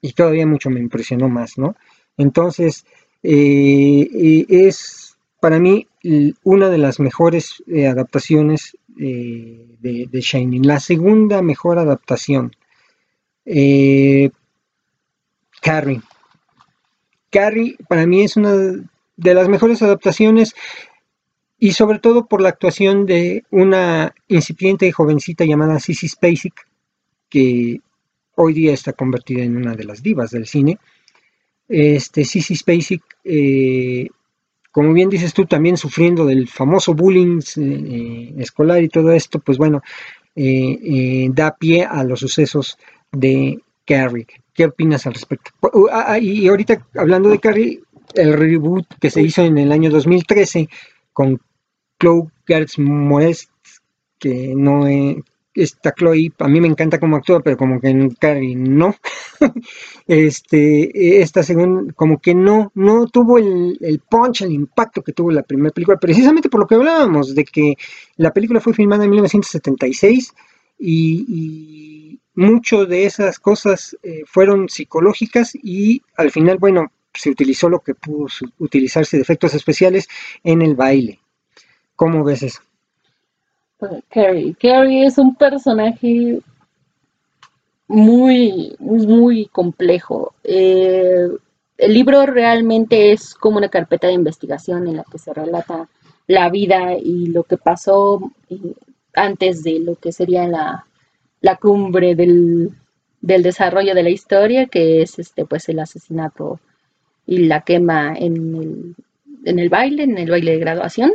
y 0.00 0.12
todavía 0.12 0.46
mucho 0.46 0.70
me 0.70 0.80
impresionó 0.80 1.28
más, 1.28 1.58
¿no? 1.58 1.76
Entonces, 2.16 2.86
eh, 3.22 4.08
eh, 4.12 4.46
es 4.48 5.16
para 5.40 5.58
mí 5.58 5.86
una 6.42 6.70
de 6.70 6.78
las 6.78 7.00
mejores 7.00 7.62
eh, 7.66 7.86
adaptaciones 7.86 8.76
eh, 8.98 9.76
de, 9.80 10.20
Shining. 10.20 10.66
La 10.66 10.80
segunda 10.80 11.42
mejor 11.42 11.78
adaptación, 11.78 12.52
eh, 13.44 14.30
Carrie. 15.60 16.00
Carrie 17.30 17.76
para 17.88 18.06
mí 18.06 18.22
es 18.22 18.36
una 18.36 18.54
de 19.16 19.34
las 19.34 19.48
mejores 19.48 19.82
adaptaciones 19.82 20.54
y 21.58 21.72
sobre 21.72 21.98
todo 21.98 22.26
por 22.26 22.40
la 22.42 22.50
actuación 22.50 23.06
de 23.06 23.44
una 23.50 24.14
incipiente 24.28 24.90
jovencita 24.92 25.44
llamada 25.44 25.80
Sissy 25.80 26.08
Spacek, 26.08 26.54
que 27.28 27.80
hoy 28.36 28.52
día 28.52 28.72
está 28.72 28.92
convertida 28.92 29.42
en 29.44 29.56
una 29.56 29.74
de 29.74 29.84
las 29.84 30.02
divas 30.02 30.30
del 30.30 30.46
cine. 30.46 30.78
Este, 31.68 32.24
Sissy 32.24 32.56
Spacek, 32.56 33.02
eh, 33.24 34.08
como 34.74 34.92
bien 34.92 35.08
dices 35.08 35.32
tú, 35.32 35.46
también 35.46 35.76
sufriendo 35.76 36.26
del 36.26 36.48
famoso 36.48 36.94
bullying 36.94 37.38
eh, 37.56 38.34
escolar 38.38 38.82
y 38.82 38.88
todo 38.88 39.12
esto, 39.12 39.38
pues 39.38 39.56
bueno, 39.56 39.82
da 40.34 41.56
pie 41.56 41.84
a 41.84 42.02
los 42.02 42.18
sucesos 42.18 42.76
de 43.12 43.60
Carrie. 43.86 44.26
¿Qué 44.52 44.64
opinas 44.64 45.06
al 45.06 45.14
respecto? 45.14 45.52
Uh, 45.60 45.86
ah, 45.92 46.06
ah, 46.08 46.18
y 46.18 46.48
ahorita 46.48 46.84
hablando 46.96 47.28
de 47.28 47.38
Carrie, 47.38 47.82
el 48.14 48.32
reboot 48.32 48.86
que 49.00 49.10
se 49.10 49.22
hizo 49.22 49.42
en 49.42 49.58
el 49.58 49.70
año 49.70 49.90
2013 49.90 50.68
con 51.12 51.40
Chloe 52.00 52.26
Gertz 52.44 52.80
Moretz, 52.80 53.48
que 54.18 54.54
no 54.56 54.88
está 55.54 55.92
Chloe, 55.92 56.32
a 56.38 56.48
mí 56.48 56.60
me 56.60 56.68
encanta 56.68 56.98
cómo 56.98 57.16
actúa, 57.16 57.40
pero 57.40 57.56
como 57.56 57.80
que 57.80 57.88
en 57.88 58.10
Carrie 58.10 58.56
no. 58.56 58.94
este, 60.06 61.20
esta 61.22 61.42
según, 61.42 61.92
como 61.92 62.20
que 62.20 62.34
no, 62.34 62.72
no 62.74 63.06
tuvo 63.06 63.38
el, 63.38 63.78
el, 63.80 64.00
punch, 64.00 64.42
el 64.42 64.52
impacto 64.52 65.02
que 65.02 65.12
tuvo 65.12 65.30
la 65.30 65.42
primera 65.42 65.72
película, 65.72 65.98
precisamente 65.98 66.48
por 66.48 66.60
lo 66.60 66.66
que 66.66 66.74
hablábamos, 66.74 67.34
de 67.34 67.44
que 67.44 67.76
la 68.16 68.32
película 68.32 68.60
fue 68.60 68.74
filmada 68.74 69.04
en 69.04 69.10
1976 69.10 70.34
y, 70.78 71.24
y 71.28 72.20
mucho 72.34 72.86
de 72.86 73.06
esas 73.06 73.38
cosas 73.38 73.96
eh, 74.02 74.22
fueron 74.26 74.68
psicológicas 74.68 75.52
y 75.54 76.02
al 76.16 76.30
final, 76.30 76.58
bueno, 76.58 76.92
se 77.14 77.30
utilizó 77.30 77.68
lo 77.68 77.80
que 77.80 77.94
pudo 77.94 78.26
utilizarse 78.58 79.16
de 79.16 79.22
efectos 79.22 79.54
especiales 79.54 80.08
en 80.42 80.62
el 80.62 80.74
baile. 80.74 81.20
¿Cómo 81.94 82.24
ves 82.24 82.42
eso? 82.42 82.60
Carrie. 84.08 84.54
Carrie 84.54 85.06
es 85.06 85.18
un 85.18 85.34
personaje 85.34 86.40
muy, 87.88 88.76
muy, 88.78 89.46
complejo. 89.46 90.34
Eh, 90.42 91.28
el 91.76 91.94
libro 91.94 92.26
realmente 92.26 93.12
es 93.12 93.34
como 93.34 93.58
una 93.58 93.68
carpeta 93.68 94.06
de 94.06 94.14
investigación 94.14 94.88
en 94.88 94.96
la 94.96 95.04
que 95.04 95.18
se 95.18 95.34
relata 95.34 95.88
la 96.26 96.48
vida 96.48 96.94
y 96.94 97.26
lo 97.26 97.42
que 97.44 97.56
pasó 97.56 98.32
eh, 98.48 98.74
antes 99.14 99.62
de 99.62 99.80
lo 99.80 99.96
que 99.96 100.12
sería 100.12 100.46
la, 100.48 100.86
la 101.40 101.56
cumbre 101.56 102.14
del, 102.14 102.70
del, 103.20 103.42
desarrollo 103.42 103.94
de 103.94 104.02
la 104.02 104.10
historia, 104.10 104.66
que 104.66 105.02
es 105.02 105.18
este 105.18 105.44
pues 105.44 105.68
el 105.68 105.80
asesinato 105.80 106.60
y 107.26 107.38
la 107.38 107.62
quema 107.62 108.14
en 108.16 108.56
el, 108.56 108.94
en 109.44 109.58
el 109.58 109.68
baile, 109.68 110.04
en 110.04 110.18
el 110.18 110.30
baile 110.30 110.52
de 110.52 110.58
graduación. 110.58 111.12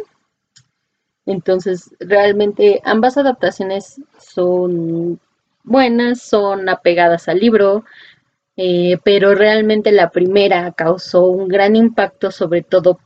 Entonces, 1.29 1.95
realmente 1.99 2.81
ambas 2.83 3.15
adaptaciones 3.15 4.01
son 4.19 5.19
buenas, 5.63 6.23
son 6.23 6.67
apegadas 6.69 7.27
al 7.27 7.37
libro, 7.37 7.85
eh, 8.57 8.97
pero 9.03 9.35
realmente 9.35 9.91
la 9.91 10.09
primera 10.09 10.71
causó 10.71 11.27
un 11.27 11.47
gran 11.47 11.75
impacto, 11.75 12.31
sobre 12.31 12.63
todo 12.63 12.99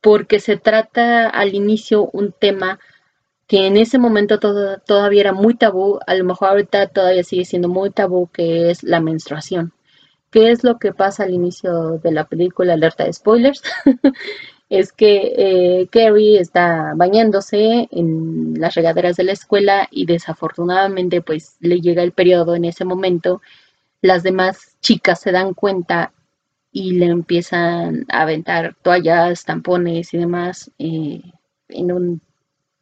porque 0.00 0.38
se 0.38 0.58
trata 0.58 1.28
al 1.28 1.54
inicio 1.54 2.08
un 2.12 2.30
tema 2.30 2.78
que 3.48 3.66
en 3.66 3.76
ese 3.76 3.98
momento 3.98 4.38
todavía 4.38 5.20
era 5.22 5.32
muy 5.32 5.54
tabú, 5.56 5.98
a 6.06 6.14
lo 6.14 6.22
mejor 6.24 6.50
ahorita 6.50 6.86
todavía 6.86 7.24
sigue 7.24 7.44
siendo 7.44 7.68
muy 7.68 7.90
tabú, 7.90 8.28
que 8.28 8.70
es 8.70 8.84
la 8.84 9.00
menstruación. 9.00 9.72
¿Qué 10.30 10.52
es 10.52 10.62
lo 10.62 10.78
que 10.78 10.92
pasa 10.92 11.24
al 11.24 11.34
inicio 11.34 11.98
de 11.98 12.12
la 12.12 12.28
película? 12.28 12.74
Alerta 12.74 13.04
de 13.04 13.12
spoilers. 13.12 13.62
es 14.68 14.92
que 14.92 15.32
eh, 15.36 15.88
Carrie 15.90 16.38
está 16.38 16.92
bañándose 16.94 17.88
en 17.90 18.54
las 18.60 18.74
regaderas 18.74 19.16
de 19.16 19.24
la 19.24 19.32
escuela 19.32 19.88
y 19.90 20.04
desafortunadamente 20.04 21.22
pues 21.22 21.56
le 21.60 21.80
llega 21.80 22.02
el 22.02 22.12
periodo 22.12 22.54
en 22.54 22.64
ese 22.66 22.84
momento. 22.84 23.40
Las 24.02 24.22
demás 24.22 24.76
chicas 24.80 25.20
se 25.20 25.32
dan 25.32 25.54
cuenta 25.54 26.12
y 26.70 26.92
le 26.92 27.06
empiezan 27.06 28.04
a 28.10 28.22
aventar 28.22 28.76
toallas, 28.82 29.44
tampones 29.44 30.12
y 30.12 30.18
demás 30.18 30.70
eh, 30.78 31.22
en 31.68 31.92
un 31.92 32.20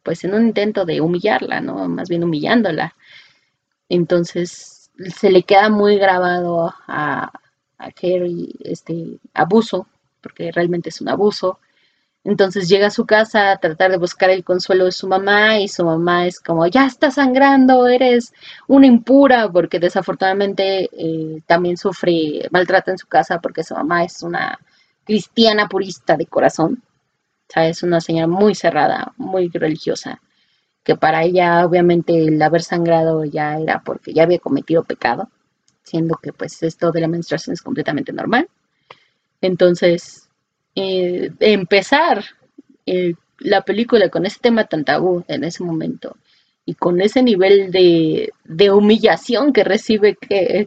pues 0.03 0.23
en 0.23 0.33
un 0.33 0.47
intento 0.47 0.85
de 0.85 1.01
humillarla, 1.01 1.59
¿no? 1.59 1.87
Más 1.89 2.07
bien 2.07 2.23
humillándola. 2.23 2.95
Entonces 3.89 4.89
se 5.15 5.29
le 5.31 5.43
queda 5.43 5.69
muy 5.69 5.97
grabado 5.97 6.73
a, 6.87 7.31
a 7.77 7.91
Carrie 7.91 8.55
este 8.61 9.19
abuso, 9.33 9.87
porque 10.21 10.51
realmente 10.51 10.89
es 10.89 11.01
un 11.01 11.09
abuso. 11.09 11.59
Entonces 12.27 12.67
llega 12.67 12.87
a 12.87 12.91
su 12.91 13.05
casa 13.05 13.51
a 13.51 13.57
tratar 13.57 13.89
de 13.89 13.97
buscar 13.97 14.29
el 14.29 14.43
consuelo 14.43 14.83
de 14.83 14.91
su 14.91 15.07
mamá 15.07 15.59
y 15.59 15.69
su 15.69 15.85
mamá 15.85 16.27
es 16.27 16.41
como, 16.41 16.67
ya 16.67 16.85
está 16.85 17.09
sangrando, 17.09 17.87
eres 17.87 18.33
una 18.67 18.85
impura, 18.85 19.49
porque 19.49 19.79
desafortunadamente 19.79 20.89
eh, 20.91 21.41
también 21.45 21.77
sufre 21.77 22.49
maltrato 22.51 22.91
en 22.91 22.97
su 22.97 23.07
casa 23.07 23.39
porque 23.39 23.63
su 23.63 23.75
mamá 23.75 24.03
es 24.03 24.23
una 24.23 24.59
cristiana 25.05 25.69
purista 25.69 26.17
de 26.17 26.25
corazón. 26.25 26.83
Es 27.55 27.81
una 27.81 28.01
señora 28.01 28.27
muy 28.27 28.55
cerrada, 28.55 29.13
muy 29.15 29.47
religiosa, 29.47 30.21
que 30.83 30.97
para 30.97 31.23
ella 31.23 31.65
obviamente 31.65 32.25
el 32.25 32.41
haber 32.41 32.61
sangrado 32.61 33.23
ya 33.23 33.57
era 33.57 33.81
porque 33.85 34.11
ya 34.13 34.23
había 34.23 34.39
cometido 34.39 34.83
pecado, 34.83 35.29
siendo 35.83 36.17
que 36.17 36.33
pues 36.33 36.61
esto 36.61 36.91
de 36.91 36.99
la 36.99 37.07
menstruación 37.07 37.53
es 37.53 37.61
completamente 37.61 38.11
normal. 38.11 38.49
Entonces, 39.39 40.26
eh, 40.79 41.31
empezar 41.39 42.23
eh, 42.85 43.15
la 43.39 43.61
película 43.61 44.09
con 44.09 44.27
ese 44.27 44.39
tema 44.39 44.65
tan 44.65 44.85
tabú 44.85 45.23
en 45.27 45.43
ese 45.43 45.63
momento 45.63 46.15
y 46.65 46.75
con 46.75 47.01
ese 47.01 47.23
nivel 47.23 47.71
de, 47.71 48.31
humillación 48.71 49.53
que 49.53 49.63
recibe 49.63 50.15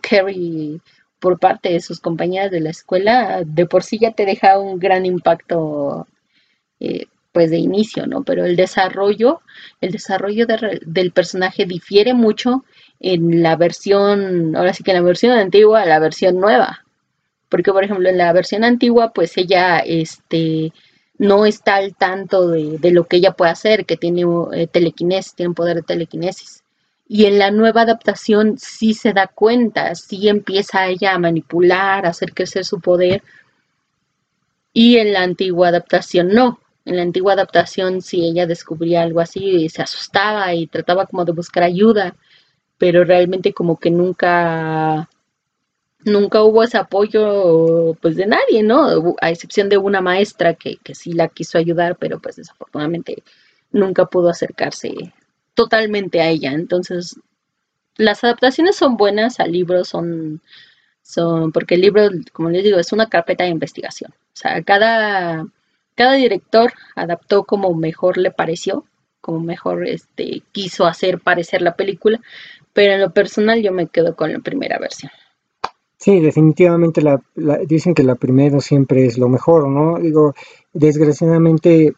Carrie 0.03 0.81
por 1.21 1.39
parte 1.39 1.69
de 1.71 1.81
sus 1.81 2.01
compañeras 2.01 2.51
de 2.51 2.59
la 2.59 2.71
escuela, 2.71 3.43
de 3.47 3.67
por 3.67 3.85
sí 3.85 4.01
ya 4.01 4.11
te 4.11 4.27
deja 4.27 4.59
un 4.59 4.81
gran 4.81 5.07
impacto 5.07 6.09
eh, 6.81 7.07
pues 7.31 7.53
de 7.53 7.59
inicio, 7.59 8.09
¿no? 8.09 8.25
Pero 8.25 8.45
el 8.45 8.57
desarrollo, 8.57 9.43
el 9.81 9.93
desarrollo 9.93 10.45
del 10.85 11.13
personaje 11.13 11.67
difiere 11.67 12.15
mucho 12.15 12.65
en 12.99 13.45
la 13.45 13.55
versión, 13.55 14.57
ahora 14.57 14.73
sí 14.73 14.83
que 14.83 14.91
en 14.91 14.97
la 14.97 15.03
versión 15.05 15.39
antigua 15.39 15.83
a 15.83 15.87
la 15.87 16.01
versión 16.01 16.41
nueva. 16.41 16.85
Porque, 17.51 17.73
por 17.73 17.85
ejemplo, 17.85 18.09
en 18.09 18.17
la 18.17 18.33
versión 18.33 18.65
antigua, 18.65 19.13
pues 19.13 19.37
ella, 19.37 19.81
este, 19.81 20.73
no 21.19 21.45
está 21.45 21.77
al 21.77 21.95
tanto 21.97 22.49
de, 22.49 22.91
lo 22.93 23.05
que 23.05 23.19
ella 23.19 23.33
puede 23.33 23.51
hacer, 23.51 23.85
que 23.85 23.99
tiene 23.99 24.25
eh, 24.55 24.67
telequinesis, 24.67 25.35
tiene 25.35 25.53
poder 25.53 25.77
de 25.77 25.83
telequinesis. 25.83 26.63
Y 27.09 27.27
en 27.27 27.39
la 27.39 27.51
nueva 27.51 27.83
adaptación 27.83 28.57
sí 28.57 28.95
se 28.95 29.13
da 29.13 29.27
cuenta, 29.27 29.95
sí 29.97 30.29
empieza 30.29 30.87
ella 30.87 31.13
a 31.13 31.19
manipular, 31.19 32.07
a 32.07 32.11
hacer 32.11 32.33
crecer 32.33 32.65
su 32.65 32.81
poder. 32.81 33.23
Y 34.73 34.99
en 34.99 35.13
la 35.13 35.23
antigua 35.23 35.69
adaptación 35.69 36.29
no. 36.29 36.61
En 36.85 36.97
la 36.97 37.03
antigua 37.03 37.33
adaptación, 37.33 38.01
si 38.01 38.25
ella 38.25 38.47
descubría 38.47 39.03
algo 39.03 39.21
así, 39.21 39.69
se 39.69 39.83
asustaba 39.83 40.55
y 40.55 40.69
trataba 40.69 41.07
como 41.07 41.25
de 41.25 41.33
buscar 41.33 41.65
ayuda, 41.65 42.15
pero 42.79 43.05
realmente 43.05 43.53
como 43.53 43.79
que 43.79 43.91
nunca 43.91 45.11
nunca 46.05 46.43
hubo 46.43 46.63
ese 46.63 46.79
apoyo 46.79 47.95
pues 48.01 48.17
de 48.17 48.27
nadie, 48.27 48.63
¿no? 48.63 49.15
A 49.21 49.31
excepción 49.31 49.69
de 49.69 49.79
una 49.79 50.01
maestra 50.01 50.55
que, 50.55 50.77
que 50.83 50.95
sí 50.95 51.13
la 51.13 51.29
quiso 51.29 51.59
ayudar, 51.59 51.97
pero 51.97 52.19
pues 52.21 52.37
desafortunadamente 52.37 53.23
nunca 53.73 54.07
pudo 54.07 54.31
acercarse 54.31 55.13
totalmente 55.55 56.21
a 56.21 56.29
ella. 56.29 56.53
Entonces, 56.53 57.17
las 57.97 58.25
adaptaciones 58.25 58.77
son 58.77 58.97
buenas 58.97 59.41
al 59.41 59.53
libro, 59.53 59.85
son, 59.85 60.41
son, 61.03 61.53
porque 61.53 61.75
el 61.75 61.83
libro, 61.83 62.09
como 62.33 62.51
les 62.51 62.65
digo, 62.65 62.79
es 62.79 62.93
una 62.93 63.09
carpeta 63.09 63.45
de 63.45 63.51
investigación. 63.51 64.13
O 64.13 64.37
sea, 64.37 64.63
cada, 64.63 65.47
cada 65.95 66.15
director 66.15 66.73
adaptó 66.97 67.45
como 67.45 67.75
mejor 67.75 68.17
le 68.17 68.31
pareció, 68.31 68.85
como 69.21 69.41
mejor 69.41 69.87
este, 69.87 70.43
quiso 70.53 70.87
hacer 70.87 71.21
parecer 71.21 71.63
la 71.63 71.77
película, 71.77 72.21
pero 72.73 72.95
en 72.95 73.01
lo 73.01 73.13
personal 73.13 73.63
yo 73.63 73.73
me 73.73 73.89
quedo 73.89 74.17
con 74.17 74.33
la 74.33 74.39
primera 74.39 74.79
versión. 74.79 75.13
Sí, 76.01 76.19
definitivamente 76.19 77.03
la, 77.03 77.21
dicen 77.67 77.93
que 77.93 78.03
la 78.03 78.15
primera 78.15 78.59
siempre 78.61 79.05
es 79.05 79.19
lo 79.19 79.29
mejor, 79.29 79.69
¿no? 79.69 79.99
Digo, 79.99 80.35
desgraciadamente 80.73 81.93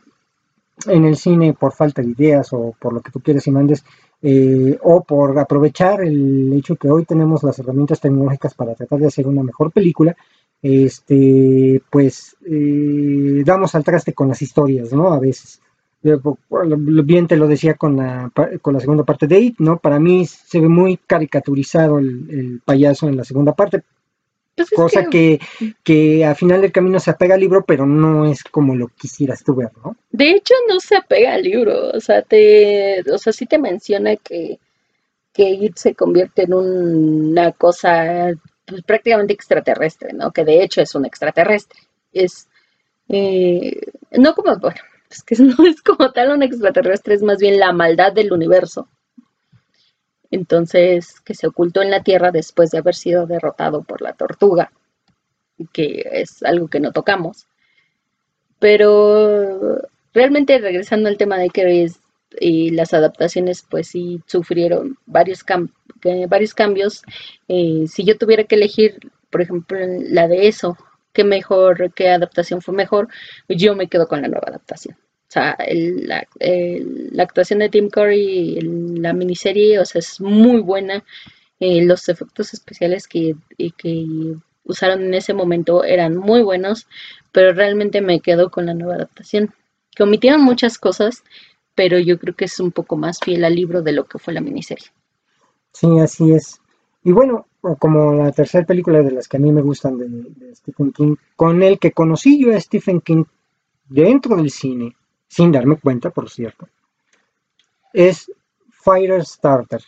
en 0.88 1.04
el 1.04 1.16
cine 1.16 1.54
por 1.54 1.72
falta 1.72 2.02
de 2.02 2.10
ideas 2.10 2.52
o 2.52 2.74
por 2.80 2.92
lo 2.94 3.00
que 3.00 3.12
tú 3.12 3.20
quieres 3.20 3.46
y 3.46 3.52
mandes, 3.52 3.84
eh, 4.20 4.76
o 4.82 5.04
por 5.04 5.38
aprovechar 5.38 6.02
el 6.02 6.52
hecho 6.52 6.74
que 6.74 6.90
hoy 6.90 7.04
tenemos 7.04 7.44
las 7.44 7.60
herramientas 7.60 8.00
tecnológicas 8.00 8.54
para 8.54 8.74
tratar 8.74 8.98
de 8.98 9.06
hacer 9.06 9.28
una 9.28 9.44
mejor 9.44 9.70
película, 9.70 10.16
este, 10.60 11.80
pues 11.88 12.36
eh, 12.44 13.44
damos 13.46 13.72
al 13.76 13.84
traste 13.84 14.14
con 14.14 14.26
las 14.26 14.42
historias, 14.42 14.92
¿no? 14.92 15.12
A 15.12 15.20
veces. 15.20 15.60
Bien 16.02 17.26
te 17.26 17.36
lo 17.36 17.46
decía 17.46 17.74
con 17.74 17.96
la, 17.96 18.30
con 18.60 18.74
la 18.74 18.80
segunda 18.80 19.04
parte 19.04 19.26
de 19.26 19.38
It, 19.38 19.56
¿no? 19.58 19.78
Para 19.78 19.98
mí 20.00 20.26
se 20.26 20.60
ve 20.60 20.68
muy 20.68 20.96
caricaturizado 20.96 21.98
el, 21.98 22.60
payaso 22.64 23.08
en 23.08 23.16
la 23.16 23.24
segunda 23.24 23.52
parte, 23.52 23.82
pues 24.56 24.70
cosa 24.70 25.06
que... 25.06 25.40
Que, 25.84 26.24
al 26.24 26.36
final 26.36 26.60
del 26.60 26.72
camino 26.72 26.98
se 26.98 27.10
apega 27.10 27.34
al 27.34 27.40
libro, 27.40 27.64
pero 27.64 27.86
no 27.86 28.26
es 28.26 28.42
como 28.44 28.74
lo 28.74 28.88
quisieras 28.88 29.44
tú 29.44 29.54
ver, 29.54 29.70
¿no? 29.84 29.96
De 30.10 30.30
hecho, 30.30 30.54
no 30.68 30.80
se 30.80 30.96
apega 30.96 31.34
al 31.34 31.42
libro, 31.42 31.90
o 31.90 32.00
sea, 32.00 32.22
te, 32.22 33.02
o 33.10 33.18
sea, 33.18 33.32
sí 33.32 33.46
te 33.46 33.58
menciona 33.58 34.16
que 34.16 34.58
que 35.32 35.48
It 35.48 35.76
se 35.76 35.94
convierte 35.94 36.42
en 36.42 36.54
una 36.54 37.52
cosa 37.52 38.32
pues, 38.66 38.82
prácticamente 38.82 39.32
extraterrestre, 39.32 40.12
¿no? 40.12 40.30
Que 40.30 40.44
de 40.44 40.62
hecho 40.62 40.80
es 40.80 40.94
un 40.94 41.06
extraterrestre. 41.06 41.80
Es, 42.12 42.48
eh, 43.08 43.80
no 44.12 44.34
como, 44.34 44.58
bueno, 44.58 44.80
es 45.14 45.22
que 45.22 45.36
no 45.42 45.66
es 45.66 45.82
como 45.82 46.12
tal 46.12 46.32
un 46.32 46.42
extraterrestre, 46.42 47.14
es 47.14 47.22
más 47.22 47.38
bien 47.38 47.58
la 47.58 47.72
maldad 47.72 48.12
del 48.12 48.32
universo. 48.32 48.88
Entonces, 50.30 51.20
que 51.20 51.34
se 51.34 51.46
ocultó 51.46 51.82
en 51.82 51.90
la 51.90 52.02
Tierra 52.02 52.30
después 52.30 52.70
de 52.70 52.78
haber 52.78 52.94
sido 52.94 53.26
derrotado 53.26 53.82
por 53.82 54.00
la 54.00 54.14
tortuga, 54.14 54.72
que 55.72 56.08
es 56.10 56.42
algo 56.42 56.68
que 56.68 56.80
no 56.80 56.92
tocamos. 56.92 57.46
Pero 58.58 59.78
realmente 60.14 60.58
regresando 60.58 61.08
al 61.08 61.18
tema 61.18 61.36
de 61.36 61.50
que 61.50 61.90
y 62.40 62.70
las 62.70 62.94
adaptaciones, 62.94 63.66
pues 63.68 63.88
sí 63.88 64.22
sufrieron 64.26 64.96
varios, 65.04 65.44
varios 66.28 66.54
cambios. 66.54 67.02
Eh, 67.48 67.84
si 67.88 68.04
yo 68.04 68.16
tuviera 68.16 68.44
que 68.44 68.54
elegir, 68.54 68.98
por 69.30 69.42
ejemplo, 69.42 69.78
la 69.80 70.28
de 70.28 70.48
eso, 70.48 70.76
qué 71.12 71.24
mejor, 71.24 71.92
qué 71.94 72.10
adaptación 72.10 72.62
fue 72.62 72.74
mejor, 72.74 73.08
yo 73.48 73.74
me 73.74 73.88
quedo 73.88 74.08
con 74.08 74.22
la 74.22 74.28
nueva 74.28 74.48
adaptación. 74.48 74.96
O 74.96 75.32
sea, 75.32 75.56
la, 75.66 76.26
actuación 77.22 77.60
de 77.60 77.70
Tim 77.70 77.88
Curry 77.88 78.58
en 78.58 79.02
la 79.02 79.14
miniserie, 79.14 79.78
o 79.78 79.84
sea, 79.84 80.00
es 80.00 80.20
muy 80.20 80.60
buena. 80.60 81.04
Eh, 81.58 81.82
los 81.84 82.08
efectos 82.10 82.52
especiales 82.52 83.08
que, 83.08 83.34
que 83.78 84.04
usaron 84.64 85.02
en 85.02 85.14
ese 85.14 85.32
momento 85.32 85.84
eran 85.84 86.16
muy 86.16 86.42
buenos, 86.42 86.86
pero 87.32 87.54
realmente 87.54 88.02
me 88.02 88.20
quedo 88.20 88.50
con 88.50 88.66
la 88.66 88.74
nueva 88.74 88.96
adaptación. 88.96 89.54
Que 89.94 90.02
omitieron 90.02 90.42
muchas 90.42 90.76
cosas, 90.76 91.24
pero 91.74 91.98
yo 91.98 92.18
creo 92.18 92.34
que 92.34 92.44
es 92.44 92.60
un 92.60 92.72
poco 92.72 92.96
más 92.96 93.18
fiel 93.18 93.44
al 93.44 93.54
libro 93.54 93.80
de 93.80 93.92
lo 93.92 94.04
que 94.04 94.18
fue 94.18 94.34
la 94.34 94.40
miniserie. 94.40 94.88
Sí, 95.72 95.86
así 95.98 96.32
es. 96.32 96.61
Y 97.04 97.12
bueno, 97.12 97.46
como 97.78 98.12
la 98.12 98.32
tercera 98.32 98.66
película 98.66 99.02
de 99.02 99.12
las 99.12 99.28
que 99.28 99.36
a 99.36 99.40
mí 99.40 99.50
me 99.52 99.62
gustan 99.62 99.98
de, 99.98 100.54
Stephen 100.54 100.92
King, 100.92 101.16
con 101.36 101.62
el 101.62 101.78
que 101.78 101.92
conocí 101.92 102.40
yo 102.40 102.54
a 102.54 102.60
Stephen 102.60 103.00
King 103.00 103.24
dentro 103.88 104.36
del 104.36 104.50
cine, 104.50 104.96
sin 105.28 105.52
darme 105.52 105.76
cuenta, 105.76 106.10
por 106.10 106.30
cierto, 106.30 106.68
es 107.92 108.30
Firestarter 108.70 109.82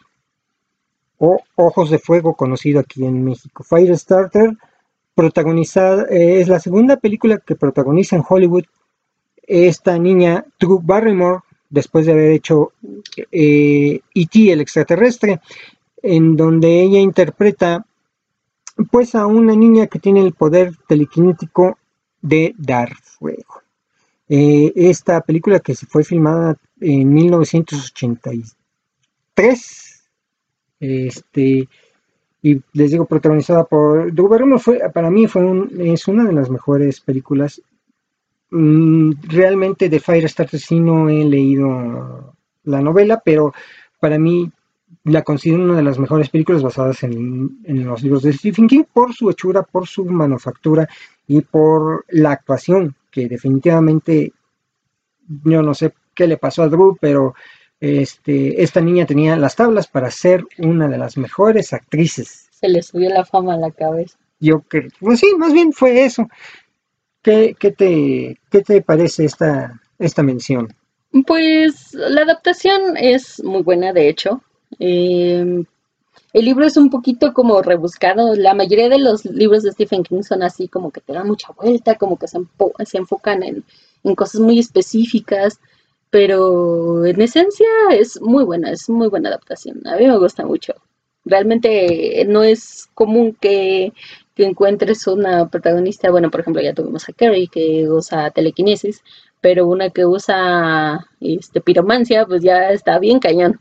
o 1.19 1.41
Ojos 1.55 1.91
de 1.91 1.99
Fuego, 1.99 2.35
conocido 2.35 2.81
aquí 2.81 3.05
en 3.05 3.25
México. 3.25 3.65
Firestarter 3.65 4.57
protagonizada, 5.15 6.07
eh, 6.11 6.41
es 6.41 6.49
la 6.49 6.61
segunda 6.61 6.97
película 6.97 7.39
que 7.39 7.55
protagoniza 7.55 8.17
en 8.17 8.25
Hollywood 8.29 8.65
esta 9.47 9.99
niña 9.99 10.45
Drew 10.59 10.81
Barrymore, 10.83 11.41
después 11.69 12.07
de 12.07 12.13
haber 12.13 12.31
hecho 12.33 12.73
E.T. 13.31 14.39
E 14.39 14.53
el 14.53 14.61
extraterrestre, 14.61 15.41
en 16.05 16.37
donde 16.37 16.83
ella 16.83 17.01
interpreta 17.01 17.85
pues 18.91 19.15
a 19.15 19.27
una 19.27 19.55
niña 19.57 19.87
que 19.87 19.99
tiene 19.99 20.21
el 20.21 20.35
poder 20.35 20.75
telequinético 20.87 21.79
de 22.21 22.55
dar 22.59 22.95
fuego. 22.97 23.63
Eh, 24.29 24.71
esta 24.77 25.23
película 25.23 25.61
que 25.61 25.75
se 25.75 25.87
fue 25.87 26.05
filmada 26.05 26.59
en 26.81 27.11
1983, 27.13 30.05
este, 30.81 31.69
y 32.43 32.63
les 32.75 32.91
digo, 32.91 33.07
protagonizada 33.07 33.65
por 33.65 34.13
Barrymore, 34.13 34.61
fue, 34.61 34.81
para 34.93 35.09
mí 35.11 35.27
fue 35.27 35.43
es 35.79 36.07
una 36.07 36.25
de 36.25 36.35
las 36.35 36.51
mejores 36.51 37.01
películas. 37.01 37.63
Mm, 38.51 39.13
realmente 39.23 39.89
de 39.89 40.01
Firestarter 40.01 40.61
sí 40.61 40.81
no 40.81 41.09
he 41.09 41.25
leído 41.25 42.35
la 42.65 42.83
novela, 42.83 43.23
pero 43.25 43.55
para 44.01 44.19
mí 44.19 44.53
la 45.05 45.23
considero 45.23 45.65
una 45.65 45.77
de 45.77 45.83
las 45.83 45.99
mejores 45.99 46.31
películas 46.31 46.63
basadas 46.63 47.03
en, 47.03 47.59
en, 47.65 47.85
los 47.85 48.03
libros 48.03 48.23
de 48.23 48.33
Stephen 48.33 48.67
King 48.67 48.85
por 48.91 49.15
su 49.15 49.31
hechura, 49.31 49.63
por 49.63 49.87
su 49.87 50.05
manufactura 50.05 50.89
y 51.27 51.43
por 51.43 52.05
la 52.09 52.33
actuación 52.33 52.97
que 53.11 53.29
definitivamente 53.29 54.33
yo 55.45 55.63
no 55.63 55.73
sé 55.73 55.95
qué 56.15 56.27
le 56.27 56.37
pasó 56.37 56.63
a 56.63 56.69
Drew, 56.69 56.97
pero 57.01 57.35
este, 57.81 58.63
esta 58.63 58.81
niña 58.81 59.07
tenía 59.07 59.37
las 59.37 59.57
tablas 59.57 59.87
para 59.87 60.11
ser 60.11 60.45
una 60.59 60.89
de 60.89 60.99
las 60.99 61.17
mejores 61.17 61.73
actrices. 61.73 62.49
Se 62.51 62.69
le 62.69 62.83
subió 62.83 63.11
la 63.11 63.25
fama 63.25 63.55
a 63.55 63.59
la 63.59 63.71
cabeza. 63.71 64.19
Yo 64.41 64.61
creo, 64.63 64.91
pues 65.01 65.21
sí, 65.21 65.33
más 65.39 65.53
bien 65.53 65.73
fue 65.73 66.05
eso. 66.05 66.29
¿Qué, 67.23 67.57
qué 67.59 67.71
te, 67.71 68.41
qué 68.51 68.63
te 68.63 68.83
parece 68.83 69.25
esta, 69.25 69.81
esta 69.99 70.23
mención? 70.23 70.75
Pues 71.27 71.95
la 71.95 72.23
adaptación 72.23 72.97
es 72.97 73.43
muy 73.45 73.63
buena, 73.63 73.93
de 73.93 74.09
hecho. 74.09 74.43
Eh, 74.79 75.65
el 76.33 76.45
libro 76.45 76.67
es 76.67 76.77
un 76.77 76.91
poquito 76.91 77.33
como 77.33 77.63
rebuscado. 77.63 78.35
La 78.35 78.55
mayoría 78.55 78.89
de 78.89 78.99
los 78.99 79.25
libros 79.25 79.63
de 79.63 79.73
Stephen 79.73 80.03
King 80.03 80.23
son 80.23 80.43
así 80.43 80.69
como 80.69 80.91
que 80.91 81.01
te 81.01 81.13
dan 81.13 81.29
mucha 81.29 81.53
vuelta, 81.53 81.97
como 81.97 82.19
que 82.19 82.27
se, 82.29 82.39
enfocan 82.99 83.43
en, 83.43 83.65
en, 84.03 84.15
cosas 84.15 84.41
muy 84.41 84.59
específicas, 84.59 85.61
pero 86.11 87.05
en 87.07 87.21
esencia 87.21 87.67
es 87.93 88.21
muy 88.21 88.45
buena, 88.45 88.71
es 88.71 88.89
muy 88.89 89.09
buena 89.09 89.29
adaptación. 89.29 89.87
A 89.87 89.97
mí 89.97 90.07
me 90.07 90.19
gusta 90.19 90.45
mucho. 90.45 90.75
Realmente 91.25 92.25
no 92.29 92.43
es 92.43 92.89
común 92.95 93.37
que, 93.41 93.93
que 94.35 94.45
encuentres 94.45 95.07
una 95.07 95.49
protagonista, 95.49 96.11
bueno, 96.11 96.31
por 96.31 96.41
ejemplo, 96.41 96.61
ya 96.63 96.75
tuvimos 96.75 97.09
a 97.09 97.13
Carrie 97.13 97.49
que 97.49 97.89
usa 97.89 98.31
telequinesis, 98.31 99.03
pero 99.41 99.67
una 99.67 99.91
que 99.91 100.05
usa 100.07 101.07
este, 101.21 101.61
piromancia, 101.61 102.27
pues 102.27 102.43
ya 102.43 102.71
está 102.71 102.99
bien 102.99 103.21
cañón. 103.21 103.61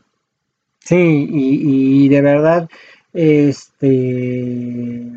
Sí, 0.84 1.26
y, 1.30 2.08
de 2.10 2.20
verdad, 2.20 2.68
este, 3.14 5.12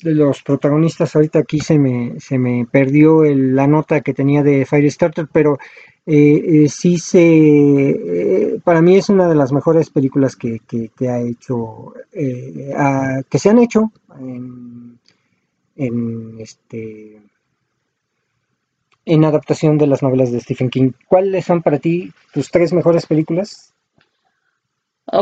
los 0.00 0.42
protagonistas 0.42 1.14
ahorita 1.14 1.38
aquí 1.38 1.60
se 1.60 1.78
me, 1.78 2.18
se 2.18 2.38
me 2.38 2.66
perdió 2.70 3.22
la 3.22 3.68
nota 3.68 4.00
que 4.00 4.14
tenía 4.14 4.42
de 4.42 4.66
Firestarter, 4.66 5.28
pero 5.32 5.58
eh, 6.06 6.64
eh, 6.64 6.68
sí 6.68 6.98
se, 6.98 7.20
eh, 7.22 8.60
para 8.64 8.82
mí 8.82 8.96
es 8.96 9.08
una 9.08 9.28
de 9.28 9.36
las 9.36 9.52
mejores 9.52 9.90
películas 9.90 10.34
que, 10.34 10.60
ha 11.08 11.20
hecho, 11.20 11.94
que 12.10 13.38
se 13.38 13.48
han 13.48 13.58
hecho 13.60 13.92
en, 14.18 14.98
en, 15.76 16.40
este, 16.40 17.22
en 19.04 19.24
adaptación 19.24 19.78
de 19.78 19.86
las 19.86 20.02
novelas 20.02 20.32
de 20.32 20.40
Stephen 20.40 20.68
King. 20.68 20.90
¿Cuáles 21.06 21.44
son 21.44 21.62
para 21.62 21.78
ti 21.78 22.12
tus 22.34 22.50
tres 22.50 22.72
mejores 22.72 23.06
películas? 23.06 23.71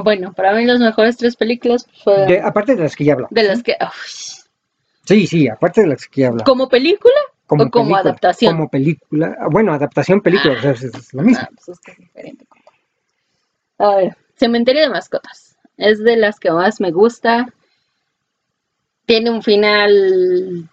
Bueno, 0.03 0.33
para 0.33 0.55
mí 0.55 0.65
las 0.65 0.79
mejores 0.79 1.17
tres 1.17 1.37
películas 1.37 1.87
fueron... 2.05 2.45
aparte 2.45 2.77
de 2.77 2.83
las 2.83 2.95
que 2.95 3.05
ya 3.05 3.15
hablo. 3.15 3.27
De 3.31 3.43
las 3.43 3.63
que... 3.63 3.77
Sí, 5.05 5.27
sí, 5.27 5.49
aparte 5.49 5.81
de 5.81 5.89
las 5.89 6.07
que 6.07 6.21
ya 6.21 6.29
hablo. 6.29 6.45
¿Como 6.45 6.69
película 6.69 7.21
como 7.51 7.65
o 7.65 7.71
como 7.71 7.97
adaptación? 7.97 8.55
Como 8.55 8.69
película. 8.69 9.37
Bueno, 9.51 9.73
adaptación, 9.73 10.21
película, 10.21 10.55
o 10.55 10.61
sea, 10.61 10.71
es, 10.71 11.13
lo 11.13 11.23
mismo. 11.23 11.43
Ah, 11.43 11.49
pues 11.53 11.81
es 11.81 11.99
diferente. 11.99 12.47
A 13.79 13.97
ver, 13.97 14.17
Cementerio 14.37 14.83
de 14.83 14.91
Mascotas. 14.91 15.57
Es 15.77 15.99
de 16.05 16.17
las 16.17 16.39
que 16.39 16.53
más 16.53 16.81
me 16.81 16.93
gusta. 16.93 17.53
Tiene 19.05 19.31
un 19.31 19.43
final 19.43 20.69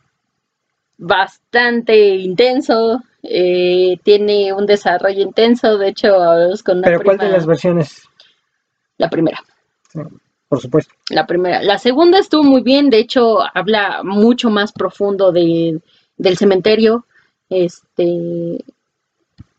bastante 0.98 1.98
intenso. 2.18 3.02
Eh, 3.24 3.98
tiene 4.04 4.54
un 4.54 4.68
desarrollo 4.68 5.24
intenso. 5.24 5.80
De 5.80 5.88
hecho, 5.88 6.14
con 6.64 6.78
una 6.78 6.88
¿Pero 6.88 7.02
cuál 7.02 7.18
de 7.18 7.30
las 7.30 7.48
versiones? 7.48 8.07
La 8.98 9.10
primera. 9.10 9.44
por 10.48 10.62
supuesto. 10.62 10.94
La 11.10 11.26
primera. 11.26 11.62
La 11.62 11.78
segunda 11.78 12.20
estuvo 12.20 12.44
muy 12.44 12.62
bien, 12.62 12.90
de 12.90 13.00
hecho 13.00 13.40
habla 13.54 14.02
mucho 14.04 14.50
más 14.50 14.72
profundo 14.72 15.32
de, 15.32 15.80
del 16.18 16.38
cementerio. 16.38 17.06
Este 17.50 18.64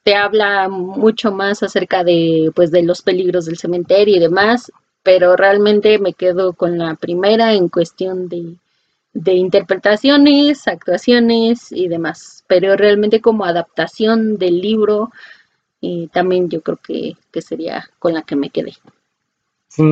te 0.02 0.14
habla 0.14 0.68
mucho 0.70 1.32
más 1.32 1.62
acerca 1.62 2.02
de 2.02 2.50
pues 2.54 2.70
de 2.70 2.82
los 2.82 3.02
peligros 3.02 3.44
del 3.44 3.58
cementerio 3.58 4.16
y 4.16 4.20
demás, 4.20 4.72
pero 5.02 5.36
realmente 5.36 5.98
me 5.98 6.14
quedo 6.14 6.54
con 6.54 6.78
la 6.78 6.94
primera 6.94 7.52
en 7.52 7.68
cuestión 7.68 8.28
de, 8.28 8.56
de 9.12 9.34
interpretaciones, 9.34 10.66
actuaciones 10.66 11.72
y 11.72 11.88
demás. 11.88 12.44
Pero 12.46 12.76
realmente 12.76 13.20
como 13.20 13.44
adaptación 13.44 14.38
del 14.38 14.60
libro, 14.60 15.10
y 15.80 16.08
también 16.08 16.48
yo 16.48 16.62
creo 16.62 16.78
que, 16.78 17.16
que 17.30 17.42
sería 17.42 17.88
con 17.98 18.14
la 18.14 18.22
que 18.22 18.36
me 18.36 18.50
quedé. 18.50 18.74
Sí, 19.68 19.84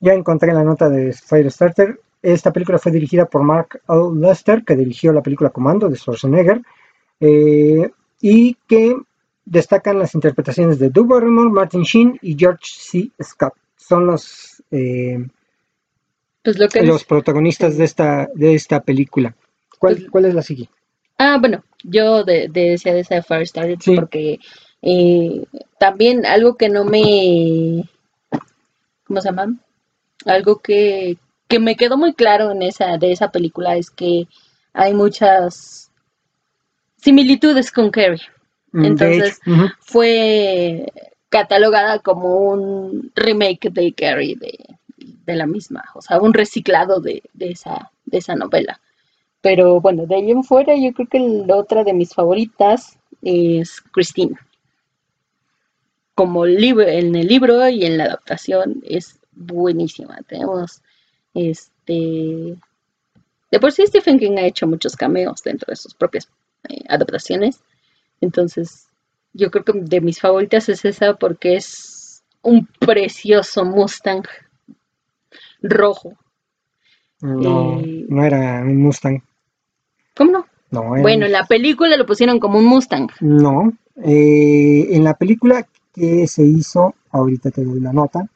ya 0.00 0.14
encontré 0.14 0.52
la 0.52 0.64
nota 0.64 0.88
de 0.88 1.12
Firestarter. 1.12 2.00
Esta 2.22 2.52
película 2.52 2.78
fue 2.78 2.92
dirigida 2.92 3.26
por 3.26 3.42
Mark 3.42 3.80
L. 3.88 4.20
Lester, 4.20 4.64
que 4.64 4.76
dirigió 4.76 5.12
la 5.12 5.22
película 5.22 5.50
Comando 5.50 5.88
de 5.88 5.96
Schwarzenegger, 5.96 6.60
eh, 7.20 7.90
y 8.20 8.54
que 8.66 8.96
destacan 9.44 9.98
las 9.98 10.14
interpretaciones 10.14 10.78
de 10.78 10.90
Doug 10.90 11.06
Barrymore, 11.06 11.50
Martin 11.50 11.82
Sheen 11.82 12.18
y 12.22 12.36
George 12.36 12.64
C. 12.64 13.10
Scott. 13.22 13.54
Son 13.76 14.06
los, 14.06 14.62
eh, 14.72 15.24
pues 16.42 16.58
los 16.58 17.04
protagonistas 17.04 17.76
de 17.76 17.84
esta, 17.84 18.28
de 18.34 18.54
esta 18.54 18.80
película. 18.80 19.34
¿Cuál, 19.78 19.96
pues 19.96 20.10
¿Cuál, 20.10 20.24
es 20.26 20.34
la 20.34 20.42
siguiente? 20.42 20.74
Ah, 21.18 21.36
bueno, 21.38 21.62
yo 21.84 22.24
de, 22.24 22.48
decía 22.48 22.94
de 22.94 23.00
esa 23.00 23.22
Firestarter 23.22 23.78
porque 23.94 24.38
eh, 24.82 25.44
también 25.78 26.26
algo 26.26 26.56
que 26.56 26.68
no 26.68 26.84
me 26.84 27.84
¿cómo 29.06 29.20
se 29.20 29.28
llama? 29.28 29.54
Algo 30.24 30.58
que, 30.58 31.18
que 31.48 31.58
me 31.58 31.76
quedó 31.76 31.96
muy 31.96 32.14
claro 32.14 32.50
en 32.50 32.62
esa, 32.62 32.98
de 32.98 33.12
esa 33.12 33.30
película 33.30 33.76
es 33.76 33.90
que 33.90 34.26
hay 34.72 34.94
muchas 34.94 35.90
similitudes 36.96 37.70
con 37.70 37.90
Carrie. 37.90 38.22
Mm, 38.72 38.84
Entonces 38.84 39.40
fue 39.80 40.92
catalogada 41.28 41.98
como 42.00 42.36
un 42.36 43.12
remake 43.14 43.70
de 43.70 43.92
Carrie 43.92 44.36
de, 44.36 44.58
de 44.96 45.36
la 45.36 45.46
misma, 45.46 45.84
o 45.94 46.02
sea, 46.02 46.20
un 46.20 46.34
reciclado 46.34 47.00
de, 47.00 47.22
de 47.34 47.50
esa, 47.50 47.90
de 48.04 48.18
esa 48.18 48.34
novela. 48.34 48.80
Pero 49.40 49.80
bueno, 49.80 50.06
de 50.06 50.16
ahí 50.16 50.30
en 50.30 50.42
fuera 50.42 50.74
yo 50.76 50.92
creo 50.92 51.08
que 51.08 51.20
la 51.20 51.56
otra 51.56 51.84
de 51.84 51.92
mis 51.92 52.14
favoritas 52.14 52.98
es 53.22 53.80
Christine. 53.92 54.36
Como 56.16 56.44
libro, 56.44 56.82
en 56.82 57.14
el 57.14 57.28
libro 57.28 57.68
y 57.68 57.84
en 57.84 57.98
la 57.98 58.06
adaptación 58.06 58.82
es 58.84 59.20
buenísima. 59.32 60.18
Tenemos 60.26 60.82
este 61.34 62.56
de 63.50 63.60
por 63.60 63.70
sí 63.70 63.86
Stephen 63.86 64.18
King 64.18 64.38
ha 64.38 64.46
hecho 64.46 64.66
muchos 64.66 64.96
cameos 64.96 65.42
dentro 65.44 65.70
de 65.70 65.76
sus 65.76 65.94
propias 65.94 66.28
eh, 66.68 66.80
adaptaciones. 66.88 67.60
Entonces, 68.20 68.88
yo 69.32 69.50
creo 69.50 69.64
que 69.64 69.72
de 69.74 70.00
mis 70.00 70.20
favoritas 70.20 70.68
es 70.68 70.84
esa 70.84 71.14
porque 71.14 71.56
es 71.56 72.24
un 72.42 72.66
precioso 72.66 73.64
Mustang 73.64 74.24
rojo. 75.62 76.14
No, 77.20 77.80
Eh, 77.80 78.06
no 78.08 78.24
era 78.24 78.62
un 78.62 78.76
Mustang. 78.76 79.22
¿Cómo 80.14 80.32
no? 80.32 80.46
No, 80.70 80.94
era 80.94 81.02
Bueno, 81.02 81.26
en 81.26 81.32
la 81.32 81.46
película 81.46 81.96
lo 81.96 82.06
pusieron 82.06 82.40
como 82.40 82.58
un 82.58 82.64
Mustang. 82.64 83.08
No, 83.20 83.72
eh, 84.02 84.88
en 84.90 85.04
la 85.04 85.14
película 85.14 85.66
que 85.96 86.28
se 86.28 86.44
hizo, 86.44 86.94
ahorita 87.10 87.50
te 87.50 87.64
doy 87.64 87.80
la 87.80 87.92
nota, 87.92 88.28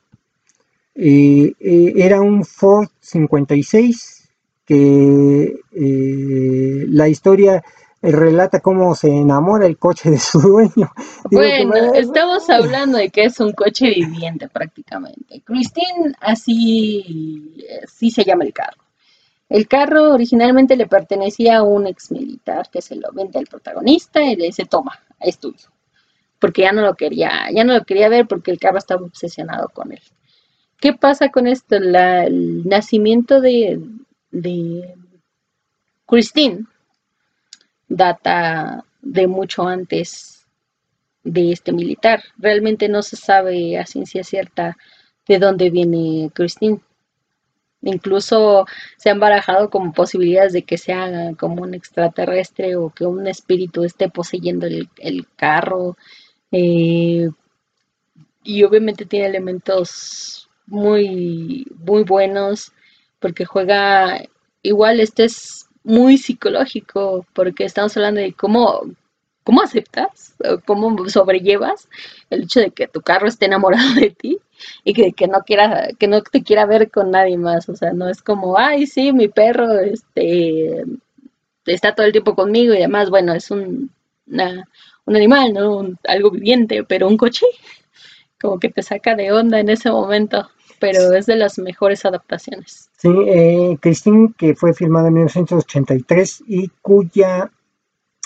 eh, 0.95 1.53
eh, 1.61 1.93
era 1.97 2.21
un 2.21 2.45
Ford 2.45 2.89
56 3.01 4.29
que 4.65 5.61
eh, 5.73 6.85
la 6.89 7.09
historia 7.09 7.63
relata 8.03 8.61
cómo 8.61 8.95
se 8.95 9.09
enamora 9.09 9.67
el 9.67 9.77
coche 9.77 10.11
de 10.11 10.19
su 10.19 10.41
dueño. 10.41 10.91
Bueno, 11.31 11.75
estamos 11.95 12.49
hablando 12.51 12.99
de 12.99 13.11
que 13.11 13.25
es 13.25 13.39
un 13.41 13.53
coche 13.53 13.91
viviente 13.91 14.49
prácticamente. 14.49 15.43
Christine 15.45 16.15
así, 16.21 17.63
así 17.85 18.11
se 18.11 18.25
llama 18.25 18.45
el 18.45 18.53
carro. 18.53 18.83
El 19.49 19.69
carro 19.69 20.15
originalmente 20.15 20.77
le 20.77 20.87
pertenecía 20.87 21.59
a 21.59 21.63
un 21.63 21.87
ex 21.87 22.11
militar 22.11 22.69
que 22.71 22.81
se 22.81 22.97
lo 22.97 23.13
vende 23.13 23.39
al 23.39 23.47
protagonista 23.47 24.23
y 24.23 24.37
le 24.37 24.47
dice, 24.47 24.65
toma, 24.65 24.99
es 25.19 25.39
tuyo. 25.39 25.70
Porque 26.41 26.63
ya 26.63 26.73
no 26.73 26.83
lo 26.83 26.95
quería, 26.95 27.31
ya 27.55 27.65
no 27.65 27.75
lo 27.75 27.85
quería 27.85 28.09
ver 28.09 28.27
porque 28.27 28.51
el 28.51 28.59
carro 28.59 28.79
estaba 28.79 29.03
obsesionado 29.03 29.69
con 29.69 29.93
él. 29.93 30.01
¿Qué 30.81 30.95
pasa 30.95 31.29
con 31.29 31.47
esto? 31.47 31.77
El 31.77 32.67
nacimiento 32.67 33.41
de, 33.41 33.81
de 34.31 34.95
Christine 36.07 36.65
data 37.91 38.85
de 39.03 39.27
mucho 39.27 39.67
antes 39.67 40.47
de 41.23 41.53
este 41.53 41.73
militar. 41.73 42.23
Realmente 42.39 42.89
no 42.89 43.03
se 43.03 43.17
sabe 43.17 43.79
a 43.79 43.85
ciencia 43.85 44.25
cierta 44.25 44.79
de 45.29 45.39
dónde 45.39 45.69
viene 45.69 46.31
Christine. 46.33 46.81
Incluso 47.83 48.67
se 48.97 49.11
han 49.11 49.21
barajado 49.21 49.71
como 49.71 49.93
posibilidades 49.93 50.53
de 50.53 50.63
que 50.63 50.79
sea 50.79 51.33
como 51.39 51.63
un 51.63 51.75
extraterrestre 51.75 52.77
o 52.77 52.91
que 52.91 53.07
un 53.07 53.27
espíritu 53.27 53.85
esté 53.85 54.09
poseyendo 54.09 54.67
el, 54.67 54.89
el 54.99 55.27
carro. 55.37 55.97
Eh, 56.53 57.29
y 58.43 58.63
obviamente 58.65 59.05
tiene 59.07 59.27
elementos 59.27 60.49
muy, 60.67 61.67
muy 61.85 62.05
buenos 62.05 62.73
porque 63.19 63.45
juega, 63.45 64.23
igual 64.63 65.01
este 65.01 65.25
es 65.25 65.67
muy 65.85 66.17
psicológico 66.19 67.27
porque 67.35 67.65
estamos 67.65 67.97
hablando 67.97 68.21
de 68.21 68.33
cómo, 68.33 68.83
cómo 69.45 69.63
aceptas, 69.63 70.35
cómo 70.67 71.09
sobrellevas 71.09 71.89
el 72.31 72.45
hecho 72.45 72.61
de 72.61 72.71
que 72.71 72.89
tu 72.89 73.01
carro 73.03 73.29
esté 73.29 73.47
enamorado 73.47 73.95
de 73.95 74.11
ti 74.11 74.39
y 74.85 74.93
que, 74.95 75.13
que 75.13 75.27
no 75.29 75.41
quiera, 75.41 75.89
que 75.99 76.09
no 76.09 76.23
te 76.23 76.43
quiera 76.43 76.67
ver 76.67 76.91
con 76.91 77.11
nadie 77.11 77.37
más. 77.37 77.69
O 77.69 77.77
sea, 77.77 77.93
no 77.93 78.09
es 78.09 78.23
como, 78.23 78.59
ay, 78.59 78.87
sí, 78.87 79.13
mi 79.13 79.29
perro 79.29 79.79
este, 79.81 80.85
está 81.67 81.95
todo 81.95 82.07
el 82.07 82.13
tiempo 82.13 82.35
conmigo 82.35 82.75
y 82.75 82.79
demás. 82.79 83.11
Bueno, 83.11 83.33
es 83.35 83.51
un, 83.51 83.91
una- 84.27 84.69
un 85.07 85.17
animal, 85.17 85.53
¿no? 85.53 85.79
Un- 85.79 85.99
algo 86.09 86.31
viviente, 86.31 86.85
pero 86.85 87.09
un 87.09 87.17
coche 87.17 87.47
como 88.41 88.59
que 88.59 88.71
te 88.71 88.83
saca 88.83 89.15
de 89.15 89.33
onda 89.33 89.61
en 89.61 89.69
ese 89.69 89.91
momento. 89.91 90.49
Pero 90.79 91.13
es 91.13 91.27
de 91.27 91.37
las 91.37 91.59
mejores 91.59 92.07
adaptaciones. 92.07 92.89
Sí, 92.97 93.11
eh, 93.27 93.77
Christine, 93.83 94.33
que 94.39 94.55
fue 94.55 94.73
filmada 94.73 95.09
en 95.09 95.15
1983 95.15 96.43
y 96.47 96.69
cuya 96.81 97.51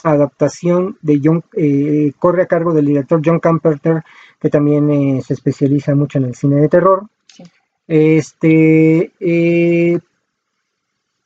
adaptación 0.05 0.97
de 1.03 1.21
John, 1.23 1.43
eh, 1.57 2.13
corre 2.19 2.43
a 2.43 2.47
cargo 2.47 2.73
del 2.73 2.87
director 2.87 3.21
John 3.25 3.41
Carpenter, 3.41 4.03
que 4.41 4.51
también 4.51 4.89
eh, 4.91 5.23
se 5.27 5.35
especializa 5.35 5.97
mucho 5.97 6.19
en 6.19 6.27
el 6.27 6.35
cine 6.37 6.61
de 6.61 6.69
terror. 6.69 7.07
Sí. 7.27 7.43
Este, 7.89 9.13
eh, 9.19 9.99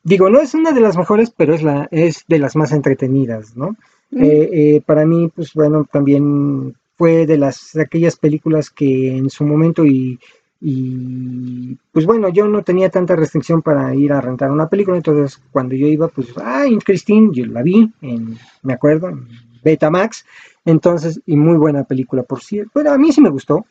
digo, 0.03 0.31
no 0.31 0.41
es 0.41 0.55
una 0.55 0.73
de 0.73 0.81
las 0.81 0.97
mejores, 0.97 1.31
pero 1.37 1.55
es, 1.55 1.63
la, 1.63 1.89
es 1.91 2.25
de 2.29 2.39
las 2.39 2.57
más 2.57 2.73
entretenidas, 2.73 3.57
¿no? 3.57 3.77
Mm. 4.11 4.23
Eh, 4.23 4.49
eh, 4.53 4.83
para 4.85 5.05
mí, 5.05 5.31
pues 5.35 5.53
bueno, 5.55 5.87
también 5.91 6.75
fue 6.97 7.27
de 7.27 7.37
las 7.39 7.73
de 7.75 7.83
aquellas 7.83 8.17
películas 8.17 8.71
que 8.71 9.17
en 9.17 9.29
su 9.31 9.45
momento 9.45 9.85
y, 9.87 10.19
y, 10.61 11.77
pues 11.93 12.05
bueno, 12.07 12.29
yo 12.29 12.47
no 12.49 12.63
tenía 12.63 12.91
tanta 12.91 13.15
restricción 13.17 13.63
para 13.63 13.95
ir 13.95 14.13
a 14.13 14.21
rentar 14.21 14.51
una 14.51 14.69
película, 14.69 14.97
entonces 14.97 15.41
cuando 15.53 15.75
yo 15.75 15.87
iba, 15.87 16.09
pues, 16.09 16.29
ah, 16.37 16.65
Christine, 16.85 17.31
yo 17.33 17.47
la 17.47 17.63
vi, 17.63 17.91
en, 18.03 18.37
me 18.63 18.73
acuerdo, 18.73 19.09
en 19.09 19.29
Betamax, 19.63 20.25
entonces, 20.65 21.21
y 21.27 21.37
muy 21.37 21.57
buena 21.57 21.85
película, 21.85 22.23
por 22.23 22.43
cierto, 22.43 22.71
pero 22.75 22.93
a 22.93 22.99
mí 22.99 23.13
sí 23.13 23.21
me 23.21 23.31
gustó. 23.31 23.65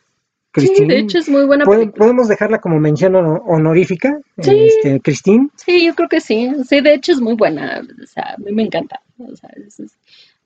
Sí, 0.55 0.61
Christine, 0.65 0.93
de 0.93 0.99
hecho 1.01 1.17
es 1.19 1.29
muy 1.29 1.45
buena 1.45 1.65
¿Pod- 1.65 1.77
película. 1.77 1.97
podemos 2.05 2.27
dejarla 2.27 2.59
como 2.59 2.79
mención 2.79 3.15
hono- 3.15 3.43
honorífica, 3.45 4.17
Sí. 4.39 4.51
este, 4.57 4.99
Christine, 5.01 5.49
Sí, 5.55 5.85
yo 5.85 5.93
creo 5.93 6.09
que 6.09 6.19
sí. 6.19 6.49
Sí, 6.67 6.81
de 6.81 6.95
hecho 6.95 7.11
es 7.11 7.21
muy 7.21 7.35
buena. 7.35 7.81
O 8.01 8.05
sea, 8.07 8.33
a 8.33 8.37
mí 8.39 8.51
me 8.53 8.63
encanta. 8.63 8.99
O 9.19 9.35
sea, 9.35 9.49
es- 9.55 9.79
es- 9.79 9.97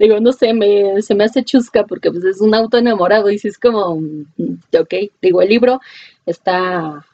digo, 0.02 0.20
no 0.20 0.32
sé, 0.32 0.54
me, 0.54 1.02
se 1.02 1.16
me 1.16 1.24
hace 1.24 1.44
chusca 1.44 1.86
porque 1.86 2.12
pues, 2.12 2.24
es 2.26 2.42
un 2.42 2.54
auto 2.54 2.78
enamorado 2.78 3.30
y 3.30 3.40
sí 3.40 3.48
es 3.48 3.58
como, 3.58 3.96
mm, 3.96 4.26
ok, 4.80 4.94
digo, 5.22 5.42
el 5.42 5.50
libro 5.50 5.80
está 6.26 7.06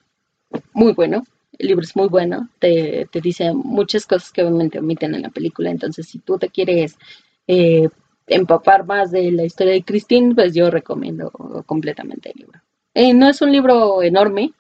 muy 0.74 0.94
bueno. 0.94 1.24
El 1.58 1.68
libro 1.68 1.84
es 1.84 1.96
muy 1.96 2.08
bueno. 2.08 2.50
Te, 2.60 3.08
te 3.12 3.22
dice 3.22 3.54
muchas 3.54 4.06
cosas 4.06 4.32
que 4.32 4.44
obviamente 4.44 4.80
omiten 4.80 5.16
en 5.16 5.24
la 5.24 5.30
película. 5.30 5.72
Entonces, 5.72 6.08
si 6.08 6.20
tú 6.20 6.38
te 6.38 6.50
quieres 6.50 6.98
eh, 7.48 7.90
empapar 8.28 8.86
más 8.86 9.12
de 9.12 9.32
la 9.32 9.44
historia 9.44 9.74
de 9.74 9.84
Christine, 9.84 10.36
pues 10.36 10.54
yo 10.54 10.70
recomiendo 10.70 11.32
completamente 11.66 12.32
el 12.32 12.42
libro. 12.42 12.62
Eh, 12.94 13.14
no 13.14 13.30
es 13.30 13.42
un 13.42 13.52
libro 13.52 14.02
enorme, 14.04 14.54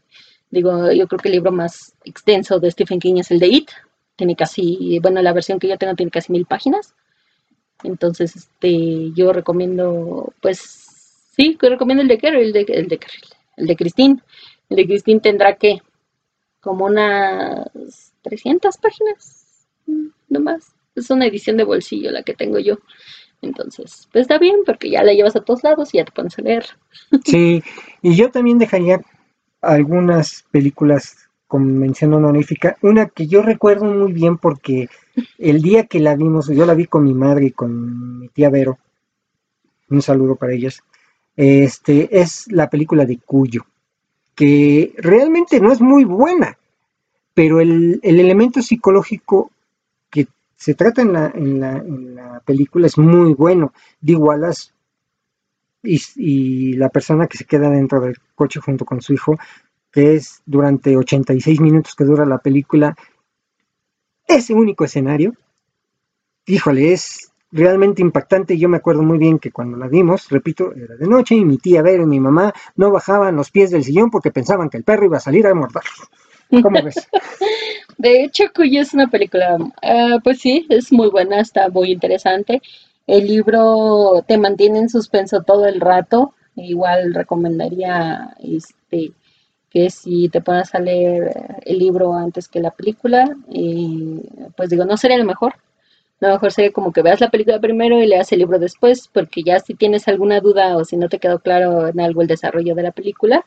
Digo, 0.49 0.91
yo 0.91 1.07
creo 1.07 1.19
que 1.19 1.27
el 1.27 1.35
libro 1.35 1.51
más 1.51 1.93
extenso 2.05 2.59
de 2.59 2.71
Stephen 2.71 2.99
King 2.99 3.17
es 3.17 3.31
el 3.31 3.39
de 3.39 3.47
It. 3.47 3.69
Tiene 4.15 4.35
casi, 4.35 4.99
bueno, 5.01 5.21
la 5.21 5.33
versión 5.33 5.59
que 5.59 5.67
yo 5.67 5.77
tengo 5.77 5.95
tiene 5.95 6.11
casi 6.11 6.31
mil 6.31 6.45
páginas. 6.45 6.95
Entonces, 7.83 8.35
este, 8.35 9.11
yo 9.13 9.33
recomiendo, 9.33 10.33
pues, 10.41 10.59
sí, 11.35 11.57
recomiendo 11.61 12.01
el 12.01 12.07
de 12.07 12.17
Carrie, 12.17 12.43
el 12.43 12.53
de, 12.53 12.65
el 12.67 12.87
de 12.87 12.97
Carrie, 12.97 13.21
el 13.57 13.67
de 13.67 13.75
Christine. 13.75 14.21
El 14.69 14.77
de 14.77 14.85
Christine 14.85 15.19
tendrá 15.19 15.55
que, 15.55 15.81
como 16.59 16.85
unas 16.85 18.13
300 18.23 18.77
páginas, 18.77 19.67
no 20.29 20.39
más. 20.39 20.73
Es 20.95 21.09
una 21.09 21.27
edición 21.27 21.57
de 21.57 21.63
bolsillo 21.63 22.11
la 22.11 22.23
que 22.23 22.33
tengo 22.33 22.59
yo. 22.59 22.79
Entonces, 23.41 24.07
pues 24.11 24.23
está 24.23 24.39
bien 24.39 24.57
porque 24.65 24.89
ya 24.89 25.03
la 25.03 25.13
llevas 25.13 25.35
a 25.35 25.41
todos 25.41 25.63
lados 25.63 25.93
y 25.93 25.97
ya 25.97 26.05
te 26.05 26.11
pones 26.11 26.37
a 26.39 26.41
leer. 26.41 26.65
Sí, 27.23 27.63
y 28.01 28.15
yo 28.15 28.31
también 28.31 28.57
dejaría 28.57 28.99
algunas 29.61 30.43
películas 30.51 31.26
con 31.47 31.77
mención 31.79 32.13
honorífica. 32.13 32.77
Una 32.81 33.07
que 33.07 33.27
yo 33.27 33.41
recuerdo 33.41 33.85
muy 33.85 34.11
bien 34.11 34.37
porque 34.37 34.89
el 35.37 35.61
día 35.61 35.85
que 35.85 35.99
la 35.99 36.15
vimos, 36.15 36.47
yo 36.47 36.65
la 36.65 36.73
vi 36.73 36.85
con 36.85 37.03
mi 37.03 37.13
madre 37.13 37.47
y 37.47 37.51
con 37.51 38.19
mi 38.19 38.29
tía 38.29 38.49
Vero. 38.49 38.77
Un 39.89 40.01
saludo 40.01 40.35
para 40.35 40.53
ellas. 40.53 40.83
Este 41.35 42.19
es 42.19 42.51
la 42.51 42.69
película 42.69 43.05
de 43.05 43.19
Cuyo, 43.19 43.65
que 44.35 44.93
realmente 44.97 45.59
no 45.59 45.71
es 45.71 45.79
muy 45.79 46.03
buena, 46.03 46.57
pero 47.33 47.61
el, 47.61 47.99
el 48.01 48.19
elemento 48.19 48.61
psicológico 48.61 49.51
que 50.09 50.27
se 50.55 50.73
trata 50.73 51.03
en 51.03 51.13
la, 51.13 51.27
en 51.33 52.15
la, 52.15 52.41
película 52.43 52.87
es 52.87 52.97
muy 52.97 53.33
bueno. 53.33 53.71
De 54.01 54.15
Wallace 54.15 54.71
y, 55.83 56.01
y 56.15 56.73
la 56.73 56.89
persona 56.89 57.27
que 57.27 57.37
se 57.37 57.45
queda 57.45 57.69
dentro 57.69 58.01
del 58.01 58.17
coche 58.33 58.59
junto 58.59 58.83
con 58.83 59.01
su 59.01 59.13
hijo, 59.13 59.37
es 59.97 60.41
durante 60.45 60.95
86 60.95 61.59
minutos 61.59 61.95
que 61.95 62.03
dura 62.03 62.25
la 62.25 62.37
película, 62.37 62.95
ese 64.27 64.53
único 64.53 64.85
escenario, 64.85 65.33
híjole, 66.45 66.93
es 66.93 67.31
realmente 67.51 68.01
impactante. 68.01 68.57
Yo 68.57 68.69
me 68.69 68.77
acuerdo 68.77 69.03
muy 69.03 69.17
bien 69.17 69.39
que 69.39 69.51
cuando 69.51 69.77
la 69.77 69.87
vimos, 69.87 70.29
repito, 70.29 70.73
era 70.73 70.95
de 70.95 71.07
noche 71.07 71.35
y 71.35 71.45
mi 71.45 71.57
tía 71.57 71.81
Vera 71.81 72.03
y 72.03 72.07
mi 72.07 72.19
mamá 72.19 72.53
no 72.75 72.91
bajaban 72.91 73.35
los 73.35 73.51
pies 73.51 73.71
del 73.71 73.83
sillón 73.83 74.11
porque 74.11 74.31
pensaban 74.31 74.69
que 74.69 74.77
el 74.77 74.83
perro 74.83 75.05
iba 75.05 75.17
a 75.17 75.21
salir 75.21 75.47
a 75.47 75.53
morder. 75.53 75.83
¿Cómo 76.61 76.81
ves? 76.81 77.07
De 77.97 78.23
hecho, 78.23 78.45
Cuyo 78.55 78.81
es 78.81 78.93
una 78.93 79.07
película, 79.07 79.57
ah, 79.81 80.19
pues 80.23 80.39
sí, 80.39 80.65
es 80.69 80.91
muy 80.91 81.09
buena, 81.09 81.39
está 81.41 81.69
muy 81.69 81.91
interesante. 81.91 82.61
El 83.07 83.27
libro 83.27 84.23
te 84.27 84.37
mantiene 84.37 84.79
en 84.79 84.89
suspenso 84.89 85.41
todo 85.41 85.65
el 85.65 85.81
rato. 85.81 86.33
Igual 86.55 87.13
recomendaría 87.13 88.35
este 88.39 89.11
que 89.77 89.91
si 89.91 90.27
te 90.29 90.41
pones 90.41 90.73
a 90.73 90.79
leer 90.79 91.59
el 91.63 91.77
libro 91.77 92.15
antes 92.15 92.47
que 92.47 92.59
la 92.59 92.71
película, 92.71 93.29
eh, 93.53 94.49
pues 94.55 94.71
digo, 94.71 94.85
no 94.85 94.97
sería 94.97 95.19
lo 95.19 95.23
mejor. 95.23 95.53
Lo 96.19 96.29
mejor 96.29 96.51
sería 96.51 96.71
como 96.71 96.91
que 96.91 97.03
veas 97.03 97.21
la 97.21 97.29
película 97.29 97.59
primero 97.59 98.01
y 98.01 98.07
leas 98.07 98.31
el 98.31 98.39
libro 98.39 98.57
después, 98.57 99.07
porque 99.07 99.43
ya 99.43 99.59
si 99.59 99.75
tienes 99.75 100.07
alguna 100.07 100.39
duda 100.39 100.75
o 100.77 100.83
si 100.83 100.97
no 100.97 101.09
te 101.09 101.19
quedó 101.19 101.37
claro 101.37 101.87
en 101.87 101.99
algo 101.99 102.23
el 102.23 102.27
desarrollo 102.27 102.73
de 102.73 102.81
la 102.81 102.91
película, 102.91 103.45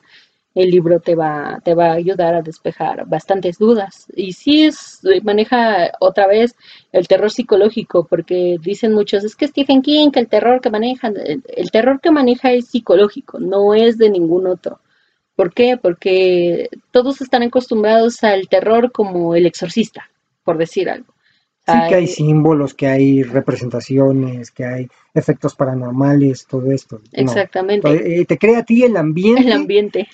el 0.54 0.70
libro 0.70 1.00
te 1.00 1.16
va, 1.16 1.60
te 1.64 1.74
va 1.74 1.86
a 1.86 1.94
ayudar 1.94 2.34
a 2.36 2.42
despejar 2.42 3.06
bastantes 3.08 3.58
dudas. 3.58 4.06
Y 4.14 4.32
sí 4.32 4.62
es, 4.66 5.00
maneja 5.24 5.90
otra 5.98 6.28
vez 6.28 6.54
el 6.92 7.08
terror 7.08 7.32
psicológico, 7.32 8.06
porque 8.06 8.56
dicen 8.62 8.92
muchos, 8.92 9.24
es 9.24 9.34
que 9.34 9.48
Stephen 9.48 9.82
King, 9.82 10.12
que 10.12 10.20
el 10.20 10.28
terror 10.28 10.60
que 10.60 10.70
maneja, 10.70 11.08
el, 11.08 11.70
terror 11.72 12.00
que 12.00 12.12
maneja 12.12 12.52
es 12.52 12.68
psicológico, 12.68 13.40
no 13.40 13.74
es 13.74 13.98
de 13.98 14.10
ningún 14.10 14.46
otro. 14.46 14.78
¿Por 15.40 15.54
qué? 15.54 15.78
Porque 15.80 16.68
todos 16.90 17.22
están 17.22 17.42
acostumbrados 17.42 18.22
al 18.24 18.46
terror 18.48 18.92
como 18.92 19.34
el 19.34 19.46
exorcista, 19.46 20.10
por 20.44 20.58
decir 20.58 20.90
algo. 20.90 21.14
Sí 21.66 21.78
que 21.88 21.94
hay 21.94 22.06
símbolos, 22.06 22.74
que 22.74 22.88
hay 22.88 23.22
representaciones, 23.22 24.50
que 24.50 24.64
hay 24.66 24.88
efectos 25.14 25.54
paranormales, 25.54 26.46
todo 26.46 26.70
esto. 26.72 27.00
Exactamente. 27.12 28.20
Eh, 28.20 28.26
te 28.26 28.36
crea 28.36 28.58
a 28.58 28.64
ti 28.64 28.82
el 28.82 28.96
ambiente. 28.98 29.42
El 29.42 29.52
ambiente 29.52 30.08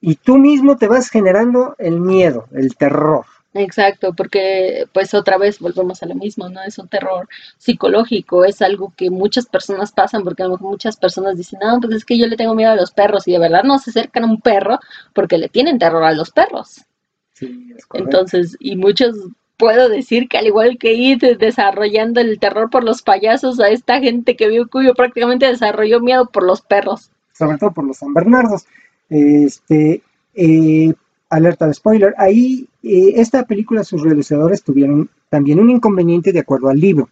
y 0.00 0.14
tú 0.14 0.38
mismo 0.38 0.76
te 0.76 0.88
vas 0.88 1.10
generando 1.10 1.74
el 1.78 2.00
miedo, 2.00 2.46
el 2.52 2.76
terror. 2.76 3.24
Exacto, 3.58 4.12
porque 4.14 4.84
pues 4.92 5.14
otra 5.14 5.36
vez 5.36 5.58
volvemos 5.58 6.02
a 6.02 6.06
lo 6.06 6.14
mismo, 6.14 6.48
¿no? 6.48 6.62
Es 6.62 6.78
un 6.78 6.88
terror 6.88 7.28
psicológico, 7.58 8.44
es 8.44 8.62
algo 8.62 8.92
que 8.96 9.10
muchas 9.10 9.46
personas 9.46 9.90
pasan, 9.90 10.22
porque 10.22 10.42
a 10.42 10.46
lo 10.46 10.52
mejor 10.52 10.70
muchas 10.70 10.96
personas 10.96 11.36
dicen, 11.36 11.58
no, 11.60 11.80
pues 11.80 11.94
es 11.96 12.04
que 12.04 12.16
yo 12.16 12.26
le 12.26 12.36
tengo 12.36 12.54
miedo 12.54 12.70
a 12.70 12.76
los 12.76 12.92
perros, 12.92 13.26
y 13.26 13.32
de 13.32 13.40
verdad 13.40 13.64
no 13.64 13.78
se 13.78 13.90
acercan 13.90 14.24
a 14.24 14.26
un 14.28 14.40
perro 14.40 14.78
porque 15.12 15.38
le 15.38 15.48
tienen 15.48 15.78
terror 15.78 16.04
a 16.04 16.12
los 16.12 16.30
perros. 16.30 16.84
Sí, 17.32 17.72
es 17.76 17.84
Entonces, 17.94 18.56
y 18.60 18.76
muchos 18.76 19.16
puedo 19.56 19.88
decir 19.88 20.28
que 20.28 20.38
al 20.38 20.46
igual 20.46 20.78
que 20.78 20.94
ir 20.94 21.18
desarrollando 21.18 22.20
el 22.20 22.38
terror 22.38 22.70
por 22.70 22.84
los 22.84 23.02
payasos, 23.02 23.58
a 23.60 23.68
esta 23.68 24.00
gente 24.00 24.36
que 24.36 24.48
vio 24.48 24.68
Cuyo 24.68 24.94
prácticamente 24.94 25.46
desarrolló 25.46 26.00
miedo 26.00 26.26
por 26.26 26.44
los 26.44 26.62
perros. 26.62 27.10
Sobre 27.32 27.58
todo 27.58 27.72
por 27.72 27.84
los 27.84 27.98
San 27.98 28.14
Bernardos. 28.14 28.66
Este, 29.10 30.02
eh, 30.34 30.94
alerta 31.30 31.66
de 31.66 31.74
spoiler, 31.74 32.14
ahí 32.18 32.68
eh, 32.82 33.14
esta 33.16 33.44
película 33.44 33.84
sus 33.84 34.02
realizadores 34.02 34.62
tuvieron 34.62 35.10
también 35.28 35.60
un 35.60 35.70
inconveniente 35.70 36.32
de 36.32 36.40
acuerdo 36.40 36.68
al 36.68 36.80
libro. 36.80 37.08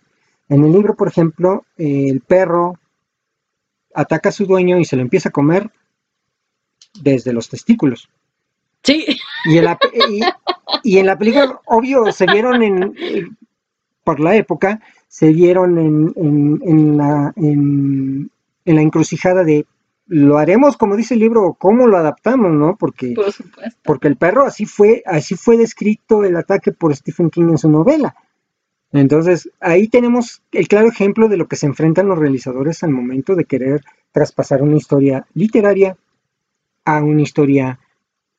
En 0.48 0.64
el 0.64 0.72
libro, 0.72 0.94
por 0.94 1.08
ejemplo, 1.08 1.64
el 1.76 2.20
perro 2.20 2.78
ataca 3.94 4.28
a 4.28 4.32
su 4.32 4.46
dueño 4.46 4.78
y 4.78 4.84
se 4.84 4.96
lo 4.96 5.02
empieza 5.02 5.30
a 5.30 5.32
comer 5.32 5.70
desde 7.00 7.32
los 7.32 7.48
testículos. 7.48 8.08
Sí. 8.82 9.04
Y 9.46 9.58
en 9.58 9.64
la, 9.64 9.78
y, 10.84 10.98
en 10.98 11.06
la 11.06 11.18
película, 11.18 11.60
obvio, 11.66 12.12
se 12.12 12.26
vieron 12.26 12.62
en, 12.62 13.36
por 14.04 14.20
la 14.20 14.36
época, 14.36 14.80
se 15.08 15.32
vieron 15.32 15.78
en, 15.78 16.60
en, 16.62 16.96
la, 16.96 17.32
en, 17.36 18.30
la 18.64 18.80
encrucijada 18.80 19.42
de 19.42 19.66
lo 20.06 20.38
haremos 20.38 20.76
como 20.76 20.96
dice 20.96 21.14
el 21.14 21.20
libro, 21.20 21.56
cómo 21.58 21.86
lo 21.86 21.96
adaptamos, 21.96 22.52
¿no? 22.52 22.76
Porque, 22.76 23.14
porque 23.82 24.08
el 24.08 24.16
perro 24.16 24.44
así 24.44 24.64
fue, 24.64 25.02
así 25.06 25.34
fue 25.34 25.56
descrito 25.56 26.24
el 26.24 26.36
ataque 26.36 26.72
por 26.72 26.94
Stephen 26.94 27.30
King 27.30 27.50
en 27.50 27.58
su 27.58 27.70
novela. 27.70 28.14
Entonces, 28.92 29.50
ahí 29.60 29.88
tenemos 29.88 30.42
el 30.52 30.68
claro 30.68 30.88
ejemplo 30.88 31.28
de 31.28 31.36
lo 31.36 31.48
que 31.48 31.56
se 31.56 31.66
enfrentan 31.66 32.08
los 32.08 32.18
realizadores 32.18 32.82
al 32.82 32.90
momento 32.90 33.34
de 33.34 33.44
querer 33.44 33.82
traspasar 34.12 34.62
una 34.62 34.76
historia 34.76 35.26
literaria 35.34 35.96
a 36.84 37.02
una 37.02 37.22
historia 37.22 37.80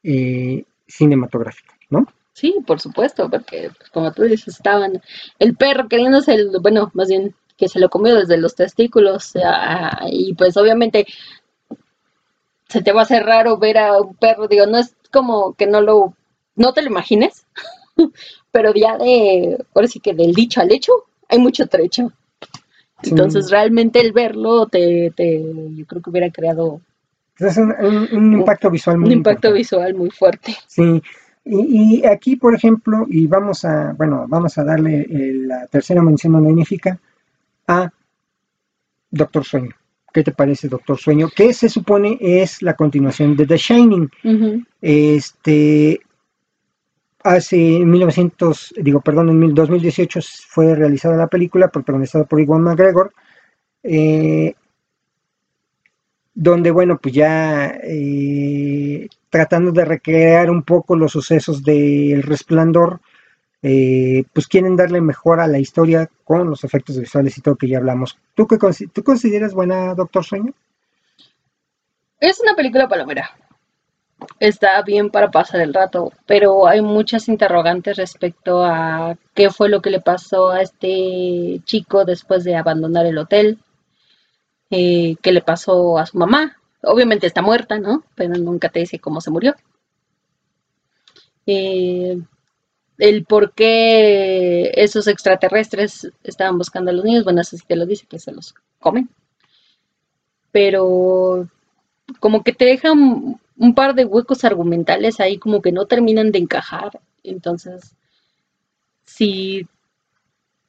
eh, 0.03 0.63
cinematográfica, 0.87 1.77
¿no? 1.89 2.07
Sí, 2.31 2.55
por 2.65 2.79
supuesto, 2.79 3.29
porque 3.29 3.71
pues, 3.77 3.89
como 3.89 4.11
tú 4.13 4.23
dices, 4.23 4.55
estaban 4.55 5.01
el 5.37 5.55
perro 5.55 5.87
queriéndose, 5.89 6.33
el, 6.33 6.51
bueno, 6.61 6.91
más 6.93 7.09
bien 7.09 7.35
que 7.57 7.67
se 7.67 7.79
lo 7.79 7.89
comió 7.89 8.15
desde 8.15 8.37
los 8.37 8.55
testículos 8.55 9.33
y 10.11 10.33
pues 10.35 10.55
obviamente 10.57 11.07
se 12.67 12.81
te 12.81 12.91
va 12.91 13.01
a 13.01 13.03
hacer 13.03 13.23
raro 13.23 13.57
ver 13.57 13.77
a 13.77 14.01
un 14.01 14.15
perro, 14.15 14.47
digo, 14.47 14.65
no 14.65 14.77
es 14.77 14.95
como 15.11 15.53
que 15.53 15.67
no 15.67 15.81
lo, 15.81 16.13
no 16.55 16.73
te 16.73 16.81
lo 16.81 16.89
imagines, 16.89 17.45
pero 18.51 18.73
ya 18.73 18.97
de, 18.97 19.57
ahora 19.73 19.87
sí 19.87 19.99
que 19.99 20.13
del 20.13 20.33
dicho 20.33 20.61
al 20.61 20.71
hecho, 20.71 20.93
hay 21.29 21.39
mucho 21.39 21.67
trecho. 21.67 22.11
Entonces 23.03 23.51
realmente 23.51 23.99
el 23.99 24.11
verlo 24.11 24.65
te, 24.65 25.13
te, 25.15 25.39
yo 25.75 25.85
creo 25.85 26.01
que 26.01 26.09
hubiera 26.09 26.31
creado 26.31 26.81
es 27.39 27.57
un, 27.57 28.33
impacto 28.33 28.71
visual 28.71 28.97
muy 28.97 29.07
Un 29.07 29.17
impacto 29.17 29.53
visual 29.53 29.93
muy 29.93 30.09
fuerte. 30.09 30.55
Sí, 30.65 31.01
y, 31.45 32.05
aquí, 32.05 32.35
por 32.35 32.53
ejemplo, 32.55 33.05
y 33.07 33.27
vamos 33.27 33.63
a, 33.63 33.93
bueno, 33.93 34.25
vamos 34.27 34.57
a 34.57 34.63
darle 34.63 35.01
eh, 35.01 35.33
la 35.33 35.67
tercera 35.67 36.01
mención 36.01 36.35
honorífica 36.35 36.99
a 37.67 37.91
Doctor 39.11 39.45
Sueño. 39.45 39.71
¿Qué 40.17 40.23
te 40.23 40.31
parece, 40.31 40.67
Doctor 40.67 40.97
Sueño? 40.97 41.29
Que 41.29 41.53
se 41.53 41.69
supone 41.69 42.17
es 42.19 42.63
la 42.63 42.73
continuación 42.75 43.37
de 43.37 43.45
The 43.45 43.55
Shining. 43.55 44.09
Este 44.81 45.99
hace 47.23 47.55
1900, 47.55 48.73
digo, 48.81 48.99
perdón, 49.01 49.29
en 49.29 49.53
2018 49.53 50.19
fue 50.47 50.73
realizada 50.73 51.15
la 51.17 51.27
película 51.27 51.67
protagonizada 51.67 52.23
por 52.23 52.41
Iwan 52.41 52.63
McGregor, 52.63 53.13
eh, 53.83 54.55
donde, 56.33 56.71
bueno, 56.71 56.97
pues 56.99 57.13
ya 57.13 57.77
eh, 57.83 59.07
tratando 59.29 59.71
de 59.71 59.85
recrear 59.85 60.49
un 60.49 60.63
poco 60.63 60.95
los 60.95 61.11
sucesos 61.11 61.63
del 61.63 62.23
resplandor, 62.23 63.01
eh, 63.61 64.23
pues 64.33 64.47
quieren 64.47 64.75
darle 64.75 65.01
mejor 65.01 65.39
a 65.39 65.47
la 65.47 65.59
historia 65.59 66.09
con 66.23 66.49
los 66.49 66.63
efectos 66.63 66.99
visuales 66.99 67.37
y 67.37 67.41
todo 67.41 67.55
que 67.55 67.67
ya 67.67 67.77
hablamos. 67.77 68.17
¿Tú, 68.35 68.47
qué, 68.47 68.57
¿tú 68.93 69.03
consideras 69.03 69.53
buena 69.53 69.95
Doctor 69.95 70.23
Sueño? 70.23 70.53
Es 72.19 72.39
una 72.39 72.55
película 72.55 72.87
palomera. 72.87 73.31
Está 74.39 74.81
bien 74.81 75.11
para 75.11 75.29
pasar 75.29 75.61
el 75.61 75.73
rato, 75.73 76.11
pero 76.25 76.67
hay 76.67 76.81
muchas 76.81 77.27
interrogantes 77.27 77.97
respecto 77.97 78.63
a 78.63 79.15
qué 79.35 79.51
fue 79.51 79.69
lo 79.69 79.81
que 79.81 79.91
le 79.91 80.01
pasó 80.01 80.49
a 80.49 80.61
este 80.61 81.61
chico 81.65 82.03
después 82.03 82.43
de 82.43 82.55
abandonar 82.55 83.05
el 83.05 83.19
hotel, 83.19 83.59
eh, 84.71 85.15
qué 85.21 85.31
le 85.31 85.41
pasó 85.41 85.99
a 85.99 86.05
su 86.07 86.17
mamá. 86.17 86.57
Obviamente 86.81 87.27
está 87.27 87.41
muerta, 87.41 87.77
¿no? 87.77 88.03
Pero 88.15 88.35
nunca 88.35 88.69
te 88.69 88.79
dice 88.79 88.99
cómo 88.99 89.21
se 89.21 89.31
murió. 89.31 89.55
Eh, 91.45 92.19
el 92.97 93.25
por 93.25 93.53
qué 93.53 94.71
esos 94.75 95.07
extraterrestres 95.07 96.11
estaban 96.23 96.57
buscando 96.57 96.91
a 96.91 96.93
los 96.93 97.05
niños, 97.05 97.23
bueno, 97.23 97.41
así 97.41 97.57
te 97.65 97.75
lo 97.75 97.85
dice, 97.85 98.07
que 98.07 98.19
se 98.19 98.31
los 98.31 98.55
comen. 98.79 99.09
Pero 100.51 101.47
como 102.19 102.43
que 102.43 102.53
te 102.53 102.65
dejan 102.65 103.39
un 103.57 103.75
par 103.75 103.95
de 103.95 104.05
huecos 104.05 104.43
argumentales 104.43 105.19
ahí 105.19 105.37
como 105.37 105.61
que 105.61 105.71
no 105.71 105.85
terminan 105.85 106.31
de 106.31 106.39
encajar. 106.39 106.99
Entonces, 107.23 107.95
si 109.03 109.67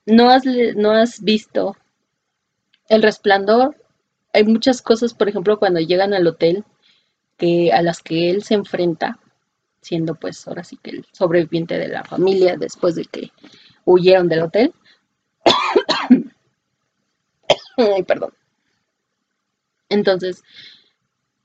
no 0.06 0.30
has, 0.30 0.44
no 0.44 0.92
has 0.92 1.22
visto 1.22 1.76
El 2.88 3.02
Resplandor, 3.02 3.76
hay 4.32 4.44
muchas 4.44 4.82
cosas, 4.82 5.14
por 5.14 5.28
ejemplo, 5.28 5.58
cuando 5.58 5.80
llegan 5.80 6.14
al 6.14 6.26
hotel, 6.26 6.64
que, 7.36 7.72
a 7.72 7.82
las 7.82 8.02
que 8.02 8.30
él 8.30 8.42
se 8.42 8.54
enfrenta, 8.54 9.18
siendo 9.80 10.14
pues 10.14 10.46
ahora 10.46 10.64
sí 10.64 10.78
que 10.82 10.90
el 10.90 11.06
sobreviviente 11.12 11.78
de 11.78 11.88
la 11.88 12.04
familia 12.04 12.56
después 12.56 12.94
de 12.94 13.04
que 13.04 13.30
huyeron 13.84 14.28
del 14.28 14.42
hotel. 14.42 14.74
Ay, 17.76 18.02
perdón. 18.02 18.32
Entonces, 19.88 20.42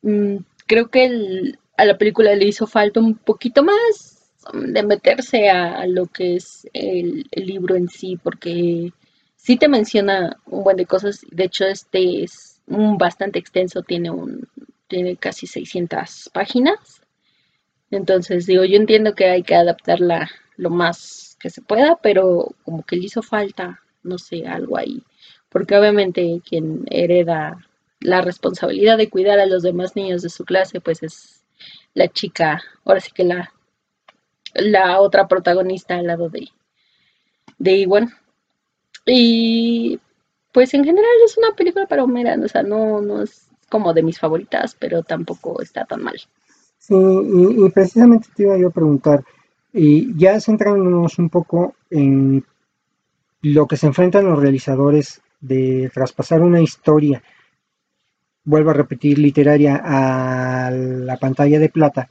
mm, 0.02 0.38
creo 0.66 0.90
que 0.90 1.54
a 1.78 1.86
la 1.86 1.98
película 1.98 2.36
le 2.36 2.46
hizo 2.46 2.68
falta 2.68 3.00
un 3.00 3.16
poquito 3.16 3.64
más 3.64 4.32
de 4.54 4.84
meterse 4.84 5.50
a, 5.50 5.86
lo 5.88 6.08
que 6.08 6.36
es 6.36 6.68
el, 6.74 7.26
libro 7.32 7.76
en 7.76 7.88
sí, 7.88 8.18
porque 8.22 8.92
sí 9.36 9.58
te 9.58 9.70
menciona 9.70 10.38
un 10.46 10.64
buen 10.64 10.78
de 10.78 10.86
cosas. 10.86 11.26
De 11.32 11.46
hecho, 11.46 11.66
este 11.66 12.24
es 12.24 12.62
un 12.68 12.98
bastante 12.98 13.40
extenso, 13.40 13.82
tiene 13.84 14.12
un 14.12 14.48
tiene 14.88 15.16
casi 15.18 15.48
600 15.48 16.30
páginas. 16.34 17.03
Entonces, 17.96 18.46
digo, 18.46 18.64
yo 18.66 18.78
entiendo 18.78 19.14
que 19.16 19.26
hay 19.30 19.44
que 19.44 19.56
adaptarla 19.56 20.30
lo 20.58 20.70
más 20.70 21.38
que 21.40 21.50
se 21.50 21.62
pueda, 21.62 21.98
pero 22.02 22.56
como 22.64 22.84
que 22.84 22.96
le 22.96 23.06
hizo 23.06 23.22
falta, 23.22 23.82
no 24.04 24.18
sé, 24.18 24.48
algo 24.48 24.78
ahí. 24.78 25.04
porque 25.50 25.78
obviamente 25.78 26.42
quien 26.48 26.86
hereda 26.90 27.60
la 28.00 28.22
responsabilidad 28.22 28.98
de 28.98 29.10
cuidar 29.10 29.40
a 29.40 29.46
los 29.46 29.64
demás 29.64 29.96
niños 29.96 30.22
de 30.24 30.30
su 30.30 30.46
clase, 30.46 30.82
pues 30.82 31.04
es 31.04 31.46
la 31.94 32.08
chica, 32.08 32.62
ahora 32.86 33.00
sí 33.00 33.12
que 33.14 33.24
la, 33.24 33.54
la 34.56 35.00
otra 35.02 35.28
protagonista 35.28 35.96
al 35.96 36.08
lado 36.08 36.30
de, 36.30 36.50
de 37.58 37.78
Iwan. 37.78 38.14
Y 39.06 40.00
pues 40.52 40.74
en 40.74 40.84
general 40.84 41.12
es 41.26 41.38
una 41.38 41.54
película 41.56 41.88
para 41.88 42.04
Homera, 42.04 42.36
o 42.44 42.48
sea, 42.48 42.64
no, 42.64 43.02
no 43.02 43.22
es 43.24 43.48
como 43.70 43.94
de 43.94 44.04
mis 44.04 44.20
favoritas, 44.20 44.76
pero 44.80 45.04
tampoco 45.04 45.62
está 45.62 45.86
tan 45.86 46.04
mal. 46.04 46.16
Sí, 46.86 46.96
y, 46.96 47.70
precisamente 47.70 48.28
te 48.36 48.44
iba 48.44 48.58
yo 48.58 48.68
a 48.68 48.72
preguntar, 48.72 49.24
y 49.72 50.14
ya 50.18 50.42
centrándonos 50.42 51.18
un 51.18 51.30
poco 51.30 51.76
en 51.90 52.46
lo 53.42 53.68
que 53.70 53.78
se 53.78 53.88
enfrentan 53.88 54.26
los 54.26 54.38
realizadores 54.38 55.22
de 55.40 55.90
traspasar 55.94 56.42
una 56.42 56.60
historia, 56.60 57.24
vuelvo 58.44 58.72
a 58.72 58.74
repetir, 58.74 59.18
literaria 59.18 59.80
a 59.82 60.72
la 60.72 61.16
pantalla 61.16 61.58
de 61.58 61.70
plata, 61.70 62.10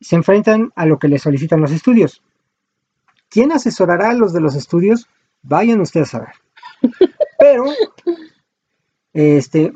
se 0.00 0.16
enfrentan 0.16 0.72
a 0.74 0.86
lo 0.86 0.98
que 0.98 1.08
les 1.08 1.20
solicitan 1.20 1.60
los 1.60 1.70
estudios. 1.70 2.22
¿Quién 3.28 3.52
asesorará 3.52 4.08
a 4.08 4.14
los 4.14 4.32
de 4.32 4.40
los 4.40 4.54
estudios? 4.54 5.06
Vayan 5.42 5.82
ustedes 5.82 6.14
a 6.14 6.20
ver. 6.20 6.34
Pero, 7.38 7.66
este, 9.12 9.70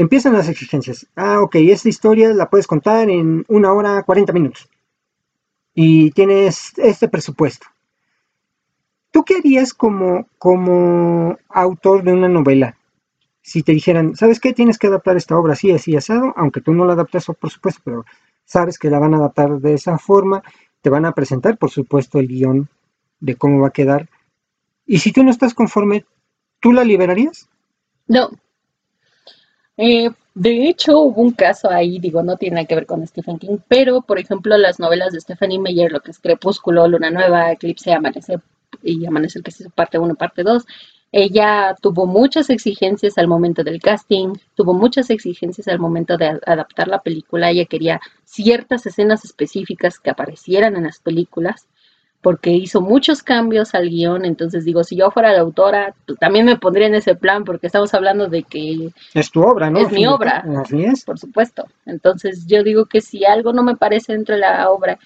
empiezan 0.00 0.32
las 0.32 0.48
exigencias. 0.48 1.06
Ah, 1.16 1.40
ok, 1.40 1.56
esta 1.56 1.88
historia 1.88 2.32
la 2.32 2.48
puedes 2.48 2.66
contar 2.66 3.10
en 3.10 3.44
una 3.48 3.72
hora 3.72 4.02
40 4.02 4.32
minutos. 4.32 4.68
Y 5.74 6.10
tienes 6.12 6.72
este 6.78 7.08
presupuesto. 7.08 7.66
¿Tú 9.10 9.24
qué 9.24 9.36
harías 9.36 9.74
como, 9.74 10.28
como 10.38 11.38
autor 11.48 12.04
de 12.04 12.12
una 12.12 12.28
novela? 12.28 12.76
Si 13.42 13.62
te 13.62 13.72
dijeran, 13.72 14.14
¿sabes 14.14 14.40
qué? 14.40 14.52
Tienes 14.52 14.78
que 14.78 14.88
adaptar 14.88 15.16
esta 15.16 15.36
obra 15.36 15.54
así, 15.54 15.70
así, 15.70 15.96
asado, 15.96 16.34
aunque 16.36 16.60
tú 16.60 16.72
no 16.74 16.84
la 16.84 16.92
adaptes, 16.92 17.26
por 17.26 17.50
supuesto, 17.50 17.80
pero 17.84 18.04
sabes 18.44 18.78
que 18.78 18.90
la 18.90 18.98
van 18.98 19.14
a 19.14 19.16
adaptar 19.16 19.58
de 19.60 19.74
esa 19.74 19.98
forma, 19.98 20.42
te 20.82 20.90
van 20.90 21.06
a 21.06 21.12
presentar, 21.12 21.56
por 21.56 21.70
supuesto, 21.70 22.18
el 22.18 22.28
guion 22.28 22.68
de 23.20 23.36
cómo 23.36 23.60
va 23.60 23.68
a 23.68 23.72
quedar. 23.72 24.08
Y 24.86 24.98
si 24.98 25.12
tú 25.12 25.24
no 25.24 25.30
estás 25.30 25.54
conforme, 25.54 26.04
¿tú 26.60 26.72
la 26.72 26.84
liberarías? 26.84 27.48
No, 28.06 28.30
eh, 29.78 30.10
de 30.34 30.68
hecho, 30.68 31.00
hubo 31.00 31.22
un 31.22 31.32
caso 31.32 31.70
ahí, 31.70 31.98
digo, 31.98 32.22
no 32.22 32.36
tiene 32.36 32.66
que 32.66 32.74
ver 32.74 32.86
con 32.86 33.06
Stephen 33.06 33.38
King, 33.38 33.58
pero 33.66 34.02
por 34.02 34.18
ejemplo, 34.18 34.58
las 34.58 34.78
novelas 34.78 35.12
de 35.12 35.20
Stephanie 35.20 35.58
Meyer, 35.58 35.90
lo 35.90 36.00
que 36.00 36.10
es 36.10 36.18
Crepúsculo, 36.18 36.86
Luna 36.86 37.10
Nueva, 37.10 37.52
Eclipse, 37.52 37.92
Amanecer 37.92 38.40
y 38.82 39.06
Amanecer, 39.06 39.42
que 39.42 39.50
es 39.50 39.68
parte 39.74 39.98
1, 39.98 40.14
parte 40.16 40.42
2, 40.42 40.64
ella 41.10 41.74
tuvo 41.80 42.06
muchas 42.06 42.50
exigencias 42.50 43.16
al 43.16 43.28
momento 43.28 43.64
del 43.64 43.80
casting, 43.80 44.34
tuvo 44.54 44.74
muchas 44.74 45.08
exigencias 45.10 45.68
al 45.68 45.78
momento 45.78 46.18
de 46.18 46.38
adaptar 46.44 46.88
la 46.88 47.00
película. 47.00 47.50
Ella 47.50 47.64
quería 47.64 48.00
ciertas 48.24 48.84
escenas 48.84 49.24
específicas 49.24 49.98
que 49.98 50.10
aparecieran 50.10 50.76
en 50.76 50.84
las 50.84 51.00
películas 51.00 51.66
porque 52.20 52.50
hizo 52.50 52.80
muchos 52.80 53.22
cambios 53.22 53.74
al 53.74 53.88
guion, 53.88 54.24
entonces 54.24 54.64
digo, 54.64 54.82
si 54.82 54.96
yo 54.96 55.10
fuera 55.10 55.32
la 55.32 55.40
autora, 55.40 55.94
pues, 56.06 56.18
también 56.18 56.46
me 56.46 56.56
pondría 56.56 56.88
en 56.88 56.96
ese 56.96 57.14
plan, 57.14 57.44
porque 57.44 57.68
estamos 57.68 57.94
hablando 57.94 58.26
de 58.26 58.42
que... 58.42 58.90
Es 59.14 59.30
tu 59.30 59.42
obra, 59.42 59.70
¿no? 59.70 59.78
Es 59.78 59.92
mi 59.92 60.06
obra, 60.06 60.44
Así 60.60 60.82
es. 60.84 61.04
por 61.04 61.18
supuesto. 61.18 61.66
Entonces 61.86 62.46
yo 62.46 62.62
digo 62.64 62.86
que 62.86 63.00
si 63.00 63.24
algo 63.24 63.52
no 63.52 63.62
me 63.62 63.76
parece 63.76 64.12
dentro 64.12 64.34
de 64.34 64.40
la 64.40 64.68
obra 64.70 64.98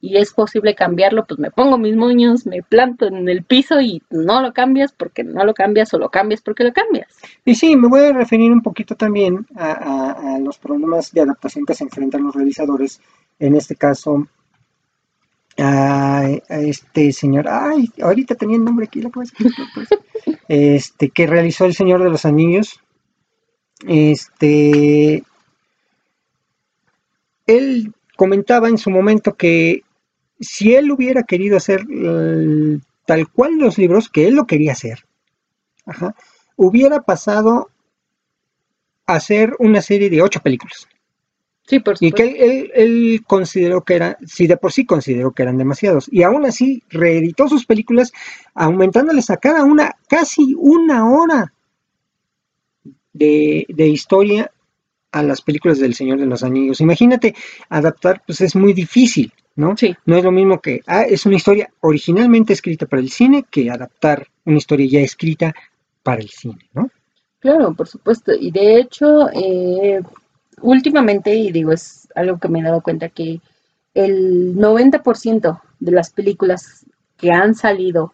y 0.00 0.18
es 0.18 0.32
posible 0.32 0.74
cambiarlo, 0.74 1.24
pues 1.24 1.40
me 1.40 1.50
pongo 1.50 1.78
mis 1.78 1.96
moños, 1.96 2.46
me 2.46 2.62
planto 2.62 3.06
en 3.06 3.28
el 3.28 3.42
piso 3.42 3.80
y 3.80 4.02
no 4.10 4.42
lo 4.42 4.52
cambias 4.52 4.92
porque 4.92 5.24
no 5.24 5.44
lo 5.44 5.54
cambias 5.54 5.92
o 5.94 5.98
lo 5.98 6.10
cambias 6.10 6.42
porque 6.42 6.64
lo 6.64 6.72
cambias. 6.72 7.08
Y 7.44 7.54
sí, 7.54 7.76
me 7.76 7.88
voy 7.88 8.02
a 8.02 8.12
referir 8.12 8.52
un 8.52 8.62
poquito 8.62 8.94
también 8.94 9.46
a, 9.56 10.34
a 10.34 10.38
los 10.38 10.58
problemas 10.58 11.12
de 11.12 11.22
adaptación 11.22 11.64
que 11.64 11.74
se 11.74 11.84
enfrentan 11.84 12.22
los 12.22 12.34
realizadores, 12.34 13.00
en 13.40 13.56
este 13.56 13.74
caso 13.74 14.28
a, 15.58 16.28
este 16.48 17.12
señor, 17.12 17.46
ay, 17.48 17.90
ahorita 18.00 18.34
tenía 18.34 18.56
el 18.56 18.64
nombre 18.64 18.86
aquí, 18.86 19.00
pues, 19.12 19.32
este, 20.48 21.10
que 21.10 21.26
realizó 21.26 21.64
El 21.64 21.74
Señor 21.74 22.02
de 22.02 22.10
los 22.10 22.24
Anillos. 22.24 22.80
Este, 23.86 25.22
él 27.46 27.92
comentaba 28.16 28.68
en 28.68 28.78
su 28.78 28.90
momento 28.90 29.34
que 29.34 29.82
si 30.40 30.74
él 30.74 30.90
hubiera 30.90 31.24
querido 31.24 31.56
hacer 31.56 31.84
tal 33.06 33.28
cual 33.28 33.58
los 33.58 33.78
libros, 33.78 34.08
que 34.08 34.28
él 34.28 34.34
lo 34.34 34.46
quería 34.46 34.72
hacer, 34.72 35.06
hubiera 36.56 37.02
pasado 37.02 37.70
a 39.06 39.14
hacer 39.14 39.54
una 39.58 39.82
serie 39.82 40.10
de 40.10 40.22
ocho 40.22 40.40
películas. 40.40 40.88
Y 42.00 42.12
que 42.12 42.70
él, 42.74 43.22
consideró 43.26 43.82
que 43.82 43.94
era, 43.94 44.18
si 44.26 44.46
de 44.46 44.56
por 44.56 44.72
sí 44.72 44.86
consideró 44.86 45.32
que 45.32 45.42
eran 45.42 45.58
demasiados. 45.58 46.08
Y 46.10 46.22
aún 46.22 46.46
así 46.46 46.82
reeditó 46.88 47.48
sus 47.48 47.66
películas 47.66 48.12
aumentándoles 48.54 49.28
a 49.30 49.36
cada 49.36 49.64
una 49.64 49.96
casi 50.08 50.54
una 50.56 51.10
hora 51.10 51.52
de, 53.12 53.66
historia 53.78 54.50
a 55.12 55.22
las 55.22 55.42
películas 55.42 55.78
del 55.78 55.94
Señor 55.94 56.18
de 56.18 56.26
los 56.26 56.42
Anillos. 56.42 56.80
Imagínate, 56.80 57.34
adaptar, 57.68 58.22
pues 58.26 58.40
es 58.40 58.54
muy 58.56 58.72
difícil, 58.72 59.32
¿no? 59.56 59.76
Sí. 59.76 59.94
No 60.06 60.16
es 60.16 60.24
lo 60.24 60.32
mismo 60.32 60.60
que, 60.60 60.80
ah, 60.86 61.02
es 61.02 61.26
una 61.26 61.36
historia 61.36 61.70
originalmente 61.80 62.52
escrita 62.52 62.86
para 62.86 63.02
el 63.02 63.10
cine 63.10 63.44
que 63.50 63.70
adaptar 63.70 64.26
una 64.44 64.58
historia 64.58 64.86
ya 64.88 65.00
escrita 65.00 65.54
para 66.02 66.22
el 66.22 66.28
cine, 66.28 66.68
¿no? 66.72 66.90
Claro, 67.40 67.74
por 67.74 67.86
supuesto. 67.86 68.32
Y 68.38 68.50
de 68.50 68.80
hecho, 68.80 69.28
eh, 69.30 70.00
últimamente, 70.62 71.34
y 71.34 71.52
digo, 71.52 71.72
es 71.72 72.08
algo 72.14 72.38
que 72.38 72.48
me 72.48 72.60
he 72.60 72.62
dado 72.62 72.82
cuenta 72.82 73.08
que 73.08 73.40
el 73.94 74.56
90% 74.56 75.60
de 75.80 75.92
las 75.92 76.10
películas 76.10 76.86
que 77.16 77.32
han 77.32 77.54
salido 77.54 78.12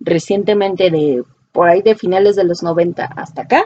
recientemente 0.00 0.90
de 0.90 1.22
por 1.52 1.68
ahí 1.68 1.82
de 1.82 1.94
finales 1.94 2.36
de 2.36 2.44
los 2.44 2.62
90 2.62 3.04
hasta 3.04 3.42
acá 3.42 3.64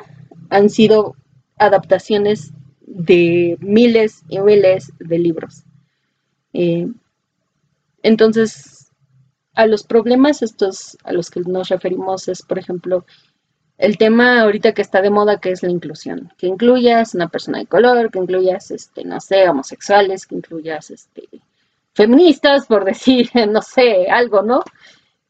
han 0.51 0.69
sido 0.69 1.17
adaptaciones 1.57 2.53
de 2.81 3.57
miles 3.61 4.23
y 4.29 4.39
miles 4.41 4.93
de 4.99 5.19
libros. 5.19 5.65
Eh, 6.53 6.89
entonces, 8.03 8.91
a 9.55 9.67
los 9.67 9.85
problemas 9.85 10.43
estos 10.43 10.99
a 11.05 11.13
los 11.13 11.31
que 11.31 11.41
nos 11.41 11.69
referimos 11.69 12.29
es, 12.29 12.43
por 12.43 12.59
ejemplo, 12.59 13.07
el 13.85 13.99
tema 13.99 14.41
ahorita 14.41 14.73
que 14.73 14.81
está 14.81 15.03
de 15.03 15.11
moda, 15.11 15.41
que 15.41 15.51
es 15.51 15.63
la 15.63 15.71
inclusión, 15.71 16.33
que 16.39 16.47
incluyas 16.47 17.15
una 17.15 17.29
persona 17.29 17.59
de 17.59 17.67
color, 17.67 18.11
que 18.11 18.19
incluyas, 18.19 18.71
este, 18.71 19.05
no 19.05 19.21
sé, 19.21 19.47
homosexuales, 19.47 20.27
que 20.27 20.37
incluyas, 20.37 20.91
este, 20.91 21.29
feministas, 21.93 22.67
por 22.67 22.85
decir, 22.93 23.31
no 23.49 23.61
sé, 23.61 24.09
algo, 24.09 24.43
¿no? 24.43 24.63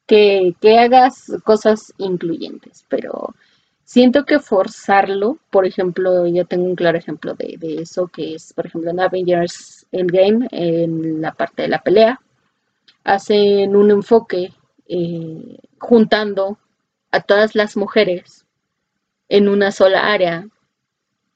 Que, 0.07 0.55
que 0.61 0.79
hagas 0.79 1.33
cosas 1.45 1.93
incluyentes, 1.99 2.85
pero 2.89 3.35
siento 3.85 4.25
que 4.25 4.39
forzarlo, 4.39 5.39
por 5.51 5.67
ejemplo, 5.67 6.27
yo 6.29 6.45
tengo 6.45 6.65
un 6.67 6.77
claro 6.77 6.97
ejemplo 6.97 7.35
de, 7.35 7.57
de 7.59 7.83
eso, 7.83 8.07
que 8.07 8.37
es, 8.37 8.53
por 8.53 8.67
ejemplo, 8.67 8.91
en 8.91 9.01
Avengers 9.01 9.85
Endgame, 9.91 10.47
en 10.53 11.21
la 11.21 11.33
parte 11.33 11.63
de 11.63 11.69
la 11.69 11.83
pelea, 11.83 12.21
hacen 13.03 13.75
un 13.75 13.91
enfoque 13.91 14.53
eh, 14.87 15.59
juntando 15.79 16.59
a 17.11 17.21
todas 17.21 17.57
las 17.57 17.77
mujeres 17.77 18.44
en 19.29 19.49
una 19.49 19.71
sola 19.73 20.13
área. 20.13 20.49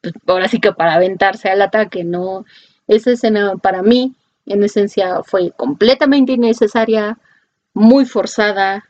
Pues, 0.00 0.14
ahora 0.26 0.48
sí 0.48 0.60
que 0.60 0.72
para 0.72 0.94
aventarse 0.94 1.48
al 1.48 1.62
ataque, 1.62 2.04
no. 2.04 2.44
Esa 2.86 3.12
escena 3.12 3.56
para 3.56 3.82
mí, 3.82 4.14
en 4.46 4.64
esencia, 4.64 5.22
fue 5.22 5.52
completamente 5.52 6.32
innecesaria, 6.32 7.18
muy 7.74 8.06
forzada, 8.06 8.84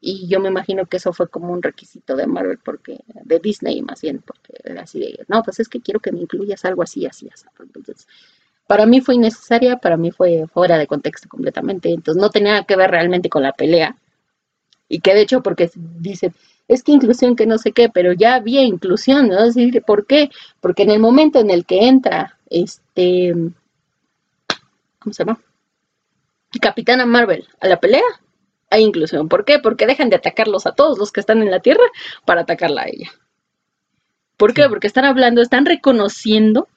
y 0.00 0.28
yo 0.28 0.38
me 0.38 0.48
imagino 0.48 0.84
que 0.84 0.98
eso 0.98 1.14
fue 1.14 1.28
como 1.28 1.52
un 1.52 1.62
requisito 1.62 2.14
de 2.14 2.26
Marvel, 2.26 2.58
porque, 2.62 2.98
de 3.24 3.38
Disney 3.38 3.80
más 3.80 4.02
bien, 4.02 4.22
porque 4.26 4.52
era 4.62 4.82
así 4.82 5.00
de, 5.00 5.24
no, 5.28 5.42
pues 5.42 5.60
es 5.60 5.68
que 5.68 5.80
quiero 5.80 6.00
que 6.00 6.12
me 6.12 6.20
incluyas 6.20 6.64
algo 6.66 6.82
así, 6.82 7.06
así, 7.06 7.30
así. 7.32 7.46
Entonces, 7.58 8.06
para 8.66 8.84
mí 8.84 9.00
fue 9.00 9.14
innecesaria, 9.14 9.78
para 9.78 9.96
mí 9.96 10.10
fue 10.10 10.46
fuera 10.52 10.76
de 10.76 10.86
contexto 10.86 11.28
completamente, 11.28 11.90
entonces 11.90 12.20
no 12.20 12.28
tenía 12.28 12.64
que 12.64 12.76
ver 12.76 12.90
realmente 12.90 13.30
con 13.30 13.42
la 13.42 13.52
pelea, 13.52 13.96
y 14.88 15.00
que 15.00 15.14
de 15.14 15.22
hecho, 15.22 15.42
porque 15.42 15.70
dicen, 15.74 16.34
es 16.68 16.82
que 16.82 16.92
inclusión 16.92 17.36
que 17.36 17.46
no 17.46 17.58
sé 17.58 17.72
qué, 17.72 17.88
pero 17.88 18.12
ya 18.12 18.34
había 18.34 18.62
inclusión, 18.62 19.28
¿no? 19.28 19.38
Es 19.44 19.54
decir, 19.54 19.82
¿por 19.82 20.06
qué? 20.06 20.30
Porque 20.60 20.84
en 20.84 20.90
el 20.90 20.98
momento 20.98 21.38
en 21.38 21.50
el 21.50 21.66
que 21.66 21.86
entra, 21.86 22.38
este, 22.48 23.34
¿cómo 24.98 25.12
se 25.12 25.24
llama? 25.24 25.40
Capitana 26.60 27.04
Marvel 27.04 27.46
a 27.60 27.68
la 27.68 27.80
pelea, 27.80 28.02
hay 28.70 28.82
inclusión. 28.82 29.28
¿Por 29.28 29.44
qué? 29.44 29.58
Porque 29.58 29.86
dejan 29.86 30.08
de 30.08 30.16
atacarlos 30.16 30.66
a 30.66 30.72
todos 30.72 30.98
los 30.98 31.12
que 31.12 31.20
están 31.20 31.42
en 31.42 31.50
la 31.50 31.60
Tierra 31.60 31.84
para 32.24 32.42
atacarla 32.42 32.82
a 32.82 32.88
ella. 32.88 33.10
¿Por 34.36 34.54
qué? 34.54 34.68
Porque 34.68 34.86
están 34.86 35.04
hablando, 35.04 35.42
están 35.42 35.66
reconociendo 35.66 36.68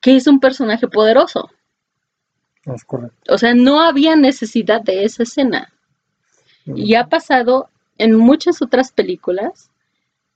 que 0.00 0.16
es 0.16 0.26
un 0.26 0.40
personaje 0.40 0.88
poderoso. 0.88 1.50
Es 2.64 2.84
correcto. 2.84 3.32
O 3.32 3.38
sea, 3.38 3.54
no 3.54 3.80
había 3.80 4.16
necesidad 4.16 4.82
de 4.82 5.04
esa 5.04 5.22
escena. 5.22 5.72
Y 6.66 6.94
ha 6.94 7.06
pasado 7.06 7.70
en 7.98 8.16
muchas 8.16 8.62
otras 8.62 8.92
películas 8.92 9.70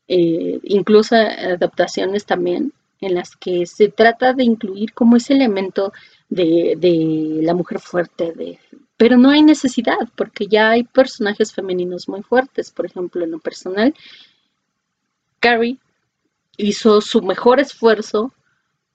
eh, 0.09 0.61
incluso 0.65 1.17
adaptaciones 1.17 2.27
también 2.27 2.73
en 3.01 3.15
las 3.15 3.37
que 3.37 3.67
se 3.67 3.89
trata 3.89 4.33
de 4.33 4.45
incluir 4.45 4.93
como 4.93 5.17
ese 5.17 5.35
elemento 5.35 5.93
de, 6.29 6.75
de 6.79 7.43
la 7.43 7.55
mujer 7.55 7.81
fuerte, 7.81 8.33
de, 8.33 8.59
pero 8.97 9.17
no 9.17 9.31
hay 9.31 9.43
necesidad 9.43 9.99
porque 10.17 10.47
ya 10.47 10.71
hay 10.71 10.85
personajes 10.85 11.53
femeninos 11.53 12.09
muy 12.09 12.23
fuertes. 12.23 12.71
Por 12.71 12.87
ejemplo, 12.87 13.25
en 13.25 13.33
lo 13.33 13.39
personal, 13.41 13.95
Carrie 15.41 15.79
hizo 16.57 17.01
su 17.01 17.23
mejor 17.23 17.59
esfuerzo 17.59 18.33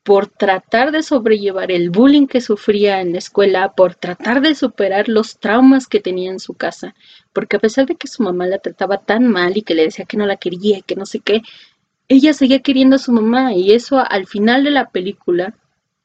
por 0.08 0.28
tratar 0.28 0.94
de 0.94 1.04
sobrellevar 1.04 1.70
el 1.70 1.90
bullying 1.90 2.28
que 2.28 2.40
sufría 2.40 3.02
en 3.02 3.12
la 3.12 3.18
escuela, 3.18 3.74
por 3.74 3.94
tratar 3.94 4.40
de 4.40 4.56
superar 4.56 5.10
los 5.10 5.38
traumas 5.38 5.86
que 5.86 6.00
tenía 6.00 6.32
en 6.32 6.40
su 6.40 6.54
casa, 6.54 6.96
porque 7.34 7.58
a 7.58 7.60
pesar 7.60 7.88
de 7.88 7.98
que 7.98 8.08
su 8.08 8.24
mamá 8.24 8.48
la 8.48 8.60
trataba 8.60 9.00
tan 9.00 9.28
mal 9.28 9.58
y 9.58 9.64
que 9.64 9.76
le 9.76 9.84
decía 9.84 10.06
que 10.06 10.16
no 10.16 10.26
la 10.26 10.38
quería 10.38 10.78
y 10.78 10.82
que 10.82 10.96
no 10.96 11.06
sé 11.06 11.20
qué, 11.20 11.42
ella 12.08 12.32
seguía 12.34 12.62
queriendo 12.62 12.96
a 12.96 13.00
su 13.00 13.12
mamá 13.12 13.54
y 13.54 13.74
eso 13.74 14.00
al 14.00 14.28
final 14.28 14.64
de 14.64 14.72
la 14.72 14.92
película, 14.92 15.54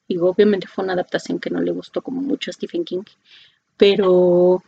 y 0.09 0.19
obviamente 0.19 0.67
fue 0.67 0.83
una 0.83 0.95
adaptación 0.95 1.39
que 1.39 1.51
no 1.51 1.61
le 1.61 1.71
gustó 1.71 2.03
como 2.03 2.21
mucho 2.23 2.51
a 2.51 2.55
Stephen 2.55 2.85
King, 2.85 3.05
pero 3.77 4.65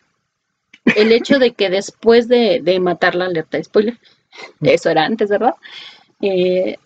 el 0.95 1.11
hecho 1.11 1.41
de 1.41 1.55
que 1.55 1.71
después 1.71 2.29
de, 2.29 2.61
de 2.63 2.79
matarla, 2.79 3.25
alerta 3.25 3.57
de 3.57 3.65
spoiler, 3.65 3.99
eso 4.61 4.91
era 4.91 5.05
antes, 5.05 5.29
¿verdad? 5.29 5.57
Eh, 6.21 6.77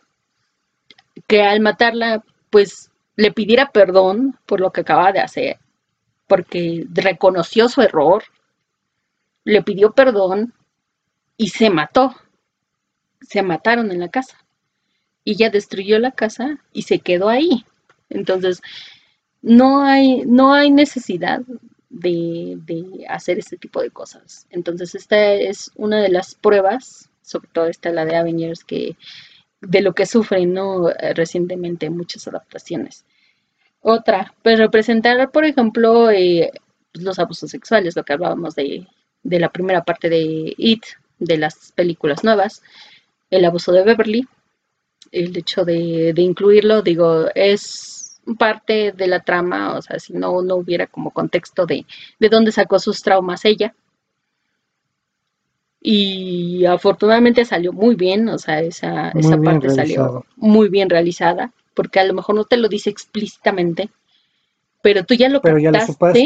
que 1.27 1.43
al 1.43 1.61
matarla 1.61 2.25
pues 2.51 2.91
le 3.17 3.33
pidiera 3.33 3.71
perdón 3.71 4.39
por 4.47 4.61
lo 4.61 4.73
que 4.73 4.83
acaba 4.83 5.13
de 5.13 5.21
hacer, 5.21 5.59
porque 6.27 6.87
reconoció 6.91 7.69
su 7.69 7.83
error, 7.83 8.25
le 9.45 9.63
pidió 9.63 9.93
perdón 9.93 10.55
y 11.37 11.49
se 11.49 11.71
mató. 11.71 12.15
Se 13.21 13.43
mataron 13.43 13.91
en 13.91 14.01
la 14.01 14.09
casa. 14.09 14.37
Y 15.25 15.33
ella 15.33 15.51
destruyó 15.51 15.99
la 15.99 16.13
casa 16.13 16.63
y 16.73 16.83
se 16.83 16.99
quedó 16.99 17.29
ahí. 17.29 17.65
Entonces, 18.11 18.61
no 19.41 19.83
hay, 19.83 20.23
no 20.27 20.53
hay 20.53 20.71
necesidad 20.71 21.41
de, 21.91 22.59
de, 22.65 23.07
hacer 23.09 23.39
este 23.39 23.57
tipo 23.57 23.81
de 23.81 23.91
cosas. 23.91 24.47
Entonces, 24.51 24.95
esta 24.95 25.33
es 25.33 25.71
una 25.77 26.01
de 26.03 26.11
las 26.11 26.35
pruebas, 26.35 27.11
sobre 27.23 27.49
todo 27.49 27.67
esta 27.67 27.91
la 27.91 28.05
de 28.05 28.17
Avengers, 28.17 28.65
que 28.65 28.97
de 29.61 29.81
lo 29.83 29.93
que 29.93 30.07
sufren 30.07 30.53
¿no? 30.53 30.91
Eh, 30.91 31.15
recientemente 31.15 31.91
muchas 31.91 32.27
adaptaciones. 32.29 33.05
Otra, 33.81 34.35
pues 34.43 34.59
representar, 34.59 35.31
por 35.31 35.45
ejemplo, 35.45 36.11
eh, 36.11 36.51
los 36.95 37.19
abusos 37.19 37.51
sexuales, 37.51 37.97
lo 37.97 38.05
que 38.05 38.13
hablábamos 38.13 38.55
de, 38.55 38.87
de, 39.23 39.41
la 39.41 39.51
primera 39.51 39.83
parte 39.83 40.09
de 40.09 40.55
It, 40.57 40.85
de 41.19 41.39
las 41.39 41.73
películas 41.73 42.25
nuevas, 42.25 42.63
el 43.31 43.45
abuso 43.45 43.73
de 43.73 43.85
Beverly, 43.85 44.27
el 45.13 45.37
hecho 45.37 45.65
de, 45.65 46.13
de 46.13 46.23
incluirlo, 46.23 46.83
digo, 46.83 47.27
es 47.35 48.21
parte 48.39 48.93
de 48.93 49.07
la 49.07 49.21
trama, 49.21 49.77
o 49.77 49.83
sea, 49.83 49.99
si 49.99 50.13
no, 50.13 50.43
no 50.43 50.57
hubiera 50.57 50.87
como 50.87 51.13
contexto 51.13 51.67
de, 51.67 51.87
de 52.19 52.29
dónde 52.29 52.53
sacó 52.53 52.79
sus 52.79 53.01
traumas 53.01 53.45
ella, 53.45 53.75
y 55.81 56.65
afortunadamente 56.65 57.45
salió 57.45 57.73
muy 57.73 57.95
bien, 57.95 58.29
o 58.29 58.39
sea, 58.39 58.61
esa, 58.61 59.11
esa 59.11 59.39
parte 59.39 59.71
salió 59.71 60.25
muy 60.37 60.69
bien 60.69 60.91
realizada, 60.91 61.53
porque 61.75 62.01
a 62.01 62.05
lo 62.05 62.15
mejor 62.15 62.35
no 62.35 62.45
te 62.45 62.57
lo 62.57 62.69
dice 62.69 62.91
explícitamente, 62.91 63.91
pero 64.83 65.05
tú 65.05 65.15
ya 65.15 65.29
lo 65.29 65.41
pero 65.41 65.59
ya 65.59 65.71
lo, 65.71 65.79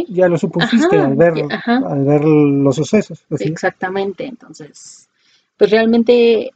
ya 0.08 0.28
lo 0.28 0.38
supusiste 0.38 0.98
al, 0.98 1.16
ver, 1.16 1.34
al 1.66 2.04
ver 2.04 2.24
los 2.24 2.76
sucesos. 2.76 3.24
Exactamente, 3.38 4.26
entonces, 4.26 5.08
pues 5.56 5.70
realmente 5.70 6.50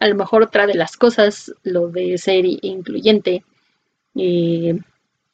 a 0.00 0.08
lo 0.08 0.16
mejor 0.16 0.42
otra 0.42 0.66
de 0.66 0.74
las 0.74 0.96
cosas, 0.96 1.52
lo 1.62 1.88
de 1.88 2.18
ser 2.18 2.44
incluyente, 2.44 3.44
eh, 4.16 4.78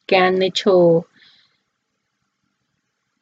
que 0.06 0.16
han 0.16 0.42
hecho 0.42 1.06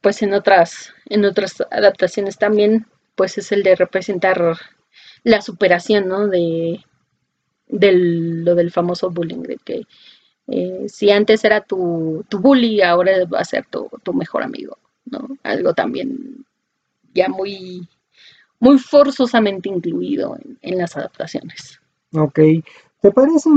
pues 0.01 0.23
en 0.23 0.33
otras, 0.33 0.93
en 1.07 1.25
otras 1.25 1.61
adaptaciones 1.71 2.39
también 2.39 2.87
pues 3.19 3.37
es 3.37 3.51
el 3.51 3.65
de 3.65 3.75
representar 3.75 4.57
la 5.25 5.43
superación, 5.43 6.09
¿no? 6.09 6.29
De, 6.29 6.81
lo 7.69 8.55
del 8.55 8.71
famoso 8.71 9.11
bullying, 9.11 9.43
de 9.43 9.57
que 9.57 9.83
eh, 10.47 10.87
si 10.89 11.11
antes 11.11 11.45
era 11.45 11.61
tu, 11.61 12.25
tu, 12.29 12.39
bully, 12.39 12.81
ahora 12.81 13.13
va 13.27 13.41
a 13.41 13.45
ser 13.45 13.67
tu, 13.67 13.91
mejor 14.15 14.45
amigo, 14.45 14.79
¿no? 15.05 15.37
Algo 15.43 15.75
también 15.75 16.47
ya 17.13 17.29
muy, 17.29 17.89
muy 18.61 18.79
forzosamente 18.79 19.69
incluido 19.69 20.39
en, 20.63 20.79
las 20.79 20.97
adaptaciones. 20.97 21.81
Ok, 22.15 22.39
¿te 23.03 23.11
parece 23.11 23.51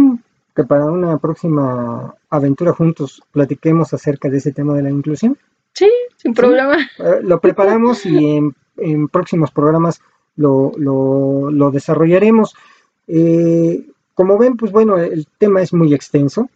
que 0.56 0.64
para 0.64 0.86
una 0.86 1.20
próxima 1.20 2.16
aventura 2.32 2.74
juntos 2.74 3.22
platiquemos 3.32 3.94
acerca 3.94 4.28
de 4.28 4.40
ese 4.40 4.52
tema 4.52 4.74
de 4.74 4.82
la 4.82 4.90
inclusión? 4.90 5.38
Sí, 5.74 5.90
sin 6.18 6.34
problema. 6.34 6.78
Eh, 6.98 7.20
lo 7.22 7.40
preparamos 7.40 8.06
y 8.08 8.38
en 8.38 8.56
en 8.78 9.08
próximos 9.08 9.52
programas 9.52 10.02
lo, 10.36 10.72
lo, 10.78 11.72
desarrollaremos. 11.72 12.56
Eh, 13.08 13.86
como 14.14 14.38
ven, 14.38 14.58
pues 14.58 14.72
bueno, 14.72 14.98
el 14.98 15.28
tema 15.38 15.62
es 15.62 15.74
muy 15.74 15.94
extenso. 15.94 16.50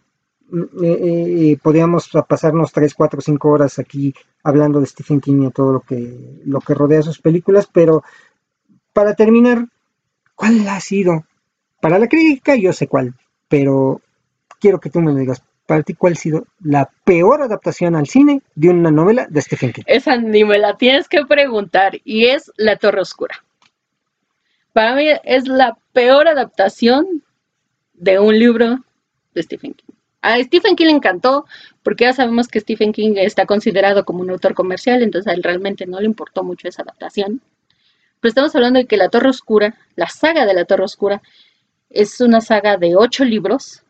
Mm, 0.48 0.62
eh, 0.82 1.50
eh, 1.52 1.58
podríamos 1.62 2.08
pasarnos 2.28 2.72
3, 2.72 2.94
4, 2.94 3.20
5 3.20 3.48
horas 3.48 3.78
aquí 3.78 4.14
hablando 4.42 4.80
de 4.80 4.86
Stephen 4.86 5.20
King 5.20 5.42
y 5.42 5.50
todo 5.50 5.72
lo 5.72 5.80
que, 5.80 6.40
lo 6.44 6.60
que 6.60 6.74
rodea 6.74 7.02
sus 7.02 7.20
películas, 7.20 7.68
pero 7.72 8.02
para 8.92 9.14
terminar, 9.14 9.66
¿cuál 10.34 10.66
ha 10.68 10.80
sido? 10.80 11.24
Para 11.80 11.98
la 11.98 12.08
crítica 12.08 12.56
yo 12.56 12.72
sé 12.72 12.86
cuál, 12.86 13.14
pero 13.48 14.00
quiero 14.60 14.80
que 14.80 14.90
tú 14.90 15.00
me 15.00 15.12
lo 15.12 15.18
digas 15.18 15.42
para 15.66 15.82
ti, 15.82 15.94
¿cuál 15.94 16.14
ha 16.14 16.16
sido 16.16 16.46
la 16.62 16.90
peor 17.04 17.42
adaptación 17.42 17.96
al 17.96 18.06
cine 18.06 18.40
de 18.54 18.70
una 18.70 18.90
novela 18.90 19.26
de 19.28 19.42
Stephen 19.42 19.72
King? 19.72 19.82
Esa 19.86 20.16
ni 20.16 20.44
me 20.44 20.58
la 20.58 20.76
tienes 20.76 21.08
que 21.08 21.26
preguntar, 21.26 22.00
y 22.04 22.26
es 22.26 22.52
La 22.56 22.76
Torre 22.76 23.00
Oscura. 23.00 23.44
Para 24.72 24.94
mí 24.94 25.08
es 25.24 25.48
la 25.48 25.76
peor 25.92 26.28
adaptación 26.28 27.24
de 27.94 28.18
un 28.18 28.38
libro 28.38 28.78
de 29.34 29.42
Stephen 29.42 29.74
King. 29.74 29.94
A 30.22 30.38
Stephen 30.42 30.76
King 30.76 30.86
le 30.86 30.92
encantó, 30.92 31.46
porque 31.82 32.04
ya 32.04 32.12
sabemos 32.12 32.48
que 32.48 32.60
Stephen 32.60 32.92
King 32.92 33.14
está 33.16 33.46
considerado 33.46 34.04
como 34.04 34.20
un 34.20 34.30
autor 34.30 34.54
comercial, 34.54 35.02
entonces 35.02 35.30
a 35.30 35.34
él 35.34 35.42
realmente 35.42 35.86
no 35.86 36.00
le 36.00 36.06
importó 36.06 36.42
mucho 36.42 36.68
esa 36.68 36.82
adaptación. 36.82 37.40
Pero 38.20 38.30
estamos 38.30 38.54
hablando 38.54 38.78
de 38.78 38.86
que 38.86 38.96
La 38.96 39.08
Torre 39.08 39.30
Oscura, 39.30 39.76
la 39.94 40.08
saga 40.08 40.46
de 40.46 40.54
La 40.54 40.64
Torre 40.64 40.84
Oscura, 40.84 41.22
es 41.90 42.20
una 42.20 42.40
saga 42.40 42.76
de 42.76 42.96
ocho 42.96 43.24
libros 43.24 43.82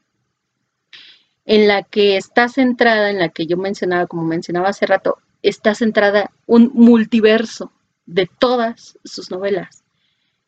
en 1.47 1.69
la 1.69 1.83
que 1.83 2.17
está 2.17 2.49
centrada, 2.49 3.11
en 3.11 3.19
la 3.19 3.31
que 3.31 3.47
yo 3.47 3.57
mencionaba, 3.57 4.07
como 4.07 4.25
mencionaba 4.25 4.69
hace 4.69 4.85
rato, 4.85 5.19
está 5.43 5.75
centrada 5.75 6.33
un 6.47 6.73
multiverso 6.75 7.73
de 8.05 8.29
todas 8.39 8.99
sus 9.05 9.31
novelas. 9.31 9.85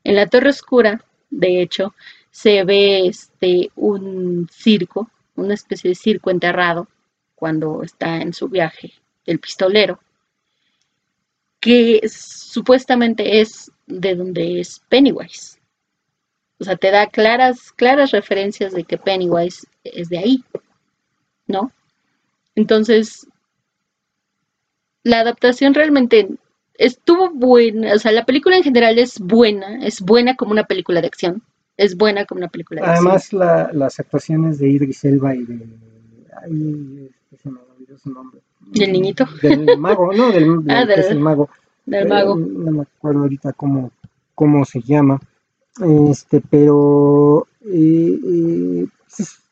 En 0.05 0.17
La 0.17 0.27
Torre 0.27 0.51
Oscura, 0.51 1.05
de 1.31 1.63
hecho, 1.63 1.95
se 2.31 2.65
ve 2.65 3.07
este 3.07 3.71
un 3.77 4.49
circo, 4.53 5.11
una 5.37 5.55
especie 5.55 5.91
de 5.91 5.95
circo 5.95 6.31
enterrado, 6.31 6.89
cuando 7.35 7.85
está 7.85 8.17
en 8.17 8.33
su 8.33 8.49
viaje, 8.49 8.93
el 9.25 9.39
pistolero, 9.39 10.01
que 11.61 12.01
supuestamente 12.09 13.41
es 13.41 13.71
de 13.87 14.17
donde 14.17 14.61
es 14.61 14.81
Pennywise. 14.89 15.59
O 16.59 16.65
sea, 16.65 16.77
te 16.77 16.91
da 16.91 17.07
claras, 17.07 17.71
claras 17.73 18.11
referencias 18.11 18.73
de 18.73 18.83
que 18.83 18.99
Pennywise 18.99 19.67
es 19.85 20.09
de 20.09 20.19
ahí. 20.19 20.45
¿No? 21.49 21.73
Entonces, 22.55 23.27
la 25.03 25.21
adaptación 25.21 25.75
realmente 25.75 26.29
estuvo 26.75 27.31
buena, 27.31 27.95
o 27.95 27.99
sea, 27.99 28.13
la 28.13 28.25
película 28.25 28.57
en 28.57 28.63
general 28.63 28.99
es 28.99 29.19
buena, 29.19 29.85
es 29.85 30.01
buena 30.01 30.37
como 30.37 30.53
una 30.53 30.65
película 30.65 31.01
de 31.01 31.09
acción, 31.09 31.43
es 31.77 31.97
buena 31.97 32.25
como 32.25 32.41
una 32.41 32.49
película 32.49 32.81
de 32.83 32.87
Además, 32.87 33.25
acción. 33.25 33.43
Además, 33.43 33.75
las 33.75 34.01
actuaciones 34.01 34.59
de 34.59 34.69
Idris 34.69 35.05
Elba 35.05 35.35
y 35.35 35.45
de... 35.45 35.67
Ay, 36.43 37.11
se 37.43 37.51
me 37.51 37.59
olvidó 37.61 37.99
su 37.99 38.11
nombre. 38.11 38.41
¿Del 38.61 38.93
niñito? 38.93 39.27
Del 39.43 39.79
mago, 39.79 40.13
no, 40.13 40.31
del, 40.31 40.61
ah, 40.69 40.85
del 40.85 40.95
que 40.95 41.01
es 41.01 41.11
el 41.11 41.21
mago. 41.21 41.49
Del 41.87 42.09
mago. 42.09 42.39
Eh, 42.39 42.45
no 42.47 42.73
me 42.73 42.83
acuerdo 42.83 43.21
ahorita 43.21 43.53
cómo, 43.55 43.91
cómo 44.35 44.65
se 44.65 44.81
llama. 44.83 45.21
Este, 46.11 46.43
pero 46.51 47.47
eh, 47.65 48.19
eh, 48.25 48.87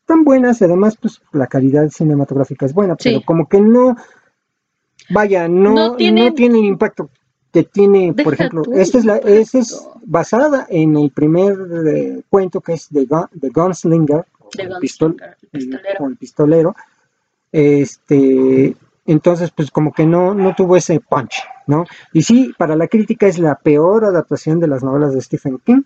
están 0.07 0.23
buenas 0.23 0.61
y 0.61 0.65
además 0.65 0.97
pues 0.97 1.21
la 1.33 1.49
calidad 1.49 1.89
cinematográfica 1.89 2.65
es 2.65 2.73
buena, 2.73 2.95
pero 2.95 3.23
como 3.25 3.49
que 3.49 3.61
no, 3.61 3.97
vaya, 5.11 5.49
no, 5.49 5.75
no, 5.75 5.97
tiene 5.97 6.29
el 6.29 6.65
impacto 6.65 7.11
que 7.53 7.65
tiene, 7.65 8.15
por 8.15 8.35
ejemplo, 8.35 8.63
esta 8.73 8.99
es, 8.99 9.05
la, 9.05 9.17
esta 9.17 9.59
es 9.59 9.85
basada 10.05 10.65
en 10.71 10.97
el 10.97 11.11
primer 11.11 11.57
eh, 11.89 12.23
cuento 12.31 12.61
que 12.61 12.75
es 12.75 12.89
de, 12.91 13.05
de 13.33 13.49
Gunslinger, 13.49 14.25
el, 14.59 14.75
pistol, 14.81 15.17
pistolero. 15.51 16.07
el 16.07 16.17
pistolero, 16.17 16.77
este, 17.51 18.77
entonces 19.07 19.51
pues 19.51 19.73
como 19.73 19.93
que 19.93 20.07
no, 20.07 20.35
no 20.35 20.55
tuvo 20.55 20.77
ese 20.77 21.01
punch, 21.01 21.43
¿no? 21.67 21.85
Y 22.13 22.23
sí, 22.23 22.55
para 22.57 22.77
la 22.77 22.87
crítica 22.87 23.27
es 23.27 23.41
la 23.41 23.57
peor 23.57 24.05
adaptación 24.05 24.61
de 24.61 24.69
las 24.69 24.85
novelas 24.85 25.15
de 25.15 25.21
Stephen 25.21 25.59
King, 25.59 25.83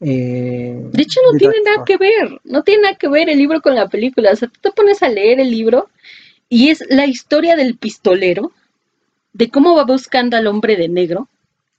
Eh, 0.00 0.74
De 0.92 1.02
hecho, 1.02 1.20
no 1.30 1.36
tiene 1.38 1.56
nada 1.64 1.84
que 1.84 1.96
ver, 1.96 2.40
no 2.44 2.62
tiene 2.62 2.82
nada 2.84 2.94
que 2.96 3.08
ver 3.08 3.28
el 3.28 3.38
libro 3.38 3.60
con 3.60 3.74
la 3.74 3.88
película. 3.88 4.30
O 4.32 4.36
sea, 4.36 4.48
tú 4.48 4.58
te 4.60 4.70
pones 4.72 5.02
a 5.02 5.08
leer 5.08 5.40
el 5.40 5.50
libro 5.50 5.88
y 6.48 6.68
es 6.70 6.82
la 6.88 7.06
historia 7.06 7.54
del 7.56 7.76
pistolero, 7.76 8.52
de 9.32 9.50
cómo 9.50 9.74
va 9.76 9.84
buscando 9.84 10.36
al 10.36 10.46
hombre 10.46 10.76
de 10.76 10.88
negro, 10.88 11.28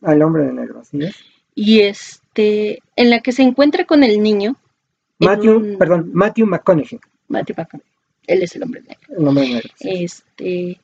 Al 0.02 0.22
hombre 0.22 0.44
de 0.46 0.54
negro, 0.54 0.80
así 0.82 1.02
es. 1.04 1.16
y 1.56 1.82
este, 1.82 2.80
en 2.96 3.10
la 3.10 3.20
que 3.22 3.32
se 3.32 3.42
encuentra 3.44 3.86
con 3.86 4.04
el 4.04 4.22
niño. 4.22 4.56
Matthew, 5.20 5.58
un- 5.58 5.78
perdón, 5.78 6.10
Matthew 6.14 6.46
McConaughey, 6.48 7.00
Matthew 7.28 7.56
McConaughey, 7.58 7.92
Él 8.28 8.44
es 8.44 8.56
el 8.56 8.64
hombre 8.64 8.82
negro. 8.82 9.18
el 9.18 9.28
hombre 9.28 9.44
de 9.44 9.50
negro. 9.56 9.70
sí. 9.76 9.90
Este, 10.04 10.80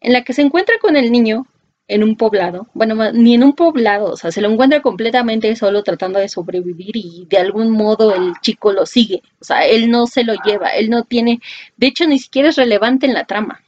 en 0.00 0.12
la 0.12 0.22
que 0.22 0.34
se 0.34 0.42
encuentra 0.42 0.78
con 0.80 0.96
el 0.96 1.10
niño 1.10 1.46
en 1.86 2.02
un 2.02 2.16
poblado, 2.16 2.66
bueno, 2.72 3.12
ni 3.12 3.34
en 3.34 3.44
un 3.44 3.52
poblado, 3.54 4.12
o 4.12 4.16
sea, 4.16 4.32
se 4.32 4.40
lo 4.40 4.50
encuentra 4.50 4.80
completamente 4.80 5.54
solo 5.54 5.82
tratando 5.82 6.18
de 6.18 6.30
sobrevivir 6.30 6.96
y 6.96 7.26
de 7.28 7.38
algún 7.38 7.70
modo 7.70 8.14
el 8.14 8.32
chico 8.40 8.72
lo 8.72 8.86
sigue, 8.86 9.22
o 9.40 9.44
sea, 9.44 9.66
él 9.66 9.90
no 9.90 10.06
se 10.06 10.24
lo 10.24 10.34
lleva, 10.44 10.70
él 10.70 10.88
no 10.88 11.04
tiene, 11.04 11.40
de 11.76 11.86
hecho 11.88 12.06
ni 12.06 12.18
siquiera 12.18 12.48
es 12.48 12.56
relevante 12.56 13.06
en 13.06 13.12
la 13.12 13.24
trama, 13.24 13.62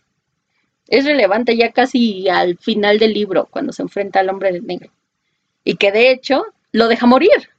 es 0.88 1.04
relevante 1.04 1.56
ya 1.56 1.72
casi 1.72 2.28
al 2.28 2.56
final 2.56 2.98
del 2.98 3.12
libro, 3.12 3.48
cuando 3.50 3.72
se 3.72 3.82
enfrenta 3.82 4.20
al 4.20 4.30
hombre 4.30 4.52
de 4.52 4.62
negro, 4.62 4.90
y 5.62 5.76
que 5.76 5.92
de 5.92 6.10
hecho 6.10 6.46
lo 6.72 6.88
deja 6.88 7.06
morir 7.06 7.50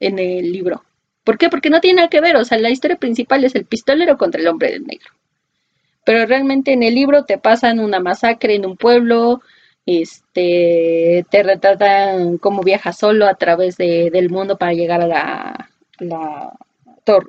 en 0.00 0.18
el 0.18 0.52
libro. 0.52 0.84
¿Por 1.22 1.38
qué? 1.38 1.48
Porque 1.48 1.70
no 1.70 1.80
tiene 1.80 1.96
nada 1.96 2.08
que 2.08 2.20
ver, 2.20 2.36
o 2.36 2.44
sea, 2.44 2.58
la 2.58 2.70
historia 2.70 2.96
principal 2.96 3.44
es 3.44 3.54
el 3.54 3.64
pistolero 3.64 4.18
contra 4.18 4.40
el 4.40 4.48
hombre 4.48 4.72
de 4.72 4.80
negro 4.80 5.10
pero 6.04 6.26
realmente 6.26 6.72
en 6.72 6.82
el 6.82 6.94
libro 6.94 7.24
te 7.24 7.38
pasan 7.38 7.80
una 7.80 8.00
masacre 8.00 8.54
en 8.54 8.66
un 8.66 8.76
pueblo, 8.76 9.40
este, 9.86 11.24
te 11.30 11.42
retratan 11.42 12.38
cómo 12.38 12.62
viaja 12.62 12.92
solo 12.92 13.26
a 13.26 13.34
través 13.34 13.76
de- 13.76 14.10
del 14.10 14.30
mundo 14.30 14.56
para 14.56 14.72
llegar 14.72 15.00
a 15.02 15.06
la, 15.06 15.68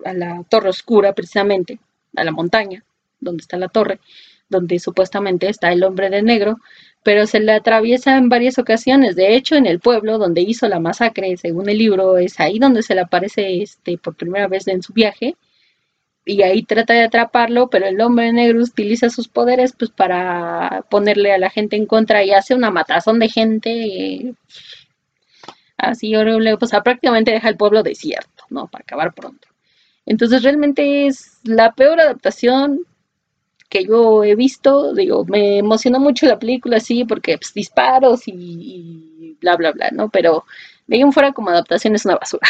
a 0.05 0.13
la 0.13 0.43
torre 0.49 0.69
oscura 0.69 1.13
precisamente, 1.13 1.79
a 2.15 2.23
la 2.23 2.31
montaña, 2.31 2.83
donde 3.19 3.41
está 3.41 3.57
la 3.57 3.67
torre, 3.67 3.99
donde 4.49 4.79
supuestamente 4.79 5.49
está 5.49 5.71
el 5.71 5.83
hombre 5.83 6.09
de 6.09 6.21
negro, 6.21 6.57
pero 7.03 7.27
se 7.27 7.39
le 7.39 7.51
atraviesa 7.51 8.17
en 8.17 8.29
varias 8.29 8.57
ocasiones. 8.57 9.15
De 9.15 9.35
hecho, 9.35 9.55
en 9.55 9.65
el 9.65 9.79
pueblo 9.79 10.17
donde 10.17 10.41
hizo 10.41 10.67
la 10.67 10.79
masacre, 10.79 11.35
según 11.37 11.69
el 11.69 11.77
libro, 11.77 12.17
es 12.17 12.39
ahí 12.39 12.57
donde 12.59 12.83
se 12.83 12.95
le 12.95 13.01
aparece 13.01 13.61
este, 13.61 13.97
por 13.97 14.15
primera 14.15 14.47
vez 14.47 14.67
en 14.67 14.81
su 14.81 14.93
viaje 14.93 15.35
y 16.25 16.41
ahí 16.41 16.63
trata 16.63 16.93
de 16.93 17.03
atraparlo, 17.03 17.69
pero 17.69 17.85
el 17.85 18.01
hombre 18.01 18.33
negro 18.33 18.59
utiliza 18.61 19.09
sus 19.09 19.27
poderes 19.27 19.73
pues 19.77 19.91
para 19.91 20.83
ponerle 20.89 21.31
a 21.31 21.37
la 21.37 21.51
gente 21.51 21.75
en 21.75 21.85
contra 21.85 22.23
y 22.23 22.31
hace 22.31 22.55
una 22.55 22.71
matazón 22.71 23.19
de 23.19 23.29
gente 23.29 23.71
eh, 23.71 24.33
así 25.77 26.15
horrible, 26.15 26.57
pues 26.57 26.71
prácticamente 26.83 27.31
deja 27.31 27.49
el 27.49 27.57
pueblo 27.57 27.83
desierto, 27.83 28.43
¿no? 28.49 28.67
Para 28.67 28.81
acabar 28.81 29.13
pronto. 29.13 29.47
Entonces 30.07 30.41
realmente 30.43 31.07
es 31.07 31.39
la 31.43 31.73
peor 31.73 31.99
adaptación 31.99 32.81
que 33.69 33.85
yo 33.85 34.23
he 34.23 34.35
visto, 34.35 34.93
digo, 34.93 35.25
me 35.25 35.59
emocionó 35.59 35.99
mucho 35.99 36.25
la 36.25 36.39
película, 36.39 36.79
sí, 36.79 37.05
porque 37.05 37.37
pues, 37.37 37.53
disparos 37.53 38.23
y, 38.27 39.37
bla, 39.41 39.55
bla, 39.57 39.71
bla, 39.71 39.89
¿no? 39.91 40.09
Pero 40.09 40.45
de 40.87 41.11
fuera 41.11 41.33
como 41.33 41.49
adaptación 41.49 41.95
es 41.95 42.05
una 42.05 42.15
basura. 42.15 42.47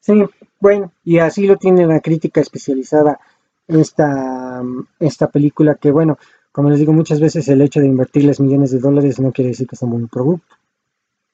Sí, 0.00 0.12
bueno, 0.60 0.92
y 1.04 1.18
así 1.18 1.46
lo 1.46 1.56
tiene 1.56 1.86
la 1.86 2.00
crítica 2.00 2.40
especializada 2.40 3.20
esta, 3.68 4.62
esta 4.98 5.30
película 5.30 5.74
que, 5.74 5.90
bueno, 5.90 6.18
como 6.52 6.70
les 6.70 6.78
digo 6.78 6.92
muchas 6.92 7.20
veces, 7.20 7.48
el 7.48 7.60
hecho 7.60 7.80
de 7.80 7.86
invertirles 7.86 8.40
millones 8.40 8.70
de 8.70 8.78
dólares 8.78 9.20
no 9.20 9.32
quiere 9.32 9.50
decir 9.50 9.66
que 9.66 9.76
sea 9.76 9.86
un 9.86 9.92
buen 9.92 10.08
producto. 10.08 10.56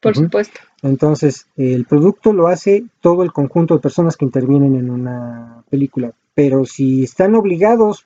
Por 0.00 0.16
supuesto. 0.16 0.58
Entonces, 0.82 1.46
el 1.56 1.84
producto 1.84 2.32
lo 2.32 2.48
hace 2.48 2.84
todo 3.00 3.22
el 3.22 3.32
conjunto 3.32 3.74
de 3.74 3.80
personas 3.80 4.16
que 4.16 4.24
intervienen 4.24 4.74
en 4.74 4.90
una 4.90 5.62
película, 5.70 6.12
pero 6.34 6.64
si 6.64 7.04
están 7.04 7.36
obligados 7.36 8.04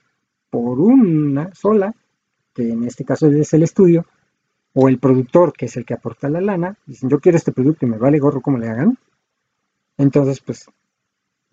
por 0.51 0.79
una 0.79 1.55
sola, 1.55 1.95
que 2.55 2.71
en 2.71 2.85
este 2.85 3.07
caso 3.07 3.29
es 3.29 3.55
el 3.55 3.63
estudio, 3.63 4.05
o 4.75 4.89
el 4.89 4.99
productor, 4.99 5.55
que 5.55 5.67
es 5.67 5.77
el 5.79 5.87
que 5.87 5.95
aporta 5.95 6.29
la 6.29 6.43
lana, 6.43 6.77
dicen 6.85 7.09
yo 7.09 7.19
quiero 7.19 7.39
este 7.39 7.53
producto 7.53 7.87
y 7.87 7.89
me 7.89 7.97
vale 7.97 8.19
gorro 8.19 8.43
como 8.43 8.59
le 8.59 8.69
hagan, 8.69 8.99
entonces, 9.99 10.41
pues, 10.41 10.67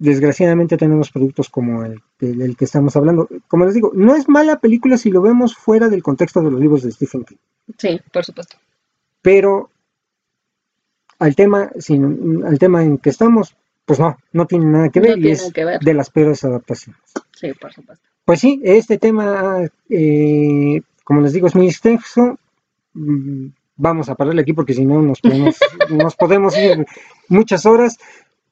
desgraciadamente 0.03 0.77
tenemos 0.77 1.11
productos 1.11 1.49
como 1.49 1.83
el, 1.85 2.01
el- 2.19 2.41
el 2.41 2.57
que 2.57 2.65
estamos 2.65 2.95
hablando. 2.95 3.27
Como 3.47 3.65
les 3.65 3.73
digo, 3.73 3.91
no 3.95 4.15
es 4.15 4.27
mala 4.27 4.59
película 4.59 4.97
si 4.97 5.09
lo 5.11 5.21
vemos 5.21 5.55
fuera 5.55 5.89
del 5.89 6.03
contexto 6.03 6.41
de 6.41 6.51
los 6.51 6.59
libros 6.59 6.83
de 6.83 6.91
Stephen 6.91 7.23
King, 7.23 7.37
Sí, 7.77 7.99
por 8.11 8.25
supuesto. 8.25 8.57
pero 9.21 9.69
al 11.19 11.35
tema, 11.35 11.71
sin- 11.79 12.43
al 12.45 12.59
tema 12.59 12.83
en 12.83 12.97
que 12.97 13.09
estamos, 13.09 13.55
pues 13.85 13.99
no, 13.99 14.17
no 14.33 14.45
tiene 14.45 14.65
nada 14.65 14.89
que 14.89 14.99
No 14.99 15.07
ver 15.07 15.17
y 15.17 15.21
tiene 15.21 15.35
es 15.37 15.53
que 15.53 15.65
ver. 15.65 15.79
de 15.79 15.93
las 15.93 16.09
peores 16.09 16.43
adaptaciones. 16.43 17.01
Sí, 17.31 17.53
por 17.53 17.71
supuesto. 17.73 18.05
Pues 18.25 18.39
sí, 18.39 18.61
este 18.63 18.97
tema, 18.97 19.61
eh, 19.89 20.81
como 21.03 21.21
les 21.21 21.33
digo, 21.33 21.47
es 21.47 21.55
muy 21.55 21.67
extenso. 21.67 22.37
Mm, 22.93 23.47
Vamos 23.75 24.07
a 24.07 24.13
pararle 24.13 24.41
aquí 24.43 24.53
porque 24.53 24.75
si 24.75 24.85
no 24.85 25.01
nos 25.01 25.19
podemos, 25.19 25.57
nos 25.89 26.15
podemos 26.15 26.55
ir 26.57 26.85
muchas 27.27 27.65
horas. 27.65 27.97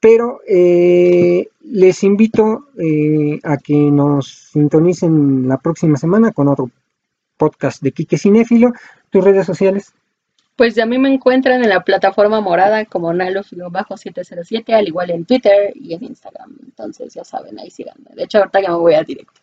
Pero 0.02 0.40
eh, 0.48 1.46
les 1.60 2.02
invito 2.02 2.66
eh, 2.76 3.38
a 3.44 3.56
que 3.56 3.76
nos 3.76 4.26
sintonicen 4.50 5.46
la 5.46 5.58
próxima 5.58 5.96
semana 5.96 6.32
con 6.32 6.48
otro 6.48 6.72
podcast 7.36 7.80
de 7.80 7.92
Quique 7.92 8.18
Cinéfilo. 8.18 8.72
Tus 9.10 9.22
redes 9.22 9.46
sociales. 9.46 9.94
Pues 10.56 10.76
a 10.80 10.86
mí 10.86 10.98
me 10.98 11.14
encuentran 11.14 11.62
en 11.62 11.68
la 11.68 11.84
plataforma 11.84 12.40
morada 12.40 12.84
como 12.86 13.12
Nalo-707, 13.12 14.72
al 14.72 14.88
igual 14.88 15.10
en 15.10 15.24
Twitter 15.24 15.72
y 15.76 15.94
en 15.94 16.02
Instagram. 16.02 16.50
Entonces 16.64 17.14
ya 17.14 17.22
saben, 17.22 17.60
ahí 17.60 17.70
síganme. 17.70 18.10
De 18.16 18.24
hecho, 18.24 18.38
ahorita 18.38 18.60
ya 18.60 18.70
me 18.70 18.78
voy 18.78 18.94
a 18.94 19.04
directo. 19.04 19.40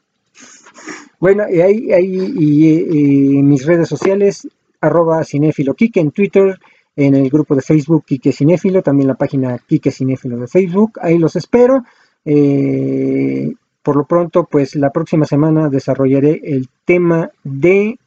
Bueno, 1.21 1.45
y 1.49 1.61
ahí, 1.61 1.93
ahí 1.93 2.33
y, 2.37 3.37
eh, 3.39 3.43
mis 3.43 3.65
redes 3.65 3.87
sociales, 3.87 4.45
arroba 4.81 5.23
cinéfilo 5.23 5.73
Quique 5.73 6.01
en 6.01 6.11
Twitter, 6.11 6.59
en 7.05 7.15
el 7.15 7.29
grupo 7.29 7.55
de 7.55 7.61
Facebook 7.61 8.03
Quique 8.05 8.33
Cinéfilo, 8.33 8.81
también 8.81 9.07
la 9.07 9.15
página 9.15 9.57
Quique 9.57 9.89
Cinéfilo 9.91 10.37
de 10.37 10.47
Facebook, 10.47 10.99
ahí 11.01 11.17
los 11.17 11.35
espero. 11.37 11.83
Eh, 12.25 13.53
por 13.81 13.95
lo 13.95 14.05
pronto, 14.05 14.43
pues 14.43 14.75
la 14.75 14.91
próxima 14.91 15.25
semana 15.25 15.69
desarrollaré 15.69 16.41
el 16.43 16.67
tema 16.83 17.31
de 17.43 17.97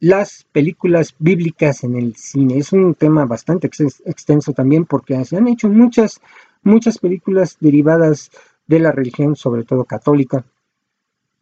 las 0.00 0.46
películas 0.50 1.14
bíblicas 1.18 1.84
en 1.84 1.96
el 1.96 2.16
cine. 2.16 2.56
Es 2.56 2.72
un 2.72 2.94
tema 2.94 3.26
bastante 3.26 3.66
ex- 3.66 4.02
extenso 4.06 4.54
también 4.54 4.86
porque 4.86 5.22
se 5.26 5.36
han 5.36 5.46
hecho 5.46 5.68
muchas, 5.68 6.20
muchas 6.62 6.96
películas 6.98 7.58
derivadas 7.60 8.30
de 8.66 8.78
la 8.78 8.92
religión, 8.92 9.36
sobre 9.36 9.64
todo 9.64 9.84
católica. 9.84 10.44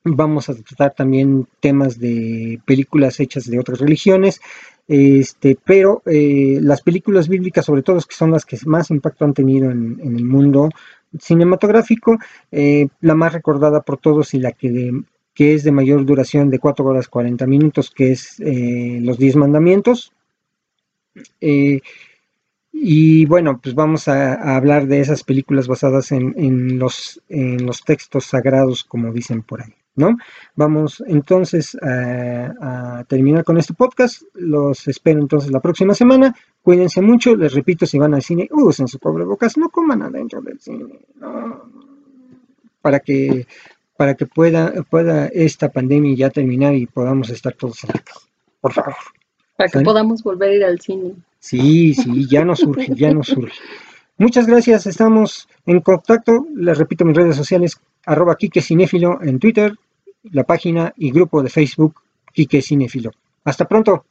Vamos 0.04 0.48
a 0.48 0.54
tratar 0.54 0.94
también 0.94 1.46
temas 1.60 1.98
de 1.98 2.60
películas 2.64 3.20
hechas 3.20 3.50
de 3.50 3.58
otras 3.58 3.80
religiones, 3.80 4.40
este, 4.86 5.58
pero 5.62 6.02
eh, 6.06 6.58
las 6.62 6.82
películas 6.82 7.28
bíblicas, 7.28 7.64
sobre 7.66 7.82
todo, 7.82 8.00
que 8.00 8.14
son 8.14 8.30
las 8.30 8.46
que 8.46 8.56
más 8.64 8.90
impacto 8.90 9.24
han 9.24 9.34
tenido 9.34 9.70
en, 9.70 10.00
el 10.00 10.24
mundo 10.24 10.70
cinematográfico, 11.18 12.16
eh, 12.52 12.88
la 13.00 13.14
más 13.14 13.32
recordada 13.32 13.82
por 13.82 13.98
todos 13.98 14.34
y 14.34 14.38
la 14.38 14.52
que, 14.52 14.92
que 15.34 15.54
es 15.54 15.64
de 15.64 15.72
mayor 15.72 16.04
duración 16.06 16.48
de 16.48 16.58
4 16.58 16.84
horas 16.84 17.08
40 17.08 17.46
minutos, 17.46 17.90
que 17.90 18.12
es 18.12 18.40
eh, 18.40 18.98
Los 19.02 19.18
Diez 19.18 19.36
Mandamientos. 19.36 20.12
Y 22.80 23.26
bueno, 23.26 23.58
pues 23.60 23.74
vamos 23.74 24.06
a, 24.06 24.34
a 24.34 24.56
hablar 24.56 24.86
de 24.86 25.00
esas 25.00 25.24
películas 25.24 25.66
basadas 25.66 26.12
en, 26.12 26.34
en 26.38 26.78
los, 26.78 27.20
en 27.28 27.66
los 27.66 27.82
textos 27.82 28.26
sagrados, 28.26 28.84
como 28.84 29.12
dicen 29.12 29.42
por 29.42 29.62
ahí, 29.62 29.74
¿no? 29.98 30.16
Vamos 30.54 31.02
entonces 31.06 31.76
a, 31.82 32.98
a 33.00 33.04
terminar 33.04 33.44
con 33.44 33.58
este 33.58 33.74
podcast. 33.74 34.22
Los 34.34 34.88
espero 34.88 35.20
entonces 35.20 35.50
la 35.50 35.60
próxima 35.60 35.94
semana. 35.94 36.34
Cuídense 36.62 37.00
mucho. 37.00 37.36
Les 37.36 37.52
repito, 37.52 37.86
si 37.86 37.98
van 37.98 38.14
al 38.14 38.22
cine, 38.22 38.48
usen 38.52 38.88
su 38.88 38.98
cubrebocas, 38.98 39.56
no 39.56 39.68
coman 39.68 40.02
adentro 40.02 40.40
del 40.40 40.60
cine, 40.60 41.00
no. 41.16 41.62
Para 42.80 43.00
que, 43.00 43.46
para 43.96 44.14
que 44.14 44.26
pueda, 44.26 44.72
pueda 44.88 45.26
esta 45.26 45.68
pandemia 45.70 46.14
ya 46.14 46.30
terminar 46.30 46.74
y 46.74 46.86
podamos 46.86 47.30
estar 47.30 47.52
todos 47.54 47.82
en 47.84 47.90
la 47.94 48.00
casa. 48.00 48.20
Por 48.60 48.72
favor. 48.72 48.94
Para 49.56 49.68
que 49.68 49.72
¿Sale? 49.72 49.84
podamos 49.84 50.22
volver 50.22 50.50
a 50.50 50.54
ir 50.54 50.64
al 50.64 50.80
cine. 50.80 51.14
Sí, 51.40 51.94
sí, 51.94 52.28
ya 52.28 52.44
nos 52.44 52.60
surge, 52.60 52.94
ya 52.94 53.12
nos 53.12 53.28
surge. 53.28 53.58
Muchas 54.16 54.46
gracias, 54.46 54.86
estamos 54.86 55.48
en 55.66 55.80
contacto. 55.80 56.46
Les 56.54 56.76
repito 56.76 57.04
mis 57.04 57.16
redes 57.16 57.36
sociales, 57.36 57.80
arroba 58.04 58.36
Quique 58.36 58.60
Cinéfilo 58.60 59.22
en 59.22 59.38
Twitter, 59.38 59.74
la 60.32 60.44
página 60.44 60.92
y 60.96 61.10
grupo 61.10 61.42
de 61.42 61.50
Facebook 61.50 61.94
Quique 62.32 62.62
Cinéfilo. 62.62 63.10
Hasta 63.44 63.66
pronto. 63.66 64.04